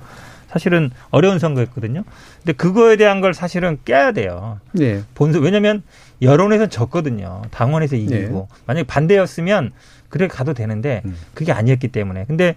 사실은 0.49 0.91
어려운 1.11 1.39
선거였거든요. 1.39 2.03
근데 2.39 2.51
그거에 2.51 2.97
대한 2.97 3.21
걸 3.21 3.33
사실은 3.33 3.77
깨야 3.85 4.11
돼요. 4.11 4.59
네. 4.73 5.01
본선 5.15 5.43
왜냐면 5.43 5.81
여론에서 6.21 6.67
졌거든요. 6.67 7.43
당원에서 7.51 7.95
이기고 7.95 8.49
만약에 8.65 8.85
반대였으면 8.85 9.71
그래 10.09 10.27
가도 10.27 10.53
되는데 10.53 11.03
음. 11.05 11.15
그게 11.33 11.53
아니었기 11.53 11.87
때문에 11.87 12.25
근데 12.25 12.55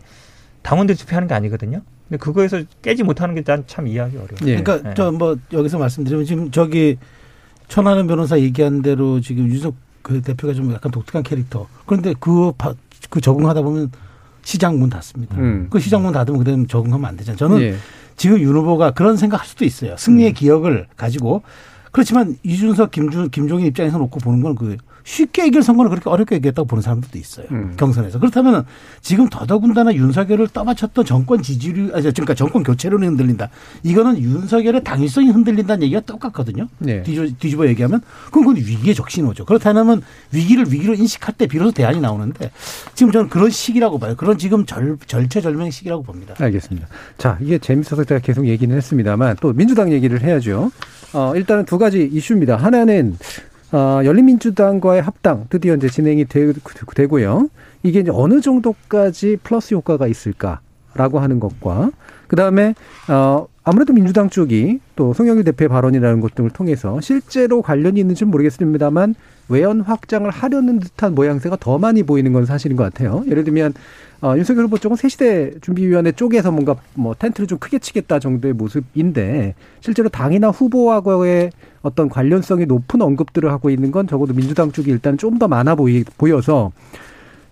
당원들 0.63 0.97
투표하는 0.97 1.29
게 1.29 1.35
아니거든요. 1.35 1.83
근데 2.09 2.19
그거에서 2.19 2.63
깨지 2.83 3.05
못하는 3.05 3.37
게 3.37 3.43
난 3.45 3.63
참 3.69 3.87
이해하기 3.87 4.17
어려워. 4.17 4.31
요 4.43 4.47
예. 4.49 4.61
그러니까 4.61 4.89
네. 4.89 4.95
저뭐 4.95 5.37
여기서 5.53 5.79
말씀드리면 5.79 6.25
지금 6.25 6.51
저기 6.51 6.99
천하는 7.69 8.07
변호사 8.07 8.39
얘기한 8.39 8.83
대로 8.83 9.21
지금 9.21 9.47
유석 9.49 9.75
그 10.03 10.21
대표가 10.21 10.53
좀 10.55 10.73
약간 10.73 10.93
독특한 10.93 11.23
캐릭터. 11.23 11.67
그런데 11.87 12.15
그, 12.21 12.53
바- 12.59 12.75
그 13.11 13.21
적응하다 13.21 13.63
보면 13.63 13.91
시장 14.43 14.79
문 14.79 14.91
닫습니다. 14.91 15.37
음. 15.39 15.69
그 15.71 15.81
시장 15.81 16.03
문 16.03 16.13
닫으면 16.13 16.39
그다음 16.39 16.67
적응하면 16.67 17.07
안 17.09 17.17
되잖아요. 17.17 17.39
저는 17.39 17.61
예. 17.63 17.75
지금 18.17 18.39
윤 18.41 18.55
후보가 18.55 18.91
그런 18.93 19.17
생각 19.17 19.41
할 19.41 19.47
수도 19.47 19.65
있어요. 19.65 19.97
승리의 19.97 20.33
음. 20.33 20.35
기억을 20.35 20.87
가지고 20.97 21.43
그렇지만 21.91 22.37
이준석, 22.43 22.91
김준, 22.91 23.31
김종인 23.31 23.67
입장에서 23.67 23.97
놓고 23.99 24.21
보는 24.21 24.43
건 24.43 24.55
그 24.55 24.77
쉽게 25.05 25.47
이길 25.47 25.63
선거는 25.63 25.91
그렇게 25.91 26.09
어렵게 26.09 26.37
이겼다고 26.37 26.67
보는 26.67 26.83
사람들도 26.83 27.19
있어요. 27.19 27.47
음. 27.51 27.75
경선에서. 27.77 28.19
그렇다면 28.19 28.65
지금 29.03 29.29
더더군다나 29.29 29.95
윤석열을 29.95 30.49
떠받쳤던 30.49 31.05
정권 31.05 31.43
지지율, 31.43 31.95
아니, 31.95 32.03
그러니까 32.03 32.35
정권 32.35 32.63
교체론이 32.63 33.07
흔들린다. 33.07 33.51
이거는 33.83 34.19
윤석열의 34.19 34.83
당위성이 34.83 35.29
흔들린다는 35.29 35.83
얘기가 35.85 36.01
똑같거든요. 36.01 36.69
네. 36.79 37.03
뒤집어, 37.03 37.27
뒤집어 37.39 37.67
얘기하면 37.69 38.01
그건 38.27 38.45
그건 38.45 38.57
위기의 38.57 38.95
적신호죠. 38.95 39.45
그렇다면 39.45 40.03
위기를 40.33 40.67
위기로 40.71 40.95
인식할 40.95 41.35
때 41.37 41.47
비로소 41.47 41.73
대안이 41.73 42.01
나오는데 42.01 42.51
지금 42.95 43.13
저는 43.13 43.29
그런 43.29 43.51
시기라고 43.51 43.99
봐요. 43.99 44.15
그런 44.17 44.39
지금 44.39 44.67
절, 44.67 44.99
절체절명의 45.07 45.73
시기라고 45.73 46.03
봅니다. 46.03 46.35
알겠습니다. 46.39 46.87
자, 47.19 47.39
이게 47.41 47.59
재밌어서 47.59 48.05
제가 48.05 48.21
계속 48.21 48.47
얘기는 48.47 48.75
했습니다만 48.75 49.37
또 49.41 49.53
민주당 49.53 49.93
얘기를 49.93 50.23
해야죠. 50.23 50.71
어, 51.15 51.33
일단은 51.37 51.65
두 51.65 51.79
가지 51.79 52.09
이슈입니다. 52.13 52.57
하나는 52.57 53.17
어, 53.75 54.05
열린민주당과의 54.05 55.03
합당 55.03 55.47
드디어 55.51 55.75
이제 55.75 55.89
진행이 55.89 56.27
되, 56.27 56.53
되고요. 56.95 57.49
이게 57.83 57.99
이제 57.99 58.13
어느 58.15 58.41
정도까지 58.41 59.39
플러스 59.43 59.75
효과가 59.75 60.07
있을까라고 60.07 61.19
하는 61.19 61.41
것과 61.41 61.91
그 62.29 62.37
다음에 62.37 62.77
어, 63.11 63.49
아무래도 63.65 63.93
민주당 63.93 64.31
쪽이 64.31 64.79
또 64.95 65.13
송영길 65.13 65.43
대표의 65.43 65.69
발언이라는 65.69 66.21
것 66.21 66.37
등을 66.37 66.51
통해서 66.51 67.01
실제로 67.01 67.63
관련이 67.63 67.99
있는지는 67.99 68.31
모르겠습니다만 68.31 69.17
외연 69.49 69.81
확장을 69.81 70.29
하려는 70.31 70.81
듯한 70.81 71.15
모양새가 71.15 71.57
더 71.61 71.79
많이 71.79 72.03
보이는 72.03 72.33
건 72.33 72.47
사실인 72.47 72.77
것 72.77 72.85
같아요. 72.85 73.25
예를 73.29 73.45
들면 73.45 73.75
어, 74.23 74.35
윤석열 74.37 74.65
후보 74.65 74.79
쪽은 74.79 74.97
새시대 74.97 75.53
준비위원회 75.61 76.13
쪽에서 76.13 76.51
뭔가 76.51 76.77
뭐 76.95 77.15
텐트를 77.15 77.47
좀 77.47 77.59
크게 77.59 77.79
치겠다 77.79 78.19
정도의 78.19 78.55
모습인데 78.55 79.55
실제로 79.81 80.09
당이나 80.09 80.49
후보하고의 80.49 81.51
어떤 81.83 82.09
관련성이 82.09 82.65
높은 82.65 83.03
언급들을 83.03 83.51
하고 83.51 83.69
있는 83.69 83.91
건 83.93 84.07
적어도 84.07 84.33
민주당 84.33 84.73
쪽이 84.73 84.91
일단 84.91 85.19
좀 85.19 85.39
더 85.39 85.49
많아 85.49 85.75
보이, 85.75 86.05
보여서 86.17 86.73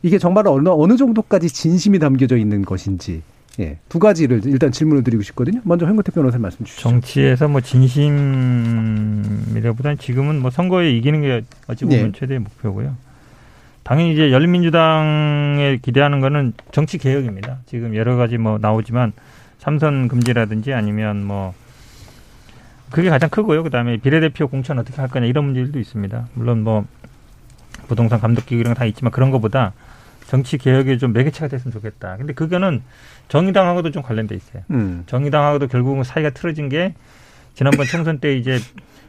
이게 0.02 0.18
정말 0.18 0.46
어느, 0.46 0.68
어느 0.68 0.96
정도까지 0.96 1.48
진심이 1.48 1.98
담겨져 1.98 2.36
있는 2.36 2.62
것인지 2.64 3.22
예, 3.60 3.76
두 3.88 3.98
가지를 3.98 4.40
일단 4.46 4.72
질문을 4.72 5.04
드리고 5.04 5.22
싶거든요. 5.24 5.60
먼저 5.64 5.84
황교태 5.86 6.12
변호사 6.12 6.38
말씀 6.38 6.64
주시죠. 6.64 6.82
정치에서 6.88 7.48
뭐 7.48 7.60
진심이라보다는 7.60 9.98
지금은 9.98 10.40
뭐 10.40 10.50
선거에 10.50 10.90
이기는 10.92 11.20
게 11.20 11.42
어찌 11.66 11.84
보면 11.84 12.12
네. 12.12 12.18
최대의 12.18 12.40
목표고요. 12.40 12.96
당연히 13.82 14.12
이제 14.12 14.30
열린민주당에 14.32 15.80
기대하는 15.82 16.20
거는 16.20 16.52
정치 16.70 16.96
개혁입니다. 16.98 17.58
지금 17.66 17.94
여러 17.96 18.16
가지 18.16 18.38
뭐 18.38 18.58
나오지만 18.60 19.12
삼선 19.58 20.08
금지라든지 20.08 20.72
아니면 20.72 21.22
뭐 21.24 21.52
그게 22.90 23.10
가장 23.10 23.28
크고요. 23.28 23.62
그다음에 23.64 23.96
비례대표 23.98 24.48
공천 24.48 24.78
어떻게 24.78 24.98
할 25.00 25.10
거냐 25.10 25.26
이런 25.26 25.44
문제들도 25.46 25.78
있습니다. 25.78 26.28
물론 26.34 26.62
뭐 26.62 26.86
부동산 27.88 28.20
감독 28.20 28.46
기구 28.46 28.60
이런 28.60 28.72
거 28.74 28.78
다 28.78 28.84
있지만 28.86 29.10
그런 29.12 29.30
거보다 29.30 29.72
정치 30.26 30.58
개혁에 30.58 30.98
좀 30.98 31.12
매개체가 31.12 31.48
됐으면 31.48 31.72
좋겠다. 31.72 32.16
근데 32.16 32.32
그거는 32.32 32.82
정의당하고도 33.28 33.90
좀 33.90 34.02
관련돼 34.02 34.34
있어요. 34.34 34.62
음. 34.70 35.04
정의당하고도 35.06 35.68
결국은 35.68 36.04
사이가 36.04 36.30
틀어진 36.30 36.68
게 36.68 36.94
지난번 37.54 37.86
총선 37.86 38.18
때 38.18 38.34
이제 38.34 38.58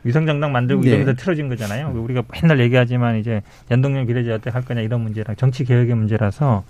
위성정당 0.04 0.52
만들고 0.52 0.84
네. 0.84 0.90
이러면서 0.90 1.14
틀어진 1.14 1.48
거잖아요. 1.50 1.92
우리가 1.96 2.24
맨날 2.32 2.60
얘기하지만 2.60 3.18
이제 3.18 3.42
연동형 3.72 4.06
비례제 4.06 4.32
어떻게 4.32 4.50
할 4.50 4.64
거냐 4.64 4.82
이런 4.82 5.02
문제랑 5.02 5.36
정치 5.38 5.64
개혁의 5.64 5.96
문제라서 5.96 6.64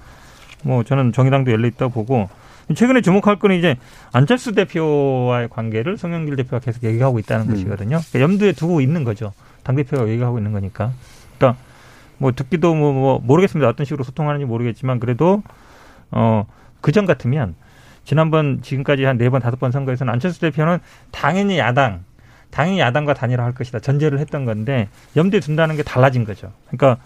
뭐 0.63 0.83
저는 0.83 1.13
정의당도 1.13 1.51
열려 1.51 1.67
있다고 1.67 1.91
보고 1.91 2.29
최근에 2.73 3.01
주목할 3.01 3.37
거는 3.39 3.57
이제 3.57 3.75
안철수 4.11 4.53
대표와의 4.53 5.49
관계를 5.49 5.97
송영길 5.97 6.35
대표가 6.37 6.59
계속 6.59 6.83
얘기하고 6.83 7.19
있다는 7.19 7.47
음. 7.47 7.51
것이거든요. 7.51 7.99
그러니까 8.09 8.19
염두에 8.19 8.51
두고 8.53 8.81
있는 8.81 9.03
거죠. 9.03 9.33
당 9.63 9.75
대표가 9.75 10.07
얘기하고 10.07 10.37
있는 10.37 10.51
거니까. 10.51 10.91
그러니까 11.37 11.59
뭐 12.23 12.31
듣기도 12.31 12.73
뭐, 12.73 12.93
뭐 12.93 13.19
모르겠습니다. 13.21 13.67
어떤 13.69 13.85
식으로 13.85 14.03
소통하는지 14.05 14.45
모르겠지만 14.45 14.99
그래도 14.99 15.43
어 16.11 16.45
그 16.81 16.91
전 16.91 17.05
같으면 17.05 17.55
지난번 18.05 18.61
지금까지 18.61 19.03
한 19.05 19.17
네 19.17 19.29
번 19.29 19.41
다섯 19.41 19.59
번 19.59 19.71
선거에서는 19.71 20.11
안철수 20.11 20.39
대표는 20.41 20.79
당연히 21.11 21.57
야당 21.59 22.03
당연히 22.51 22.79
야당과 22.79 23.13
단일화할 23.13 23.53
것이다 23.53 23.79
전제를 23.79 24.19
했던 24.19 24.45
건데 24.45 24.89
염두에 25.15 25.39
둔다는 25.39 25.75
게 25.77 25.83
달라진 25.83 26.23
거죠. 26.25 26.51
그러니까 26.67 27.01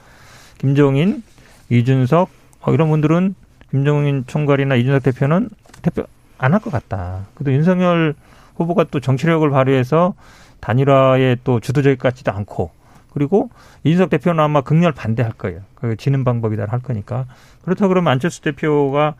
김종인, 0.57 1.23
이준석 1.69 2.29
어, 2.61 2.73
이런 2.73 2.89
분들은 2.89 3.35
김종인 3.71 4.23
총괄이나 4.27 4.75
이준석 4.75 5.03
대표는 5.03 5.49
대표 5.83 6.05
안 6.39 6.53
할 6.53 6.59
것 6.61 6.71
같다. 6.71 7.27
그래도 7.35 7.53
윤석열 7.53 8.15
후보가 8.57 8.85
또 8.91 8.99
정치력을 8.99 9.47
발휘해서 9.49 10.15
단일화에 10.59 11.37
또 11.43 11.59
주도적 11.59 11.97
같지도 11.99 12.31
않고 12.31 12.71
그리고 13.17 13.49
이준석 13.83 14.11
대표는 14.11 14.43
아마 14.43 14.61
극렬 14.61 14.91
반대할 14.91 15.31
거예요. 15.33 15.61
그 15.73 15.95
지는 15.97 16.23
방법이다 16.23 16.65
할 16.67 16.79
거니까. 16.79 17.25
그렇다 17.63 17.87
그러면 17.87 18.11
안철수 18.13 18.41
대표가 18.41 19.15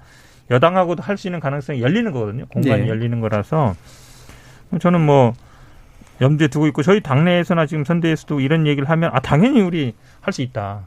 여당하고도 0.52 1.02
할 1.02 1.18
수 1.18 1.28
있는 1.28 1.40
가능성이 1.40 1.82
열리는 1.82 2.12
거거든요. 2.12 2.46
공간이 2.46 2.84
네. 2.84 2.88
열리는 2.88 3.20
거라서 3.20 3.76
저는 4.80 5.02
뭐 5.02 5.34
염두에 6.22 6.48
두고 6.48 6.68
있고 6.68 6.84
저희 6.84 7.02
당내에서나 7.02 7.66
지금 7.66 7.84
선대에서도 7.84 8.40
이런 8.40 8.68
얘기를 8.68 8.88
하면 8.90 9.10
아 9.14 9.20
당연히 9.20 9.62
우리 9.62 9.96
할 10.22 10.32
수 10.32 10.42
있다. 10.44 10.82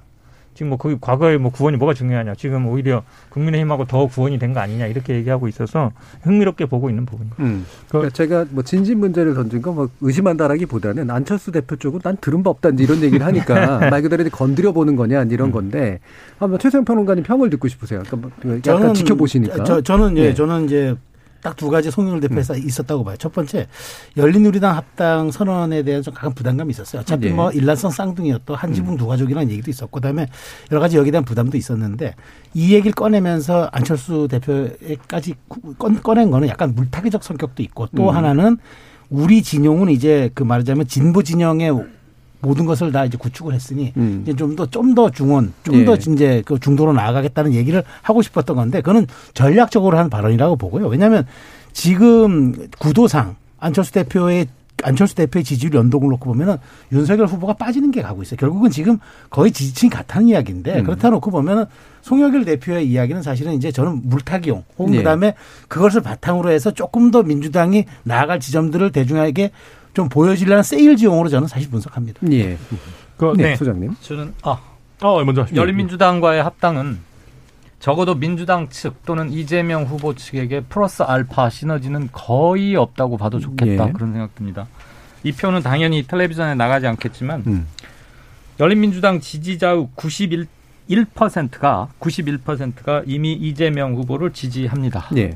지금 0.54 0.70
뭐 0.70 0.78
거기 0.78 0.96
과거에 1.00 1.38
뭐 1.38 1.50
구원이 1.50 1.76
뭐가 1.78 1.94
중요하냐. 1.94 2.34
지금 2.34 2.66
오히려 2.66 3.02
국민의힘하고 3.30 3.86
더 3.86 4.06
구원이 4.06 4.38
된 4.38 4.52
거 4.52 4.60
아니냐 4.60 4.86
이렇게 4.88 5.14
얘기하고 5.14 5.48
있어서 5.48 5.92
흥미롭게 6.22 6.66
보고 6.66 6.90
있는 6.90 7.06
부분입니다. 7.06 7.42
음. 7.42 7.64
그러니까 7.88 8.12
제가 8.12 8.46
뭐 8.50 8.62
진진 8.62 8.98
문제를 8.98 9.34
던진 9.34 9.62
건 9.62 9.74
뭐 9.74 9.88
의심한다라기보다는 10.00 11.10
안철수 11.10 11.52
대표 11.52 11.76
쪽은 11.76 12.00
난 12.02 12.16
들은 12.20 12.42
바 12.42 12.50
없다 12.50 12.70
이런 12.78 13.02
얘기를 13.02 13.24
하니까 13.24 13.78
말 13.90 14.02
그대로 14.02 14.22
이제 14.22 14.30
건드려 14.30 14.72
보는 14.72 14.96
거냐 14.96 15.22
이런 15.30 15.52
건데 15.52 16.00
한번 16.38 16.58
최소영 16.58 16.84
평론가님 16.84 17.22
평을 17.24 17.48
듣고 17.50 17.68
싶으세요. 17.68 18.02
그러니까 18.06 18.30
뭐 18.42 18.58
약간 18.66 18.94
지켜보시니까. 18.94 19.64
저, 19.64 19.80
저는 19.80 20.12
이제 20.16 20.22
네. 20.28 20.34
저는 20.34 20.64
이제 20.64 20.94
딱 21.42 21.56
두 21.56 21.68
가지 21.70 21.90
송영일 21.90 22.20
대표에서 22.20 22.56
있었다고 22.56 23.04
봐요. 23.04 23.16
첫 23.18 23.32
번째 23.32 23.66
열린우리당 24.16 24.76
합당 24.76 25.30
선언에 25.30 25.82
대한 25.82 26.02
좀 26.02 26.14
강한 26.14 26.34
부담감이 26.34 26.70
있었어요. 26.70 27.02
어차피 27.02 27.28
네. 27.28 27.32
뭐 27.34 27.50
일란성 27.50 27.90
쌍둥이였던 27.90 28.56
한 28.56 28.72
지붕 28.72 28.96
두 28.96 29.06
가족이라는 29.06 29.50
얘기도 29.50 29.70
있었고 29.70 29.90
그다음에 30.00 30.26
여러 30.70 30.80
가지 30.80 30.96
여기에 30.96 31.10
대한 31.12 31.24
부담도 31.24 31.56
있었는데 31.56 32.14
이 32.54 32.74
얘기를 32.74 32.92
꺼내면서 32.92 33.68
안철수 33.72 34.28
대표까지 34.30 35.34
꺼- 35.78 35.92
꺼낸 36.02 36.30
거는 36.30 36.48
약간 36.48 36.74
물타기적 36.74 37.22
성격도 37.24 37.62
있고 37.64 37.88
또 37.96 38.10
음. 38.10 38.16
하나는 38.16 38.58
우리 39.08 39.42
진영은 39.42 39.90
이제 39.90 40.30
그 40.34 40.42
말하자면 40.42 40.86
진보 40.86 41.22
진영의 41.22 41.70
모든 42.40 42.64
것을 42.66 42.92
다 42.92 43.04
이제 43.04 43.16
구축을 43.18 43.52
했으니 43.54 43.92
음. 43.96 44.20
이제 44.22 44.34
좀 44.34 44.56
더 44.56 44.66
좀 44.66 44.94
더 44.94 45.10
중원, 45.10 45.52
좀더 45.64 45.92
예. 45.92 46.12
이제 46.12 46.42
그 46.44 46.58
중도로 46.58 46.92
나아가겠다는 46.92 47.52
얘기를 47.54 47.82
하고 48.02 48.22
싶었던 48.22 48.56
건데 48.56 48.80
그거는 48.80 49.06
전략적으로 49.34 49.98
한 49.98 50.10
발언이라고 50.10 50.56
보고요. 50.56 50.86
왜냐하면 50.88 51.26
지금 51.72 52.54
구도상 52.78 53.36
안철수 53.58 53.92
대표의 53.92 54.46
안철수 54.82 55.14
대표의 55.14 55.44
지지율 55.44 55.74
연동을 55.74 56.08
놓고 56.08 56.24
보면은 56.24 56.56
윤석열 56.90 57.26
후보가 57.26 57.52
빠지는 57.54 57.90
게 57.90 58.00
가고 58.00 58.22
있어요. 58.22 58.38
결국은 58.38 58.70
지금 58.70 58.98
거의 59.28 59.52
지지층이 59.52 59.90
같다는 59.90 60.28
이야기인데 60.28 60.78
음. 60.80 60.84
그렇다 60.84 61.10
놓고 61.10 61.30
보면은 61.30 61.66
송영길 62.00 62.46
대표의 62.46 62.88
이야기는 62.88 63.22
사실은 63.22 63.52
이제 63.52 63.70
저는 63.70 64.00
물타기용 64.04 64.64
혹은 64.78 64.94
예. 64.94 64.98
그다음에 64.98 65.34
그것을 65.68 66.00
바탕으로 66.00 66.50
해서 66.50 66.70
조금 66.70 67.10
더 67.10 67.22
민주당이 67.22 67.84
나아갈 68.04 68.40
지점들을 68.40 68.90
대중에게 68.92 69.50
좀 69.94 70.08
보여지려는 70.08 70.62
세일즈용으로 70.62 71.28
저는 71.28 71.48
사실 71.48 71.70
분석합니다. 71.70 72.20
예. 72.32 72.56
그, 73.16 73.34
네, 73.36 73.50
네. 73.50 73.56
소장님. 73.56 73.94
저는 74.00 74.34
아 74.42 74.58
어, 75.02 75.24
먼저. 75.24 75.46
열린민주당과의 75.54 76.42
합당은 76.42 77.00
적어도 77.80 78.14
민주당 78.14 78.68
측 78.68 79.04
또는 79.04 79.32
이재명 79.32 79.84
후보 79.84 80.14
측에게 80.14 80.60
플러스 80.62 81.02
알파 81.02 81.48
시너지는 81.48 82.10
거의 82.12 82.76
없다고 82.76 83.16
봐도 83.16 83.40
좋겠다 83.40 83.88
예. 83.88 83.92
그런 83.92 84.12
생각 84.12 84.34
듭니다. 84.34 84.66
이 85.22 85.32
표는 85.32 85.62
당연히 85.62 86.06
텔레비전에 86.06 86.54
나가지 86.54 86.86
않겠지만 86.86 87.44
음. 87.46 87.66
열린민주당 88.58 89.20
지지자의 89.20 89.88
91%가 89.96 91.88
91%가 91.98 93.02
이미 93.06 93.32
이재명 93.32 93.94
후보를 93.94 94.32
지지합니다. 94.32 95.08
예. 95.16 95.34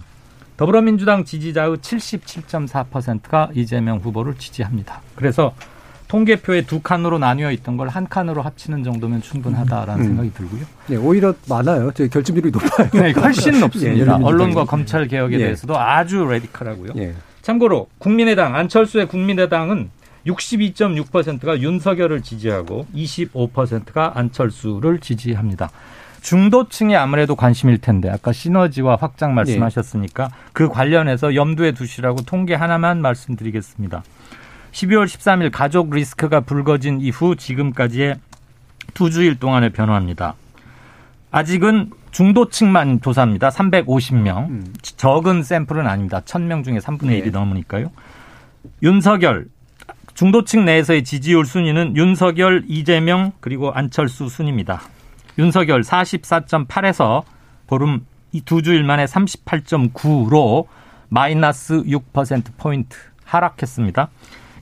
더불어민주당 0.57 1.25
지지자의 1.25 1.77
77.4%가 1.79 3.51
이재명 3.55 3.99
후보를 3.99 4.35
지지합니다. 4.37 5.01
그래서 5.17 5.55
통계표에 6.07 6.63
두 6.63 6.81
칸으로 6.81 7.19
나뉘어 7.19 7.51
있던 7.53 7.77
걸 7.77 7.89
한 7.89 8.09
칸으로 8.09 8.43
합치는 8.43 8.85
정도면 8.85 9.21
충분하다라는 9.23 10.01
음. 10.03 10.07
생각이 10.09 10.33
들고요. 10.35 10.61
예, 10.91 10.97
오히려 10.97 11.35
많아요. 11.49 11.91
제 11.93 12.07
결집률이 12.09 12.51
높아요. 12.53 12.89
네, 12.93 13.13
훨씬 13.13 13.55
예, 13.57 13.61
높습니다. 13.61 13.91
열린민주당이. 13.93 14.25
언론과 14.25 14.65
검찰 14.67 15.09
개혁에 15.09 15.35
예. 15.37 15.39
대해서도 15.39 15.77
아주 15.79 16.25
레디컬하고요. 16.25 16.93
예. 16.99 17.15
참고로 17.43 17.89
국민의당 17.99 18.55
안철수의 18.55 19.07
국민의당은 19.09 19.91
62.6%가 20.27 21.61
윤석열을 21.61 22.23
지지하고 22.23 22.87
25%가 22.95 24.13
안철수를 24.15 24.99
지지합니다. 25.01 25.71
중도층이 26.25 26.97
아무래도 26.97 27.37
관심일 27.37 27.79
텐데 27.79 28.09
아까 28.09 28.33
시너지와 28.33 28.97
확장 28.99 29.35
말씀하셨으니까 29.35 30.31
그 30.55 30.68
관련해서 30.68 31.35
염두에 31.35 31.72
두시라고 31.72 32.22
통계 32.22 32.55
하나만 32.55 33.03
말씀드리겠습니다. 33.03 34.03
12월 34.72 35.05
13일 35.05 35.51
가족 35.53 35.91
리스크가 35.95 36.41
불거진 36.41 37.03
이후 37.03 37.37
지금까지의 37.37 38.16
두 38.95 39.11
주일 39.11 39.39
동안의 39.39 39.70
변화입니다. 39.70 40.35
아직은 41.31 41.91
중도층만 42.11 43.03
조사합니다. 43.03 43.51
350명. 43.51 44.49
음. 44.49 44.75
적은 44.81 45.43
샘플은 45.43 45.87
아닙니다. 45.87 46.20
1000명 46.20 46.64
중에 46.64 46.79
3분의 46.79 47.20
1이 47.20 47.25
네. 47.25 47.31
넘으니까요. 47.31 47.91
윤석열 48.83 49.47
중도층 50.14 50.64
내에서의 50.64 51.05
지지율 51.05 51.45
순위는 51.45 51.97
윤석열, 51.97 52.64
이재명 52.66 53.33
그리고 53.41 53.72
안철수 53.72 54.31
순입니다. 54.31 54.81
윤석열 55.39 55.82
44.8에서 55.82 57.24
보름 57.66 58.07
이두 58.32 58.62
주일 58.62 58.85
만에 58.85 59.05
38.9로 59.05 60.66
마이너스 61.09 61.82
6% 61.82 62.57
포인트 62.57 62.97
하락했습니다. 63.24 64.09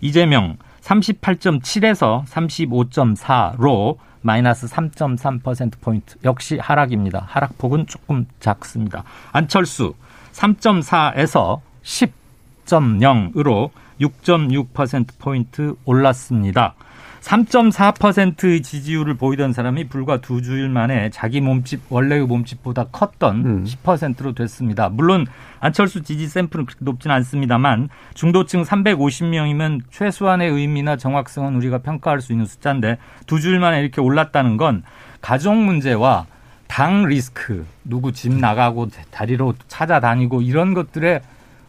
이재명 0.00 0.56
38.7에서 0.82 2.24
35.4로 2.26 3.98
마이너스 4.20 4.66
3.3% 4.66 5.80
포인트 5.80 6.16
역시 6.24 6.58
하락입니다. 6.58 7.26
하락폭은 7.28 7.86
조금 7.86 8.26
작습니다. 8.40 9.04
안철수 9.32 9.94
3.4에서 10.32 11.60
10.0으로 11.82 13.70
6.6% 14.00 15.18
포인트 15.18 15.74
올랐습니다. 15.84 16.74
3.4%의 17.22 18.62
지지율을 18.62 19.14
보이던 19.14 19.52
사람이 19.52 19.88
불과 19.88 20.20
두 20.20 20.42
주일 20.42 20.68
만에 20.68 21.10
자기 21.10 21.40
몸집 21.40 21.80
원래의 21.88 22.26
몸집보다 22.26 22.86
컸던 22.90 23.46
음. 23.46 23.64
10%로 23.64 24.34
됐습니다. 24.34 24.88
물론 24.88 25.26
안철수 25.60 26.02
지지 26.02 26.26
샘플은 26.26 26.66
그렇게 26.66 26.84
높지는 26.84 27.14
않습니다만 27.16 27.88
중도층 28.14 28.64
350명이면 28.64 29.82
최소한의 29.90 30.50
의미나 30.50 30.96
정확성은 30.96 31.54
우리가 31.56 31.78
평가할 31.78 32.20
수 32.20 32.32
있는 32.32 32.44
숫자인데 32.44 32.98
두 33.26 33.40
주일 33.40 33.60
만에 33.60 33.80
이렇게 33.80 34.00
올랐다는 34.00 34.56
건 34.56 34.82
가족 35.20 35.54
문제와 35.54 36.26
당 36.66 37.04
리스크, 37.04 37.66
누구 37.84 38.12
집 38.12 38.32
나가고 38.32 38.88
다리로 39.10 39.54
찾아다니고 39.68 40.42
이런 40.42 40.74
것들에 40.74 41.20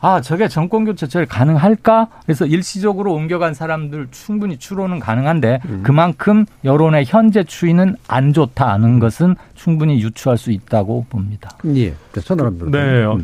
아, 0.04 0.20
저게 0.20 0.50
정권 0.50 0.84
교체 0.84 1.08
제일 1.08 1.26
가능할까? 1.26 2.10
그래서 2.26 2.46
일시적으로 2.46 3.14
옮겨간 3.14 3.54
사람들 3.54 4.10
충분히 4.12 4.58
추론은 4.58 5.00
가능한데 5.00 5.62
그만큼 5.82 6.46
여론의 6.66 7.06
현재 7.08 7.46
추이는 7.46 7.96
안 8.10 8.34
좋다는 8.34 9.00
것은 9.00 9.38
충분히 9.56 10.02
유추할 10.02 10.38
수 10.38 10.52
있다고 10.52 11.06
봅니다. 11.10 11.52
예. 11.68 11.94
네, 12.12 12.22
천하람 12.22 12.70
네. 12.70 13.04
어, 13.04 13.18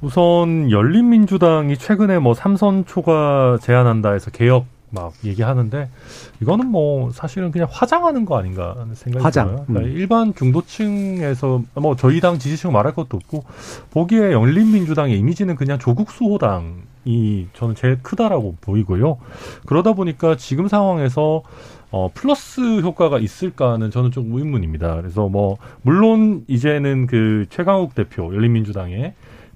우선 0.00 0.72
열린민주당이 0.72 1.78
최근에 1.78 2.18
뭐 2.18 2.34
삼선 2.34 2.86
초과 2.86 3.56
제안한다 3.62 4.10
해서 4.10 4.32
개혁 4.32 4.66
막 4.94 5.12
얘기하는데 5.24 5.88
이거는 6.40 6.66
뭐 6.66 7.10
사실은 7.10 7.50
그냥 7.50 7.68
화장하는 7.70 8.24
거 8.24 8.38
아닌가 8.38 8.74
하는 8.78 8.94
생각이 8.94 9.22
화장. 9.22 9.48
들어요. 9.48 9.64
그러니까 9.66 9.90
음. 9.90 9.96
일반 9.96 10.34
중도층에서 10.34 11.62
뭐 11.74 11.96
저희 11.96 12.20
당 12.20 12.38
지지층 12.38 12.72
말할 12.72 12.94
것도 12.94 13.16
없고 13.16 13.44
보기에 13.90 14.32
열린민주당의 14.32 15.18
이미지는 15.18 15.56
그냥 15.56 15.78
조국 15.78 16.10
수호당이 16.10 17.48
저는 17.54 17.74
제일 17.74 18.02
크다라고 18.02 18.56
보이고요. 18.60 19.18
그러다 19.66 19.92
보니까 19.92 20.36
지금 20.36 20.68
상황에서 20.68 21.42
어, 21.90 22.10
플러스 22.12 22.80
효과가 22.80 23.20
있을까는 23.20 23.92
저는 23.92 24.10
좀 24.10 24.32
의문입니다. 24.32 24.96
그래서 24.96 25.28
뭐, 25.28 25.58
물론 25.82 26.44
이제는 26.48 27.06
그 27.06 27.46
최강욱 27.50 27.94
대표, 27.94 28.34
열린민주당의 28.34 29.14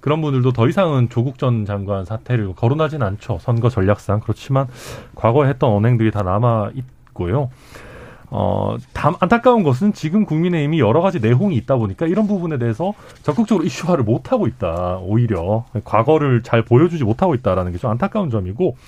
그런 0.08 0.22
분들도 0.22 0.52
더 0.54 0.66
이상은 0.66 1.10
조국 1.10 1.36
전 1.36 1.66
장관 1.66 2.06
사태를 2.06 2.54
거론하진 2.54 3.02
않죠. 3.02 3.38
선거 3.42 3.68
전략상. 3.68 4.20
그렇지만 4.20 4.66
과거에 5.14 5.50
했던 5.50 5.70
언행들이 5.70 6.10
다 6.10 6.22
남아 6.22 6.70
있고요. 7.10 7.50
어, 8.30 8.78
다 8.94 9.12
안타까운 9.20 9.62
것은 9.64 9.92
지금 9.92 10.24
국민의힘이 10.24 10.80
여러 10.80 11.02
가지 11.02 11.20
내홍이 11.20 11.54
있다 11.56 11.76
보니까 11.76 12.06
이런 12.06 12.26
부분에 12.26 12.56
대해서 12.56 12.94
적극적으로 13.22 13.66
이슈화를 13.66 14.02
못하고 14.02 14.46
있다. 14.46 14.96
오히려. 15.02 15.66
과거를 15.84 16.42
잘 16.42 16.62
보여주지 16.62 17.04
못하고 17.04 17.34
있다라는 17.34 17.72
게 17.72 17.76
좀 17.78 17.90
안타까운 17.90 18.30
점이고, 18.30 18.78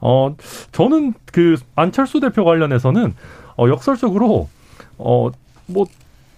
어, 0.00 0.34
저는 0.72 1.14
그 1.30 1.54
안철수 1.76 2.18
대표 2.18 2.44
관련해서는 2.44 3.14
어, 3.56 3.68
역설적으로 3.68 4.48
어, 4.96 5.30
뭐 5.66 5.86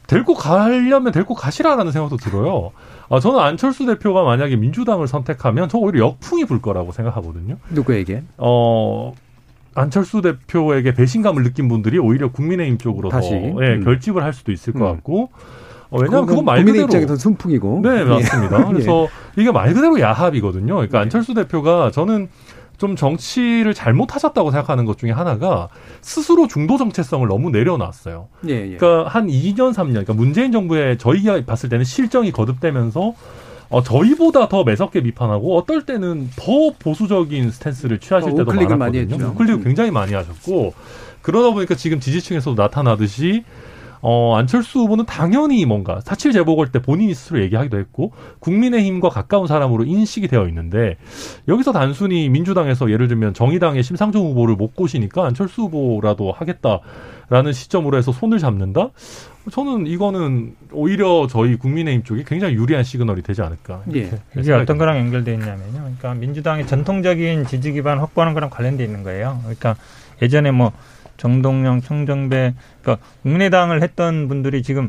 데리고 0.06 0.34
가려면 0.34 1.10
데리고 1.10 1.34
가시라라는 1.34 1.90
생각도 1.90 2.18
들어요. 2.18 2.72
아, 3.10 3.18
저는 3.18 3.40
안철수 3.40 3.86
대표가 3.86 4.22
만약에 4.22 4.54
민주당을 4.54 5.08
선택하면 5.08 5.68
저 5.68 5.78
오히려 5.78 6.06
역풍이 6.06 6.44
불 6.44 6.62
거라고 6.62 6.92
생각하거든요. 6.92 7.56
누구에게? 7.70 8.22
어, 8.38 9.12
안철수 9.74 10.22
대표에게 10.22 10.94
배신감을 10.94 11.42
느낀 11.42 11.68
분들이 11.68 11.98
오히려 11.98 12.30
국민의힘 12.30 12.78
쪽으로 12.78 13.08
다시? 13.08 13.30
더 13.30 13.64
예, 13.64 13.74
음. 13.74 13.84
결집을 13.84 14.22
할 14.22 14.32
수도 14.32 14.52
있을 14.52 14.72
것 14.72 14.88
음. 14.88 14.94
같고 14.94 15.30
어, 15.90 15.98
왜냐하면 16.00 16.26
그건 16.26 16.44
말 16.44 16.64
그대로 16.64 16.84
입장에서 16.84 17.16
순풍이고. 17.16 17.80
네, 17.82 17.98
예. 18.00 18.04
맞습니다. 18.04 18.64
그래서 18.66 19.08
이게 19.36 19.50
말 19.50 19.74
그대로 19.74 19.98
야합이거든요. 19.98 20.74
그러니까 20.74 21.00
안철수 21.00 21.34
대표가 21.34 21.90
저는 21.90 22.28
좀 22.80 22.96
정치를 22.96 23.74
잘못하셨다고 23.74 24.50
생각하는 24.50 24.86
것 24.86 24.96
중에 24.96 25.10
하나가 25.10 25.68
스스로 26.00 26.48
중도 26.48 26.78
정체성을 26.78 27.28
너무 27.28 27.50
내려놨어요. 27.50 28.28
예, 28.48 28.72
예. 28.72 28.76
그러니까 28.78 29.10
한 29.10 29.26
2년, 29.26 29.74
3년, 29.74 29.90
그러니까 29.90 30.14
문재인 30.14 30.50
정부의 30.50 30.96
저희가 30.96 31.44
봤을 31.44 31.68
때는 31.68 31.84
실정이 31.84 32.32
거듭되면서 32.32 33.12
어, 33.68 33.82
저희보다 33.82 34.48
더 34.48 34.64
매섭게 34.64 35.02
비판하고 35.02 35.58
어떨 35.58 35.84
때는 35.84 36.30
더 36.36 36.72
보수적인 36.78 37.50
스탠스를 37.50 37.98
취하실 37.98 38.30
어, 38.30 38.34
때도 38.34 38.50
많았거든요. 38.50 39.26
우클릭 39.26 39.56
음. 39.56 39.62
굉장히 39.62 39.90
많이 39.90 40.14
하셨고 40.14 40.72
그러다 41.20 41.52
보니까 41.52 41.74
지금 41.74 42.00
지지층에서도 42.00 42.60
나타나듯이 42.60 43.44
어, 44.02 44.36
안철수 44.36 44.80
후보는 44.80 45.04
당연히 45.04 45.64
뭔가 45.66 46.00
사칠 46.00 46.32
재보궐 46.32 46.72
때 46.72 46.80
본인이 46.80 47.14
스스로 47.14 47.40
얘기하기도 47.42 47.78
했고 47.78 48.12
국민의힘과 48.38 49.10
가까운 49.10 49.46
사람으로 49.46 49.84
인식이 49.84 50.28
되어 50.28 50.48
있는데 50.48 50.96
여기서 51.48 51.72
단순히 51.72 52.28
민주당에서 52.28 52.90
예를 52.90 53.08
들면 53.08 53.34
정의당의 53.34 53.82
심상정 53.82 54.22
후보를 54.22 54.56
못 54.56 54.74
꼬시니까 54.74 55.26
안철수 55.26 55.62
후보라도 55.62 56.32
하겠다라는 56.32 57.52
시점으로 57.52 57.98
해서 57.98 58.12
손을 58.12 58.38
잡는다? 58.38 58.90
저는 59.50 59.86
이거는 59.86 60.54
오히려 60.72 61.26
저희 61.28 61.56
국민의힘 61.56 62.04
쪽에 62.04 62.24
굉장히 62.26 62.54
유리한 62.54 62.84
시그널이 62.84 63.22
되지 63.22 63.42
않을까. 63.42 63.82
예. 63.94 64.10
이게 64.38 64.52
어떤 64.52 64.76
거랑 64.78 64.98
연결돼 64.98 65.32
있냐면요. 65.32 65.78
그러니까 65.80 66.14
민주당의 66.14 66.66
전통적인 66.66 67.46
지지 67.46 67.72
기반 67.72 67.98
확보하는 67.98 68.34
거랑 68.34 68.50
관련돼 68.50 68.84
있는 68.84 69.02
거예요. 69.02 69.38
그러니까 69.42 69.76
예전에 70.22 70.50
뭐 70.50 70.72
정동영, 71.20 71.82
청정배, 71.82 72.54
그러니까 72.80 73.06
국민의당을 73.22 73.82
했던 73.82 74.26
분들이 74.26 74.62
지금 74.62 74.88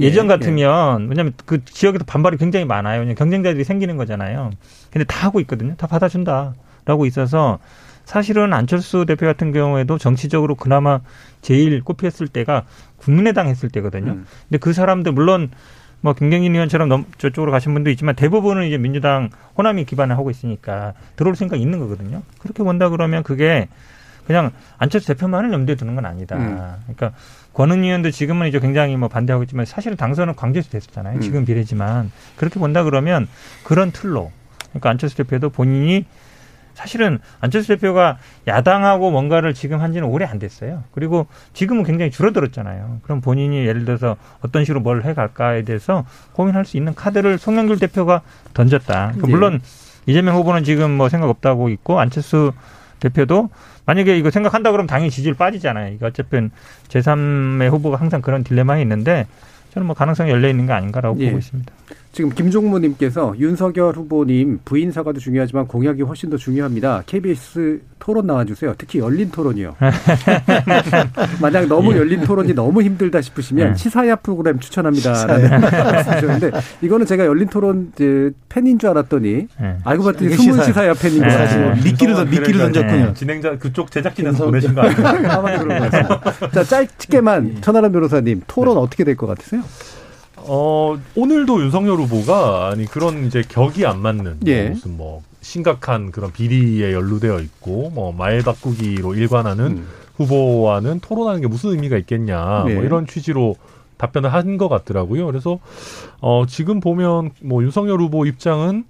예전 0.00 0.24
예, 0.24 0.28
같으면 0.28 1.08
왜냐하면 1.08 1.32
그 1.46 1.64
지역에서 1.64 2.04
반발이 2.04 2.38
굉장히 2.38 2.64
많아요. 2.66 2.98
왜냐면 2.98 3.14
경쟁자들이 3.14 3.62
생기는 3.62 3.96
거잖아요. 3.96 4.50
근데 4.90 5.04
다 5.04 5.26
하고 5.26 5.38
있거든요. 5.40 5.76
다 5.76 5.86
받아준다라고 5.86 7.06
있어서 7.06 7.60
사실은 8.04 8.52
안철수 8.52 9.06
대표 9.06 9.26
같은 9.26 9.52
경우에도 9.52 9.96
정치적으로 9.96 10.56
그나마 10.56 11.00
제일 11.40 11.82
꼽혔을 11.84 12.26
때가 12.26 12.64
국민의당 12.96 13.46
했을 13.46 13.68
때거든요. 13.68 14.12
음. 14.12 14.26
근데 14.48 14.58
그 14.58 14.72
사람들 14.72 15.12
물론 15.12 15.50
뭐 16.00 16.14
김경진 16.14 16.52
의원처럼 16.52 16.88
넘, 16.88 17.04
저쪽으로 17.18 17.52
가신 17.52 17.74
분도 17.74 17.90
있지만 17.90 18.16
대부분은 18.16 18.66
이제 18.66 18.76
민주당 18.76 19.30
호남이 19.56 19.84
기반을 19.84 20.16
하고 20.16 20.30
있으니까 20.30 20.94
들어올 21.14 21.36
생각이 21.36 21.62
있는 21.62 21.78
거거든요. 21.78 22.22
그렇게 22.40 22.64
본다 22.64 22.88
그러면 22.88 23.22
그게 23.22 23.68
그냥 24.28 24.52
안철수 24.76 25.06
대표만을 25.08 25.52
염두에 25.54 25.74
두는 25.74 25.94
건 25.94 26.04
아니다. 26.04 26.36
음. 26.36 26.74
그러니까 26.84 27.18
권은 27.54 27.82
의원도 27.82 28.10
지금은 28.10 28.46
이제 28.46 28.60
굉장히 28.60 28.94
뭐 28.94 29.08
반대하고 29.08 29.42
있지만 29.44 29.64
사실은 29.64 29.96
당선은 29.96 30.36
광주에서 30.36 30.68
됐었잖아요. 30.68 31.16
음. 31.16 31.20
지금 31.22 31.46
비례지만 31.46 32.12
그렇게 32.36 32.60
본다 32.60 32.84
그러면 32.84 33.26
그런 33.64 33.90
틀로 33.90 34.30
그러니까 34.68 34.90
안철수 34.90 35.16
대표도 35.16 35.48
본인이 35.48 36.04
사실은 36.74 37.20
안철수 37.40 37.68
대표가 37.68 38.18
야당하고 38.46 39.10
뭔가를 39.10 39.54
지금 39.54 39.80
한 39.80 39.94
지는 39.94 40.06
오래 40.06 40.26
안 40.26 40.38
됐어요. 40.38 40.84
그리고 40.92 41.26
지금은 41.54 41.82
굉장히 41.82 42.10
줄어들었잖아요. 42.10 43.00
그럼 43.02 43.22
본인이 43.22 43.66
예를 43.66 43.86
들어서 43.86 44.16
어떤 44.42 44.64
식으로 44.64 44.80
뭘 44.80 45.02
해갈까에 45.04 45.62
대해서 45.62 46.04
고민할 46.34 46.66
수 46.66 46.76
있는 46.76 46.94
카드를 46.94 47.38
송영길 47.38 47.78
대표가 47.78 48.20
던졌다. 48.52 49.14
그 49.18 49.22
예. 49.26 49.30
물론 49.30 49.60
이재명 50.04 50.36
후보는 50.36 50.64
지금 50.64 50.90
뭐 50.92 51.08
생각 51.08 51.30
없다고 51.30 51.70
있고 51.70 51.98
안철수 51.98 52.52
대표도 53.00 53.50
만약에 53.88 54.18
이거 54.18 54.30
생각한다 54.30 54.70
그러면 54.70 54.86
당연히 54.86 55.10
지지율 55.10 55.34
빠지잖아요. 55.34 55.94
이거 55.94 56.06
어쨌든 56.08 56.50
제3의 56.88 57.70
후보가 57.70 57.96
항상 57.96 58.20
그런 58.20 58.44
딜레마에 58.44 58.82
있는데 58.82 59.26
저는 59.72 59.86
뭐 59.86 59.96
가능성이 59.96 60.30
열려 60.30 60.50
있는 60.50 60.66
게 60.66 60.72
아닌가라고 60.72 61.18
예. 61.20 61.26
보고 61.28 61.38
있습니다. 61.38 61.72
지금 62.18 62.30
김종무님께서 62.32 63.32
윤석열 63.38 63.94
후보님 63.94 64.58
부인 64.64 64.90
사과도 64.90 65.20
중요하지만 65.20 65.68
공약이 65.68 66.02
훨씬 66.02 66.30
더 66.30 66.36
중요합니다. 66.36 67.04
KBS 67.06 67.80
토론 68.00 68.26
나와주세요. 68.26 68.74
특히 68.76 68.98
열린 68.98 69.30
토론이요. 69.30 69.76
만약 71.40 71.66
너무 71.68 71.92
예. 71.92 71.98
열린 71.98 72.22
토론이 72.24 72.54
너무 72.54 72.82
힘들다 72.82 73.20
싶으시면 73.20 73.70
예. 73.70 73.74
시사야 73.76 74.16
프로그램 74.16 74.58
추천합니다. 74.58 75.12
말씀하셨는데 75.28 76.50
이거는 76.82 77.06
제가 77.06 77.24
열린 77.24 77.46
토론 77.46 77.92
팬인 78.48 78.80
줄 78.80 78.90
알았더니 78.90 79.46
예. 79.62 79.76
알고 79.84 80.02
봤더니 80.02 80.30
숨은 80.34 80.52
시사야. 80.54 80.64
시사야 80.66 80.94
팬인 80.94 81.20
거 81.20 81.26
예. 81.26 81.30
사실. 81.30 81.60
예. 81.76 81.80
미끼를 81.84 82.14
던- 82.14 82.30
미끼를 82.30 82.58
던졌군요. 82.58 83.14
진행자 83.14 83.58
그쪽 83.58 83.92
제작진에서 83.92 84.44
보내신 84.46 84.74
거 84.74 84.80
아니에요? 84.80 85.06
아마도 85.30 85.62
그런 85.62 85.78
것 85.78 85.90
같습니다. 85.92 86.50
자, 86.50 86.64
짧게만 86.64 87.58
천하람 87.60 87.92
변호사님 87.92 88.42
토론 88.48 88.76
어떻게 88.76 89.04
될 89.04 89.14
것 89.14 89.28
같으세요? 89.28 89.62
어, 90.48 90.98
오늘도 91.14 91.60
윤석열 91.62 91.98
후보가 91.98 92.70
아니 92.72 92.86
그런 92.86 93.26
이제 93.26 93.42
격이 93.46 93.86
안 93.86 94.00
맞는 94.00 94.38
예. 94.46 94.62
뭐 94.64 94.70
무슨 94.72 94.96
뭐 94.96 95.22
심각한 95.40 96.10
그런 96.10 96.32
비리에 96.32 96.92
연루되어 96.92 97.40
있고 97.40 97.90
뭐말 97.90 98.42
바꾸기로 98.42 99.14
일관하는 99.14 99.64
음. 99.66 99.86
후보와는 100.16 101.00
토론하는 101.00 101.40
게 101.42 101.46
무슨 101.46 101.70
의미가 101.70 101.96
있겠냐 101.98 102.64
네. 102.66 102.74
뭐 102.74 102.82
이런 102.82 103.06
취지로 103.06 103.54
답변을 103.98 104.32
한 104.32 104.58
것 104.58 104.68
같더라고요. 104.68 105.26
그래서 105.26 105.58
어 106.20 106.44
지금 106.48 106.80
보면 106.80 107.30
뭐 107.42 107.62
윤석열 107.62 108.00
후보 108.00 108.26
입장은 108.26 108.84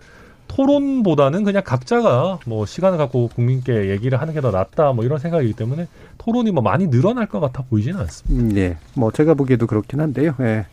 토론보다는 0.49 1.45
그냥 1.45 1.63
각자가 1.65 2.39
뭐 2.47 2.65
시간을 2.65 2.97
갖고 2.97 3.29
국민께 3.29 3.91
얘기를 3.91 4.19
하는 4.21 4.33
게 4.33 4.41
더 4.41 4.51
낫다 4.51 4.93
뭐 4.93 5.05
이런 5.05 5.19
생각이기 5.19 5.53
때문에 5.55 5.87
토론이 6.17 6.53
뭐 6.53 6.63
많이 6.63 6.89
늘어날 6.89 7.27
것 7.27 7.41
같아 7.41 7.63
보이지는 7.69 8.01
않습니다. 8.01 8.45
음, 8.55 8.57
예. 8.57 8.77
뭐 8.95 9.11
제가 9.13 9.35
보기에도 9.35 9.67
그렇긴 9.67 10.01
한데요. 10.01 10.35
예. 10.41 10.67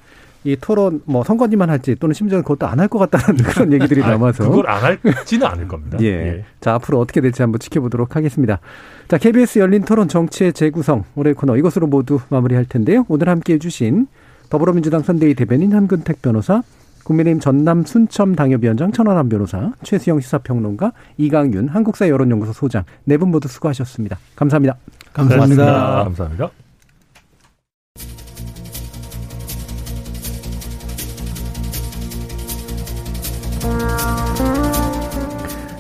이 0.46 0.56
토론 0.56 1.02
뭐 1.06 1.24
선거님만 1.24 1.70
할지 1.70 1.96
또는 1.96 2.14
심지어 2.14 2.42
그것도 2.42 2.68
안 2.68 2.80
할 2.80 2.88
것 2.88 3.00
같다는 3.00 3.38
그런 3.44 3.74
얘기들이 3.74 4.02
아, 4.04 4.12
남아서 4.12 4.48
그걸 4.48 4.70
안 4.70 4.84
할지는 4.84 5.48
않을 5.48 5.68
겁니다. 5.68 5.98
예. 6.02 6.46
자, 6.62 6.76
앞으로 6.76 7.00
어떻게 7.00 7.20
될지 7.20 7.42
한번 7.42 7.60
지켜보도록 7.60 8.16
하겠습니다. 8.16 8.60
자, 9.08 9.18
KBS 9.18 9.60
열린 9.60 9.84
토론 9.84 10.08
정치의 10.08 10.54
재구성 10.54 11.04
올해 11.16 11.34
코너 11.34 11.58
이것으로 11.58 11.88
모두 11.88 12.20
마무리할 12.30 12.66
텐데요. 12.66 13.06
오늘 13.10 13.28
함께 13.30 13.54
해 13.56 13.60
주신 13.60 14.08
더불어민주당 14.50 15.02
선대위 15.02 15.34
대변인 15.34 15.72
현근택 15.72 16.22
변호사, 16.22 16.62
국민의힘 17.04 17.40
전남 17.40 17.84
순천 17.84 18.36
당협위원장 18.36 18.92
천하람 18.92 19.30
변호사, 19.30 19.72
최수영 19.84 20.20
시사평론가, 20.22 20.92
이강윤 21.18 21.70
한국사 21.70 22.08
여론연구소 22.10 22.54
소장 22.54 22.84
네 23.04 23.18
분 23.18 23.30
모두 23.32 23.48
수고하셨습니다. 23.48 24.18
감사합니다. 24.36 24.76
감사합니다. 25.14 26.04
감사합니다. 26.04 26.65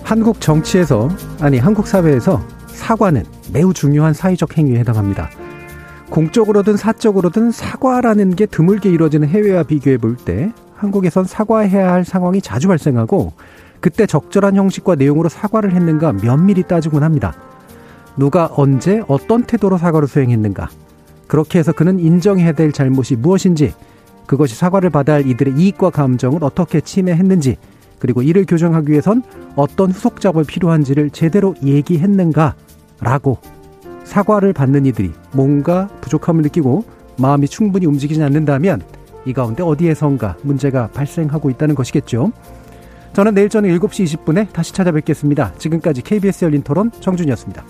한국 0.05 0.39
정치에서 0.39 1.09
아니 1.41 1.57
한국 1.57 1.87
사회에서 1.87 2.39
사과는 2.67 3.23
매우 3.51 3.73
중요한 3.73 4.13
사회적 4.13 4.55
행위에 4.55 4.77
해당합니다. 4.79 5.31
공적으로든 6.11 6.77
사적으로든 6.77 7.49
사과라는 7.49 8.35
게 8.35 8.45
드물게 8.45 8.89
이루어지는 8.91 9.27
해외와 9.27 9.63
비교해 9.63 9.97
볼 9.97 10.15
때 10.15 10.51
한국에선 10.75 11.25
사과해야 11.25 11.91
할 11.91 12.05
상황이 12.05 12.39
자주 12.39 12.67
발생하고 12.67 13.33
그때 13.79 14.05
적절한 14.05 14.55
형식과 14.55 14.93
내용으로 14.93 15.27
사과를 15.27 15.73
했는가 15.73 16.13
면밀히 16.13 16.61
따지곤 16.63 17.01
합니다. 17.01 17.33
누가 18.15 18.49
언제 18.55 19.01
어떤 19.07 19.43
태도로 19.43 19.79
사과를 19.79 20.07
수행했는가 20.07 20.69
그렇게 21.27 21.57
해서 21.57 21.71
그는 21.71 21.99
인정해야 21.99 22.51
될 22.51 22.71
잘못이 22.71 23.15
무엇인지 23.15 23.73
그것이 24.27 24.55
사과를 24.55 24.91
받아야 24.91 25.15
할 25.17 25.27
이들의 25.27 25.55
이익과 25.57 25.89
감정을 25.89 26.43
어떻게 26.43 26.79
침해했는지 26.79 27.57
그리고 27.99 28.21
이를 28.21 28.45
교정하기 28.45 28.91
위해선 28.91 29.23
어떤 29.55 29.91
후속 29.91 30.21
작업이 30.21 30.45
필요한지를 30.47 31.09
제대로 31.11 31.55
얘기했는가라고 31.63 33.37
사과를 34.03 34.53
받는 34.53 34.85
이들이 34.85 35.11
뭔가 35.33 35.87
부족함을 36.01 36.43
느끼고 36.43 36.85
마음이 37.17 37.47
충분히 37.47 37.85
움직이지 37.85 38.21
않는다면 38.21 38.81
이 39.25 39.33
가운데 39.33 39.63
어디에선가 39.63 40.37
문제가 40.43 40.87
발생하고 40.87 41.49
있다는 41.49 41.75
것이겠죠. 41.75 42.31
저는 43.13 43.33
내일 43.33 43.49
저녁 43.49 43.69
7시 43.69 44.25
20분에 44.25 44.51
다시 44.51 44.73
찾아뵙겠습니다. 44.73 45.53
지금까지 45.57 46.01
KBS 46.01 46.45
열린 46.45 46.61
토론 46.61 46.91
정준이었습니다. 46.99 47.63